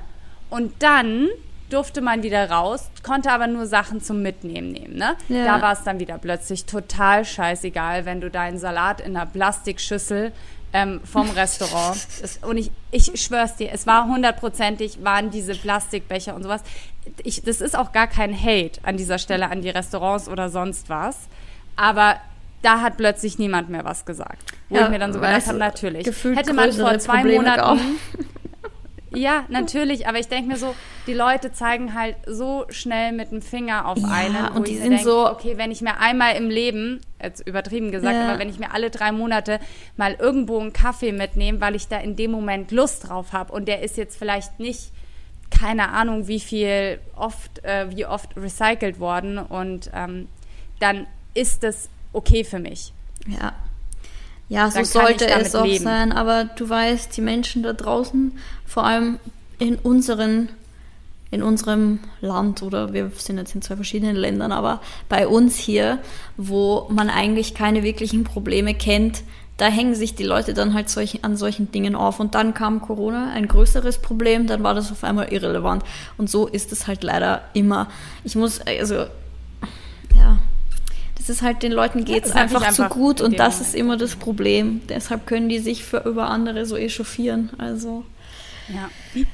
und 0.49 0.73
dann 0.79 1.27
durfte 1.69 2.01
man 2.01 2.23
wieder 2.23 2.49
raus, 2.49 2.89
konnte 3.03 3.31
aber 3.31 3.47
nur 3.47 3.67
Sachen 3.67 4.01
zum 4.01 4.21
Mitnehmen 4.21 4.71
nehmen. 4.71 4.95
Ne? 4.95 5.15
Ja. 5.27 5.45
Da 5.45 5.61
war 5.61 5.73
es 5.73 5.83
dann 5.83 5.99
wieder 5.99 6.17
plötzlich 6.17 6.65
total 6.65 7.25
scheißegal, 7.25 8.05
wenn 8.05 8.21
du 8.21 8.29
deinen 8.29 8.57
Salat 8.57 9.01
in 9.01 9.15
einer 9.15 9.27
Plastikschüssel 9.27 10.31
ähm, 10.73 11.01
vom 11.03 11.29
Restaurant. 11.31 11.97
Es, 12.21 12.37
und 12.37 12.57
ich, 12.57 12.71
ich 12.91 13.21
schwör's 13.21 13.55
dir, 13.55 13.71
es 13.71 13.87
war 13.87 14.07
hundertprozentig, 14.07 15.03
waren 15.03 15.29
diese 15.31 15.55
Plastikbecher 15.55 16.35
und 16.35 16.43
sowas. 16.43 16.61
Ich, 17.23 17.43
das 17.43 17.61
ist 17.61 17.77
auch 17.77 17.91
gar 17.91 18.07
kein 18.07 18.37
Hate 18.37 18.79
an 18.83 18.97
dieser 18.97 19.17
Stelle 19.17 19.49
an 19.49 19.61
die 19.61 19.69
Restaurants 19.69 20.27
oder 20.27 20.49
sonst 20.49 20.89
was. 20.89 21.17
Aber 21.75 22.17
da 22.61 22.81
hat 22.81 22.97
plötzlich 22.97 23.39
niemand 23.39 23.69
mehr 23.69 23.85
was 23.85 24.05
gesagt. 24.05 24.53
Wo 24.67 24.75
ja, 24.75 24.83
ich 24.83 24.89
mir 24.89 24.99
dann 24.99 25.13
so 25.13 25.19
gedacht 25.19 25.47
habe, 25.47 25.57
natürlich. 25.57 26.05
Hätte 26.05 26.53
man 26.53 26.71
vor 26.73 26.99
zwei 26.99 27.21
Probleme 27.21 27.37
Monaten. 27.39 27.79
Ja, 29.13 29.45
natürlich, 29.49 30.07
aber 30.07 30.19
ich 30.19 30.27
denke 30.27 30.49
mir 30.49 30.57
so, 30.57 30.75
die 31.07 31.13
Leute 31.13 31.51
zeigen 31.51 31.93
halt 31.93 32.15
so 32.27 32.65
schnell 32.69 33.11
mit 33.11 33.31
dem 33.31 33.41
Finger 33.41 33.87
auf 33.87 33.97
ja, 33.97 34.07
einen. 34.07 34.47
Und 34.49 34.67
die 34.67 34.77
sind 34.77 34.91
denk, 34.91 35.03
so. 35.03 35.29
Okay, 35.29 35.57
wenn 35.57 35.71
ich 35.71 35.81
mir 35.81 35.99
einmal 35.99 36.35
im 36.35 36.49
Leben, 36.49 37.01
jetzt 37.21 37.45
übertrieben 37.47 37.91
gesagt, 37.91 38.15
ja. 38.15 38.29
aber 38.29 38.39
wenn 38.39 38.49
ich 38.49 38.59
mir 38.59 38.71
alle 38.71 38.89
drei 38.89 39.11
Monate 39.11 39.59
mal 39.97 40.13
irgendwo 40.13 40.59
einen 40.59 40.73
Kaffee 40.73 41.11
mitnehme, 41.11 41.59
weil 41.61 41.75
ich 41.75 41.87
da 41.87 41.97
in 41.97 42.15
dem 42.15 42.31
Moment 42.31 42.71
Lust 42.71 43.09
drauf 43.09 43.33
habe 43.33 43.51
und 43.51 43.67
der 43.67 43.81
ist 43.81 43.97
jetzt 43.97 44.17
vielleicht 44.17 44.59
nicht, 44.59 44.91
keine 45.49 45.89
Ahnung, 45.89 46.27
wie 46.27 46.39
viel 46.39 46.99
oft, 47.15 47.63
äh, 47.63 47.87
wie 47.95 48.05
oft 48.05 48.37
recycelt 48.37 48.99
worden 48.99 49.39
und 49.39 49.89
ähm, 49.93 50.27
dann 50.79 51.07
ist 51.33 51.63
das 51.63 51.89
okay 52.13 52.43
für 52.43 52.59
mich. 52.59 52.93
Ja. 53.27 53.53
Ja, 54.49 54.69
so 54.71 54.83
sollte 54.83 55.29
es 55.29 55.55
auch 55.55 55.65
leben. 55.65 55.83
sein, 55.83 56.11
aber 56.11 56.45
du 56.45 56.67
weißt, 56.67 57.15
die 57.15 57.21
Menschen 57.21 57.63
da 57.63 57.73
draußen, 57.73 58.33
vor 58.65 58.83
allem 58.83 59.19
in 59.59 59.75
unseren 59.75 60.49
in 61.31 61.43
unserem 61.43 61.99
Land 62.21 62.63
oder 62.63 62.91
wir 62.91 63.11
sind 63.15 63.37
jetzt 63.37 63.53
in 63.53 63.61
zwei 63.61 63.75
verschiedenen 63.75 64.15
Ländern, 64.15 64.51
aber 64.51 64.81
bei 65.09 65.27
uns 65.27 65.57
hier, 65.57 65.99
wo 66.37 66.87
man 66.89 67.11
eigentlich 67.11 67.53
keine 67.53 67.83
wirklichen 67.83 68.23
Probleme 68.23 68.73
kennt, 68.73 69.21
da 69.57 69.67
hängen 69.67 69.93
sich 69.93 70.15
die 70.15 70.23
Leute 70.23 70.53
dann 70.53 70.73
halt 70.73 70.89
solch, 70.89 71.23
an 71.23 71.35
solchen 71.35 71.71
Dingen 71.71 71.93
auf. 71.93 72.19
Und 72.21 72.33
dann 72.33 72.53
kam 72.53 72.81
Corona, 72.81 73.31
ein 73.33 73.47
größeres 73.47 73.99
Problem, 73.99 74.47
dann 74.47 74.63
war 74.63 74.73
das 74.73 74.89
auf 74.91 75.03
einmal 75.03 75.33
irrelevant. 75.33 75.83
Und 76.17 76.29
so 76.29 76.47
ist 76.47 76.71
es 76.71 76.87
halt 76.87 77.03
leider 77.03 77.41
immer. 77.53 77.89
Ich 78.23 78.35
muss, 78.35 78.61
also, 78.61 79.05
ja, 80.15 80.37
ist 81.29 81.41
halt, 81.41 81.63
den 81.63 81.71
Leuten 81.71 82.05
geht 82.05 82.25
es 82.25 82.33
ja, 82.33 82.35
einfach, 82.35 82.61
einfach, 82.61 82.89
zu 82.89 82.95
gut 82.95 83.21
und 83.21 83.39
das 83.39 83.61
ist 83.61 83.75
immer 83.75 83.97
das 83.97 84.15
Problem. 84.15 84.81
Deshalb 84.89 85.25
können 85.27 85.49
die 85.49 85.59
sich 85.59 85.83
für 85.83 86.03
über 86.05 86.29
andere 86.29 86.65
so 86.65 86.75
echauffieren. 86.75 87.49
Also. 87.57 88.05
Ja. 88.67 88.89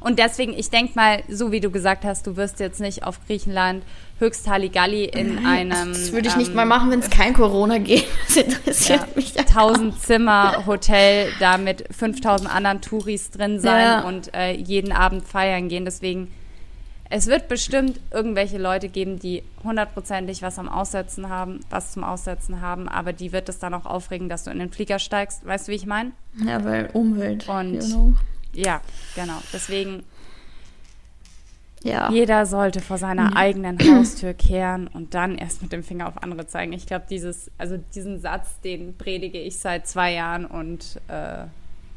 Und 0.00 0.18
deswegen, 0.20 0.54
ich 0.54 0.70
denke 0.70 0.92
mal, 0.94 1.22
so 1.28 1.50
wie 1.50 1.60
du 1.60 1.70
gesagt 1.70 2.04
hast, 2.04 2.26
du 2.26 2.36
wirst 2.36 2.60
jetzt 2.60 2.80
nicht 2.80 3.02
auf 3.02 3.18
Griechenland 3.26 3.82
höchst 4.20 4.48
Halligalli 4.48 5.04
in 5.04 5.44
einem. 5.44 5.92
Das 5.92 6.12
würde 6.12 6.28
ich 6.28 6.34
ähm, 6.34 6.40
nicht 6.40 6.54
mal 6.54 6.66
machen, 6.66 6.90
wenn 6.90 7.00
es 7.00 7.10
kein 7.10 7.34
Corona 7.34 7.78
geht. 7.78 8.06
Das 8.26 8.36
interessiert 8.36 9.00
ja, 9.00 9.08
mich 9.16 9.34
ja 9.34 9.42
1000 9.42 10.00
Zimmer 10.00 10.66
Hotel 10.66 11.30
da 11.40 11.58
mit 11.58 11.84
5000 11.90 12.52
anderen 12.52 12.80
Touris 12.80 13.30
drin 13.30 13.60
sein 13.60 13.82
ja. 13.82 14.00
und 14.02 14.34
äh, 14.34 14.52
jeden 14.52 14.92
Abend 14.92 15.24
feiern 15.24 15.68
gehen. 15.68 15.84
Deswegen 15.84 16.32
es 17.10 17.26
wird 17.26 17.48
bestimmt 17.48 18.00
irgendwelche 18.12 18.58
Leute 18.58 18.88
geben, 18.88 19.18
die 19.18 19.42
hundertprozentig 19.64 20.42
was 20.42 20.58
am 20.58 20.68
Aussetzen 20.68 21.28
haben, 21.28 21.60
was 21.70 21.92
zum 21.92 22.04
Aussetzen 22.04 22.60
haben, 22.60 22.88
aber 22.88 23.12
die 23.12 23.32
wird 23.32 23.48
es 23.48 23.58
dann 23.58 23.74
auch 23.74 23.86
aufregen, 23.86 24.28
dass 24.28 24.44
du 24.44 24.50
in 24.50 24.58
den 24.58 24.70
Flieger 24.70 24.98
steigst. 24.98 25.46
Weißt 25.46 25.68
du, 25.68 25.72
wie 25.72 25.76
ich 25.76 25.86
meine? 25.86 26.12
Ja, 26.44 26.64
weil 26.64 26.90
Umwelt. 26.92 27.48
Und 27.48 27.74
you 27.74 27.80
know. 27.80 28.12
ja, 28.52 28.80
genau. 29.14 29.38
Deswegen 29.52 30.02
ja. 31.84 32.10
Jeder 32.10 32.44
sollte 32.44 32.80
vor 32.80 32.98
seiner 32.98 33.30
ja. 33.30 33.36
eigenen 33.36 33.78
Haustür 33.78 34.34
kehren 34.34 34.88
und 34.88 35.14
dann 35.14 35.38
erst 35.38 35.62
mit 35.62 35.72
dem 35.72 35.84
Finger 35.84 36.08
auf 36.08 36.22
andere 36.22 36.46
zeigen. 36.46 36.72
Ich 36.72 36.86
glaube, 36.86 37.04
dieses, 37.08 37.50
also 37.56 37.78
diesen 37.94 38.20
Satz, 38.20 38.60
den 38.64 38.96
predige 38.96 39.40
ich 39.40 39.58
seit 39.58 39.86
zwei 39.86 40.12
Jahren 40.12 40.44
und 40.44 41.00
äh, 41.08 41.44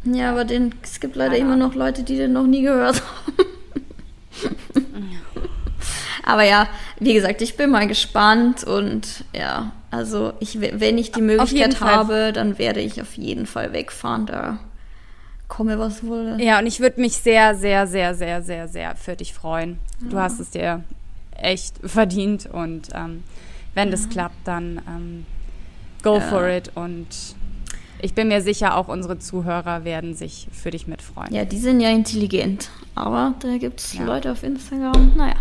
ja, 0.03 0.31
aber 0.31 0.45
den, 0.45 0.73
es 0.81 0.99
gibt 0.99 1.15
leider 1.15 1.37
immer 1.37 1.55
noch 1.55 1.75
Leute, 1.75 2.03
die 2.03 2.17
den 2.17 2.33
noch 2.33 2.47
nie 2.47 2.63
gehört 2.63 3.01
haben. 3.01 3.47
Aber 6.31 6.43
ja, 6.43 6.67
wie 6.99 7.13
gesagt, 7.13 7.41
ich 7.41 7.57
bin 7.57 7.69
mal 7.69 7.87
gespannt 7.87 8.63
und 8.63 9.25
ja, 9.33 9.71
also 9.89 10.33
ich, 10.39 10.61
wenn 10.61 10.97
ich 10.97 11.11
die 11.11 11.21
Möglichkeit 11.21 11.81
habe, 11.81 12.31
dann 12.33 12.57
werde 12.57 12.79
ich 12.79 13.01
auf 13.01 13.15
jeden 13.17 13.45
Fall 13.45 13.73
wegfahren. 13.73 14.25
Da 14.25 14.59
komme 15.47 15.77
was 15.77 16.03
wohl. 16.03 16.37
Ja, 16.39 16.59
und 16.59 16.65
ich 16.67 16.79
würde 16.79 17.01
mich 17.01 17.17
sehr, 17.17 17.55
sehr, 17.55 17.85
sehr, 17.87 18.15
sehr, 18.15 18.41
sehr, 18.41 18.67
sehr 18.67 18.95
für 18.95 19.15
dich 19.15 19.33
freuen. 19.33 19.79
Ja. 20.01 20.09
Du 20.09 20.17
hast 20.17 20.39
es 20.39 20.51
dir 20.51 20.83
echt 21.35 21.75
verdient 21.83 22.45
und 22.45 22.89
ähm, 22.93 23.23
wenn 23.73 23.89
ja. 23.89 23.91
das 23.91 24.09
klappt, 24.09 24.47
dann 24.47 24.81
ähm, 24.87 25.25
go 26.03 26.15
ja. 26.15 26.21
for 26.21 26.47
it 26.47 26.71
und 26.75 27.07
ich 28.03 28.15
bin 28.15 28.29
mir 28.29 28.41
sicher, 28.41 28.77
auch 28.77 28.87
unsere 28.87 29.19
Zuhörer 29.19 29.83
werden 29.83 30.15
sich 30.15 30.47
für 30.51 30.71
dich 30.71 30.87
mitfreuen. 30.87 31.33
Ja, 31.33 31.45
die 31.45 31.59
sind 31.59 31.81
ja 31.81 31.89
intelligent. 31.89 32.69
Aber 32.95 33.35
da 33.39 33.57
gibt 33.57 33.79
es. 33.79 33.97
Leute 33.99 34.31
auf 34.31 34.43
Instagram, 34.43 35.15
naja. 35.15 35.35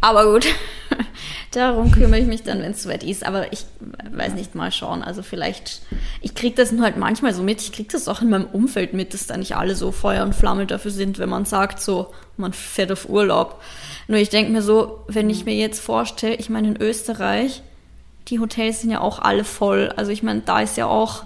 Aber 0.00 0.32
gut, 0.32 0.46
darum 1.52 1.90
kümmere 1.90 2.20
ich 2.20 2.26
mich 2.26 2.42
dann, 2.42 2.60
wenn 2.60 2.72
es 2.72 2.82
soweit 2.82 3.02
ist. 3.02 3.26
Aber 3.26 3.52
ich 3.52 3.64
weiß 4.12 4.34
nicht, 4.34 4.54
mal 4.54 4.70
schauen. 4.72 5.02
Also 5.02 5.22
vielleicht, 5.22 5.82
ich 6.20 6.34
kriege 6.34 6.54
das 6.54 6.72
nur 6.72 6.84
halt 6.84 6.96
manchmal 6.96 7.34
so 7.34 7.42
mit. 7.42 7.60
Ich 7.60 7.72
kriege 7.72 7.88
das 7.90 8.08
auch 8.08 8.22
in 8.22 8.30
meinem 8.30 8.46
Umfeld 8.46 8.92
mit, 8.92 9.14
dass 9.14 9.26
da 9.26 9.36
nicht 9.36 9.56
alle 9.56 9.74
so 9.74 9.92
Feuer 9.92 10.24
und 10.24 10.34
Flamme 10.34 10.66
dafür 10.66 10.90
sind, 10.90 11.18
wenn 11.18 11.28
man 11.28 11.44
sagt, 11.44 11.80
so, 11.80 12.12
man 12.36 12.52
fährt 12.52 12.92
auf 12.92 13.08
Urlaub. 13.08 13.60
Nur 14.08 14.18
ich 14.18 14.28
denke 14.28 14.52
mir 14.52 14.62
so, 14.62 15.04
wenn 15.08 15.30
ich 15.30 15.44
mir 15.44 15.54
jetzt 15.54 15.80
vorstelle, 15.80 16.36
ich 16.36 16.50
meine, 16.50 16.68
in 16.68 16.80
Österreich, 16.80 17.62
die 18.28 18.40
Hotels 18.40 18.80
sind 18.80 18.90
ja 18.90 19.00
auch 19.00 19.18
alle 19.18 19.44
voll. 19.44 19.92
Also 19.96 20.12
ich 20.12 20.22
meine, 20.22 20.40
da 20.40 20.60
ist 20.60 20.76
ja 20.76 20.86
auch 20.86 21.24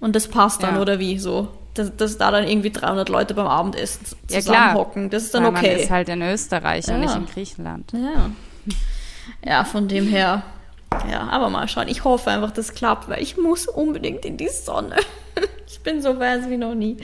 und 0.00 0.14
das 0.14 0.28
passt 0.28 0.62
dann, 0.62 0.76
ja. 0.76 0.80
oder 0.80 0.98
wie? 0.98 1.18
So, 1.18 1.48
dass, 1.78 1.96
dass, 1.96 2.18
da 2.18 2.30
dann 2.30 2.46
irgendwie 2.46 2.70
300 2.70 3.08
Leute 3.08 3.34
beim 3.34 3.46
Abendessen 3.46 4.06
zusammenhocken. 4.26 5.04
Ja, 5.04 5.08
das 5.10 5.24
ist 5.24 5.34
dann 5.34 5.44
Weil 5.44 5.50
okay. 5.50 5.72
Man 5.72 5.80
ist 5.80 5.90
halt 5.90 6.08
in 6.08 6.22
Österreich 6.22 6.86
ja. 6.86 6.94
und 6.94 7.00
nicht 7.00 7.14
in 7.14 7.26
Griechenland. 7.26 7.92
Ja. 7.92 8.30
ja, 9.44 9.64
von 9.64 9.88
dem 9.88 10.08
her. 10.08 10.42
Ja, 11.10 11.28
aber 11.28 11.50
mal 11.50 11.68
schauen. 11.68 11.88
Ich 11.88 12.04
hoffe 12.04 12.30
einfach, 12.30 12.52
das 12.52 12.72
klappt, 12.72 13.08
weil 13.08 13.22
ich 13.22 13.36
muss 13.36 13.66
unbedingt 13.66 14.24
in 14.24 14.36
die 14.36 14.48
Sonne. 14.48 14.96
ich 15.66 15.80
bin 15.80 16.00
so 16.00 16.18
weiß 16.18 16.48
wie 16.48 16.56
noch 16.56 16.74
nie. 16.74 16.96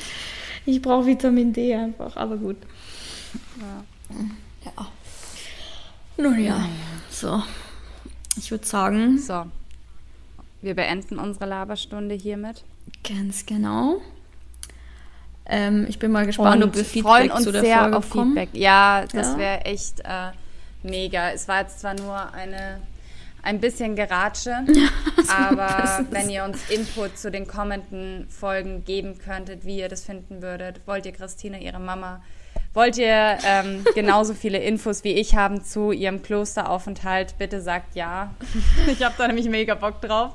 Ich 0.65 0.81
brauche 0.81 1.07
Vitamin 1.07 1.53
D 1.53 1.75
einfach, 1.75 2.17
aber 2.17 2.37
gut. 2.37 2.57
Ja. 3.61 4.17
ja. 4.65 4.87
Nun 6.17 6.45
ja, 6.45 6.69
so. 7.11 7.43
Ich 8.37 8.51
würde 8.51 8.65
sagen. 8.65 9.19
So. 9.19 9.45
Wir 10.61 10.75
beenden 10.75 11.19
unsere 11.19 11.47
Laberstunde 11.47 12.15
hiermit. 12.15 12.63
Ganz 13.03 13.47
genau. 13.47 14.01
Ähm, 15.47 15.87
ich 15.89 15.99
bin 15.99 16.13
mal 16.13 16.27
gespannt, 16.27 16.63
und 16.63 16.71
ob 16.71 16.77
wir 16.77 16.85
Feedback 16.85 17.11
freuen 17.11 17.31
uns 17.31 17.45
zu 17.45 17.53
der 17.53 17.63
sehr 17.63 17.79
Folge 17.81 17.97
auf 17.97 18.11
kommen. 18.11 18.37
Feedback. 18.37 18.61
Ja, 18.61 19.05
das 19.13 19.33
ja. 19.33 19.39
wäre 19.39 19.65
echt 19.65 20.01
äh, 20.01 20.31
mega. 20.83 21.31
Es 21.31 21.49
war 21.49 21.61
jetzt 21.61 21.81
zwar 21.81 21.95
nur 21.95 22.33
eine 22.33 22.81
ein 23.43 23.61
bisschen 23.61 23.97
Geratsche, 23.97 24.65
aber 25.29 26.07
wenn 26.11 26.31
ihr 26.31 26.45
uns 26.45 26.71
Input 26.71 27.19
zu 27.19 27.31
den 27.31 27.47
kommenden 27.47 28.27
Folgen 28.29 28.85
geben 28.85 29.19
könntet, 29.19 29.65
wie 29.65 29.79
ihr 29.79 29.89
das 29.89 30.05
finden 30.05 30.43
würdet, 30.43 30.81
wollt 30.87 31.07
ihr 31.07 31.13
Christine, 31.13 31.61
ihre 31.61 31.81
Mama, 31.81 32.23
wollt 32.73 32.99
ihr 32.99 33.39
ähm, 33.45 33.85
genauso 33.95 34.35
viele 34.35 34.59
Infos 34.59 35.03
wie 35.05 35.13
ich 35.15 35.35
haben 35.35 35.65
zu 35.65 35.91
ihrem 35.91 36.23
Klosteraufenthalt, 36.23 37.37
bitte 37.39 37.61
sagt 37.61 37.97
ja. 37.97 38.33
ich 38.87 39.03
habe 39.03 39.15
da 39.19 39.27
nämlich 39.27 39.49
mega 39.49 39.75
Bock 39.75 40.01
drauf. 40.01 40.35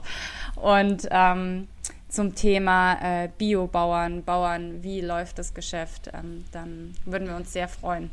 Und 0.56 1.08
ähm, 1.12 1.68
zum 2.10 2.36
Thema 2.36 2.98
äh, 3.02 3.30
Biobauern, 3.38 4.24
Bauern, 4.24 4.84
wie 4.84 5.02
läuft 5.02 5.40
das 5.40 5.54
Geschäft, 5.54 6.10
ähm, 6.14 6.46
dann 6.52 6.96
würden 7.06 7.28
wir 7.28 7.36
uns 7.36 7.54
sehr 7.54 7.68
freuen. 7.68 8.10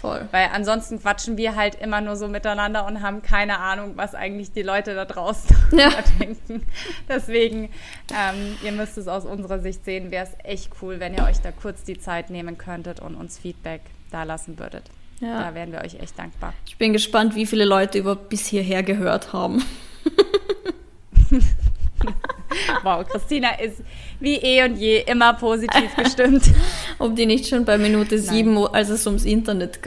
Voll. 0.00 0.28
Weil 0.30 0.50
ansonsten 0.52 1.00
quatschen 1.00 1.36
wir 1.36 1.56
halt 1.56 1.74
immer 1.74 2.00
nur 2.00 2.14
so 2.14 2.28
miteinander 2.28 2.86
und 2.86 3.02
haben 3.02 3.20
keine 3.20 3.58
Ahnung, 3.58 3.94
was 3.96 4.14
eigentlich 4.14 4.52
die 4.52 4.62
Leute 4.62 4.94
da 4.94 5.04
draußen 5.04 5.56
ja. 5.76 5.90
denken. 6.20 6.64
Deswegen, 7.08 7.70
ähm, 8.14 8.56
ihr 8.62 8.72
müsst 8.72 8.96
es 8.96 9.08
aus 9.08 9.24
unserer 9.24 9.58
Sicht 9.58 9.84
sehen, 9.84 10.12
wäre 10.12 10.24
es 10.26 10.32
echt 10.44 10.70
cool, 10.82 11.00
wenn 11.00 11.14
ihr 11.14 11.24
euch 11.24 11.40
da 11.40 11.50
kurz 11.50 11.82
die 11.82 11.98
Zeit 11.98 12.30
nehmen 12.30 12.58
könntet 12.58 13.00
und 13.00 13.16
uns 13.16 13.38
Feedback 13.38 13.80
da 14.12 14.22
lassen 14.22 14.58
würdet. 14.58 14.84
Ja. 15.20 15.42
Da 15.42 15.54
wären 15.54 15.72
wir 15.72 15.80
euch 15.80 15.98
echt 15.98 16.16
dankbar. 16.16 16.54
Ich 16.66 16.78
bin 16.78 16.92
gespannt, 16.92 17.34
wie 17.34 17.46
viele 17.46 17.64
Leute 17.64 17.98
über 17.98 18.14
bis 18.14 18.46
hierher 18.46 18.84
gehört 18.84 19.32
haben. 19.32 19.64
wow, 22.82 23.06
Christina 23.06 23.58
ist 23.58 23.82
wie 24.20 24.36
eh 24.36 24.64
und 24.64 24.76
je 24.76 25.00
immer 25.00 25.34
positiv 25.34 25.94
gestimmt. 25.96 26.44
Ob 26.98 27.14
die 27.16 27.26
nicht 27.26 27.48
schon 27.48 27.64
bei 27.64 27.78
Minute 27.78 28.18
sieben, 28.18 28.56
als 28.66 28.88
es 28.88 29.06
ums 29.06 29.24
Internet 29.24 29.80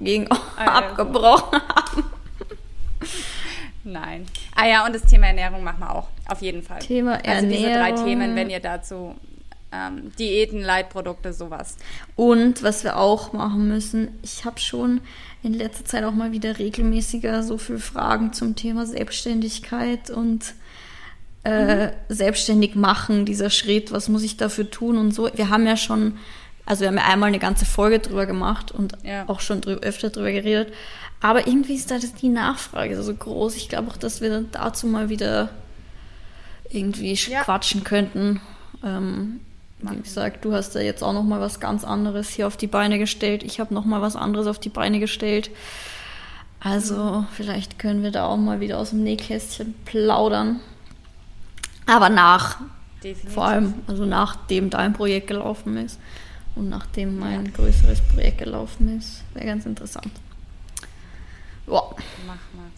ging, 0.00 0.28
also. 0.28 0.42
abgebrochen 0.58 1.60
haben. 1.60 2.04
Nein. 3.84 4.26
Ah 4.54 4.66
ja, 4.66 4.86
und 4.86 4.94
das 4.94 5.02
Thema 5.02 5.26
Ernährung 5.26 5.62
machen 5.62 5.80
wir 5.80 5.94
auch, 5.94 6.08
auf 6.28 6.40
jeden 6.40 6.62
Fall. 6.62 6.78
Thema 6.78 7.16
Ernährung. 7.24 7.36
Also 7.36 7.48
diese 7.48 7.72
drei 7.72 7.92
Themen, 7.92 8.34
wenn 8.34 8.48
ihr 8.48 8.60
dazu 8.60 9.14
ähm, 9.72 10.12
Diäten, 10.18 10.62
Leitprodukte, 10.62 11.32
sowas. 11.32 11.76
Und 12.16 12.62
was 12.62 12.84
wir 12.84 12.96
auch 12.98 13.32
machen 13.32 13.68
müssen, 13.68 14.18
ich 14.22 14.44
habe 14.44 14.58
schon 14.58 15.00
in 15.42 15.52
letzter 15.52 15.84
Zeit 15.84 16.04
auch 16.04 16.14
mal 16.14 16.32
wieder 16.32 16.58
regelmäßiger 16.58 17.42
so 17.42 17.58
viele 17.58 17.78
Fragen 17.78 18.32
zum 18.32 18.56
Thema 18.56 18.86
Selbstständigkeit 18.86 20.10
und 20.10 20.54
äh, 21.44 21.92
selbstständig 22.08 22.74
machen, 22.74 23.26
dieser 23.26 23.50
Schritt, 23.50 23.92
was 23.92 24.08
muss 24.08 24.22
ich 24.22 24.36
dafür 24.36 24.70
tun 24.70 24.96
und 24.96 25.12
so. 25.12 25.28
Wir 25.34 25.50
haben 25.50 25.66
ja 25.66 25.76
schon, 25.76 26.18
also 26.64 26.80
wir 26.80 26.88
haben 26.88 26.96
ja 26.96 27.04
einmal 27.04 27.28
eine 27.28 27.38
ganze 27.38 27.66
Folge 27.66 27.98
drüber 27.98 28.26
gemacht 28.26 28.72
und 28.72 28.94
ja. 29.02 29.28
auch 29.28 29.40
schon 29.40 29.60
drü 29.60 29.74
öfter 29.74 30.10
drüber 30.10 30.32
geredet. 30.32 30.72
Aber 31.20 31.46
irgendwie 31.46 31.74
ist 31.74 31.90
da 31.90 31.98
die 31.98 32.28
Nachfrage 32.28 33.00
so 33.02 33.14
groß. 33.14 33.56
Ich 33.56 33.68
glaube 33.68 33.90
auch, 33.90 33.96
dass 33.96 34.20
wir 34.20 34.30
dann 34.30 34.48
dazu 34.52 34.86
mal 34.86 35.08
wieder 35.08 35.50
irgendwie 36.70 37.14
ja. 37.14 37.42
quatschen 37.42 37.84
könnten. 37.84 38.40
Ähm, 38.82 39.40
Wie 39.80 40.00
gesagt, 40.00 40.44
du 40.44 40.52
hast 40.52 40.74
ja 40.74 40.80
jetzt 40.80 41.02
auch 41.02 41.12
noch 41.12 41.22
mal 41.22 41.40
was 41.40 41.60
ganz 41.60 41.84
anderes 41.84 42.30
hier 42.30 42.46
auf 42.46 42.56
die 42.56 42.66
Beine 42.66 42.98
gestellt. 42.98 43.42
Ich 43.42 43.60
habe 43.60 43.72
noch 43.72 43.84
mal 43.84 44.02
was 44.02 44.16
anderes 44.16 44.46
auf 44.46 44.58
die 44.58 44.70
Beine 44.70 44.98
gestellt. 44.98 45.50
Also 46.60 46.96
mhm. 46.96 47.26
vielleicht 47.32 47.78
können 47.78 48.02
wir 48.02 48.10
da 48.10 48.26
auch 48.26 48.38
mal 48.38 48.60
wieder 48.60 48.78
aus 48.78 48.90
dem 48.90 49.02
Nähkästchen 49.02 49.74
plaudern. 49.84 50.60
Aber 51.86 52.08
nach. 52.08 52.58
Definitiv. 53.02 53.34
Vor 53.34 53.44
allem, 53.44 53.74
also 53.86 54.04
nachdem 54.04 54.70
dein 54.70 54.92
Projekt 54.92 55.26
gelaufen 55.26 55.76
ist 55.76 55.98
und 56.54 56.68
nachdem 56.68 57.18
mein 57.18 57.46
ja. 57.46 57.50
größeres 57.52 58.00
Projekt 58.00 58.38
gelaufen 58.38 58.96
ist. 58.98 59.22
Wäre 59.34 59.46
ganz 59.46 59.66
interessant. 59.66 60.10
Ja. 61.66 61.82
Mach 62.26 62.34
mal. 62.56 62.70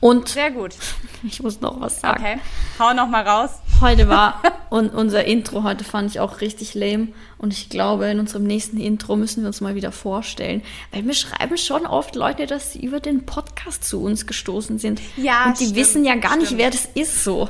Und 0.00 0.28
sehr 0.28 0.50
gut. 0.50 0.74
Ich 1.26 1.42
muss 1.42 1.62
noch 1.62 1.80
was 1.80 2.02
sagen. 2.02 2.22
Okay, 2.22 2.38
hau 2.78 2.92
noch 2.92 3.08
mal 3.08 3.26
raus. 3.26 3.52
Heute 3.80 4.10
war 4.10 4.42
und 4.68 4.92
unser 4.92 5.24
Intro 5.24 5.62
heute 5.62 5.82
fand 5.82 6.10
ich 6.10 6.20
auch 6.20 6.42
richtig 6.42 6.74
lame 6.74 7.08
und 7.38 7.54
ich 7.54 7.70
glaube, 7.70 8.04
in 8.08 8.20
unserem 8.20 8.42
nächsten 8.42 8.78
Intro 8.78 9.16
müssen 9.16 9.42
wir 9.42 9.46
uns 9.46 9.62
mal 9.62 9.74
wieder 9.74 9.90
vorstellen, 9.90 10.60
weil 10.92 11.02
mir 11.02 11.14
schreiben 11.14 11.56
schon 11.56 11.86
oft 11.86 12.14
Leute, 12.14 12.44
dass 12.44 12.74
sie 12.74 12.84
über 12.84 13.00
den 13.00 13.24
Podcast 13.24 13.84
zu 13.84 14.02
uns 14.02 14.26
gestoßen 14.26 14.78
sind. 14.78 15.00
Ja, 15.16 15.46
und 15.46 15.58
die 15.58 15.64
stimmt, 15.64 15.78
wissen 15.78 16.04
ja 16.04 16.14
gar 16.16 16.32
stimmt. 16.32 16.42
nicht, 16.42 16.58
wer 16.58 16.70
das 16.70 16.84
ist 16.94 17.24
so. 17.24 17.48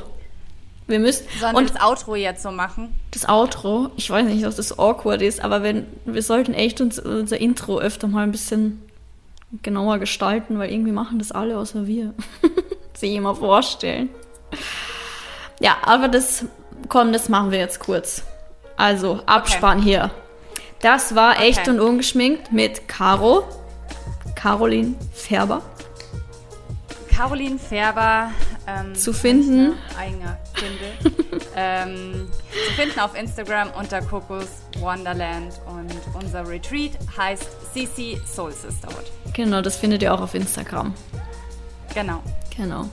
Wir 0.87 0.99
müssen 0.99 1.25
Sollen 1.39 1.55
und 1.55 1.73
das 1.73 1.81
Outro 1.81 2.15
jetzt 2.15 2.43
so 2.43 2.51
machen? 2.51 2.93
Das 3.11 3.27
Outro, 3.27 3.89
ich 3.95 4.09
weiß 4.09 4.25
nicht, 4.25 4.45
ob 4.45 4.55
das 4.55 4.77
awkward 4.77 5.21
ist, 5.21 5.43
aber 5.43 5.63
wenn 5.63 5.87
wir 6.05 6.21
sollten 6.21 6.53
echt 6.53 6.79
uns, 6.79 6.99
unser 6.99 7.39
Intro 7.39 7.79
öfter 7.79 8.07
mal 8.07 8.23
ein 8.23 8.31
bisschen 8.31 8.81
genauer 9.63 9.97
gestalten, 9.97 10.59
weil 10.59 10.71
irgendwie 10.71 10.91
machen 10.91 11.17
das 11.17 11.31
alle 11.31 11.57
außer 11.57 11.87
wir. 11.87 12.13
Sich 12.93 13.13
immer 13.13 13.35
vorstellen. 13.35 14.09
Ja, 15.59 15.77
aber 15.83 16.07
das, 16.07 16.45
komm, 16.87 17.13
das 17.13 17.29
machen 17.29 17.51
wir 17.51 17.59
jetzt 17.59 17.79
kurz. 17.79 18.23
Also, 18.77 19.21
Abspann 19.25 19.79
okay. 19.79 19.87
hier. 19.87 20.11
Das 20.81 21.15
war 21.15 21.35
okay. 21.35 21.49
echt 21.49 21.67
und 21.67 21.79
ungeschminkt 21.79 22.51
mit 22.51 22.87
Caro, 22.87 23.43
Caroline 24.35 24.95
Färber. 25.13 25.61
Caroline 27.09 27.57
Färber. 27.57 28.31
Ähm, 28.67 28.93
zu 28.93 29.13
finden. 29.13 29.73
Eigener 30.57 31.15
ähm, 31.55 32.27
zu 32.51 32.73
finden 32.73 32.99
auf 32.99 33.15
Instagram 33.17 33.69
unter 33.79 34.01
Kokos 34.01 34.47
Wonderland 34.79 35.53
und 35.67 35.91
unser 36.21 36.47
Retreat 36.47 36.91
heißt 37.17 37.73
CC 37.73 38.19
Soul 38.25 38.51
Sisterhood. 38.51 39.05
Genau, 39.33 39.61
das 39.61 39.77
findet 39.77 40.01
ihr 40.01 40.13
auch 40.13 40.21
auf 40.21 40.33
Instagram. 40.33 40.93
Genau. 41.93 42.21
Genau. 42.55 42.89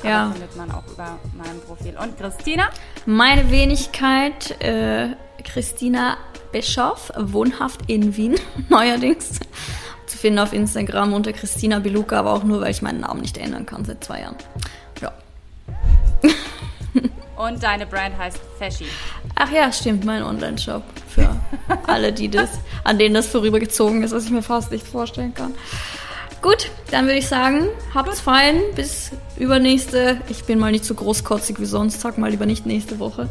Aber 0.00 0.08
ja. 0.08 0.30
findet 0.30 0.56
man 0.56 0.70
auch 0.70 0.86
über 0.92 1.18
mein 1.36 1.60
Profil. 1.66 1.96
Und 1.96 2.16
Christina? 2.18 2.70
Meine 3.06 3.50
Wenigkeit, 3.50 4.60
äh, 4.62 5.10
Christina 5.44 6.16
Bischoff, 6.52 7.12
wohnhaft 7.16 7.82
in 7.88 8.16
Wien, 8.16 8.36
neuerdings. 8.68 9.40
Zu 10.06 10.18
finden 10.18 10.40
auf 10.40 10.52
Instagram 10.52 11.12
unter 11.12 11.32
Christina 11.32 11.78
Beluca, 11.78 12.18
aber 12.18 12.32
auch 12.32 12.42
nur, 12.42 12.60
weil 12.60 12.72
ich 12.72 12.82
meinen 12.82 13.00
Namen 13.00 13.20
nicht 13.20 13.38
ändern 13.38 13.66
kann 13.66 13.84
seit 13.84 14.02
zwei 14.02 14.22
Jahren. 14.22 14.36
Ja. 15.00 15.12
Und 17.46 17.62
deine 17.62 17.86
Brand 17.86 18.18
heißt 18.18 18.38
Feschi. 18.58 18.84
Ach 19.34 19.50
ja, 19.50 19.72
stimmt, 19.72 20.04
mein 20.04 20.22
Online-Shop. 20.22 20.82
Für 21.08 21.36
alle, 21.86 22.12
die 22.12 22.28
das, 22.28 22.50
an 22.84 22.98
denen 22.98 23.14
das 23.14 23.28
vorübergezogen 23.28 24.02
ist, 24.02 24.12
was 24.12 24.26
ich 24.26 24.30
mir 24.30 24.42
fast 24.42 24.70
nicht 24.70 24.86
vorstellen 24.86 25.32
kann. 25.32 25.54
Gut, 26.42 26.70
dann 26.90 27.06
würde 27.06 27.18
ich 27.18 27.28
sagen, 27.28 27.68
habt's 27.94 28.20
fein. 28.20 28.60
Bis 28.74 29.12
übernächste. 29.36 30.20
Ich 30.28 30.44
bin 30.44 30.58
mal 30.58 30.70
nicht 30.70 30.84
so 30.84 30.94
großkotzig 30.94 31.60
wie 31.60 31.66
sonst. 31.66 32.00
Sag 32.00 32.18
mal 32.18 32.30
lieber 32.30 32.46
nicht 32.46 32.66
nächste 32.66 32.98
Woche. 32.98 33.28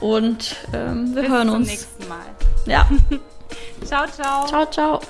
Und 0.00 0.56
ähm, 0.72 1.14
wir 1.14 1.22
bis 1.22 1.30
hören 1.30 1.48
uns. 1.50 1.68
Bis 1.68 1.80
zum 1.80 2.08
nächsten 2.08 2.08
Mal. 2.08 2.26
Ja. 2.66 2.88
ciao, 3.84 4.06
ciao. 4.08 4.46
Ciao, 4.46 4.66
ciao. 4.66 5.00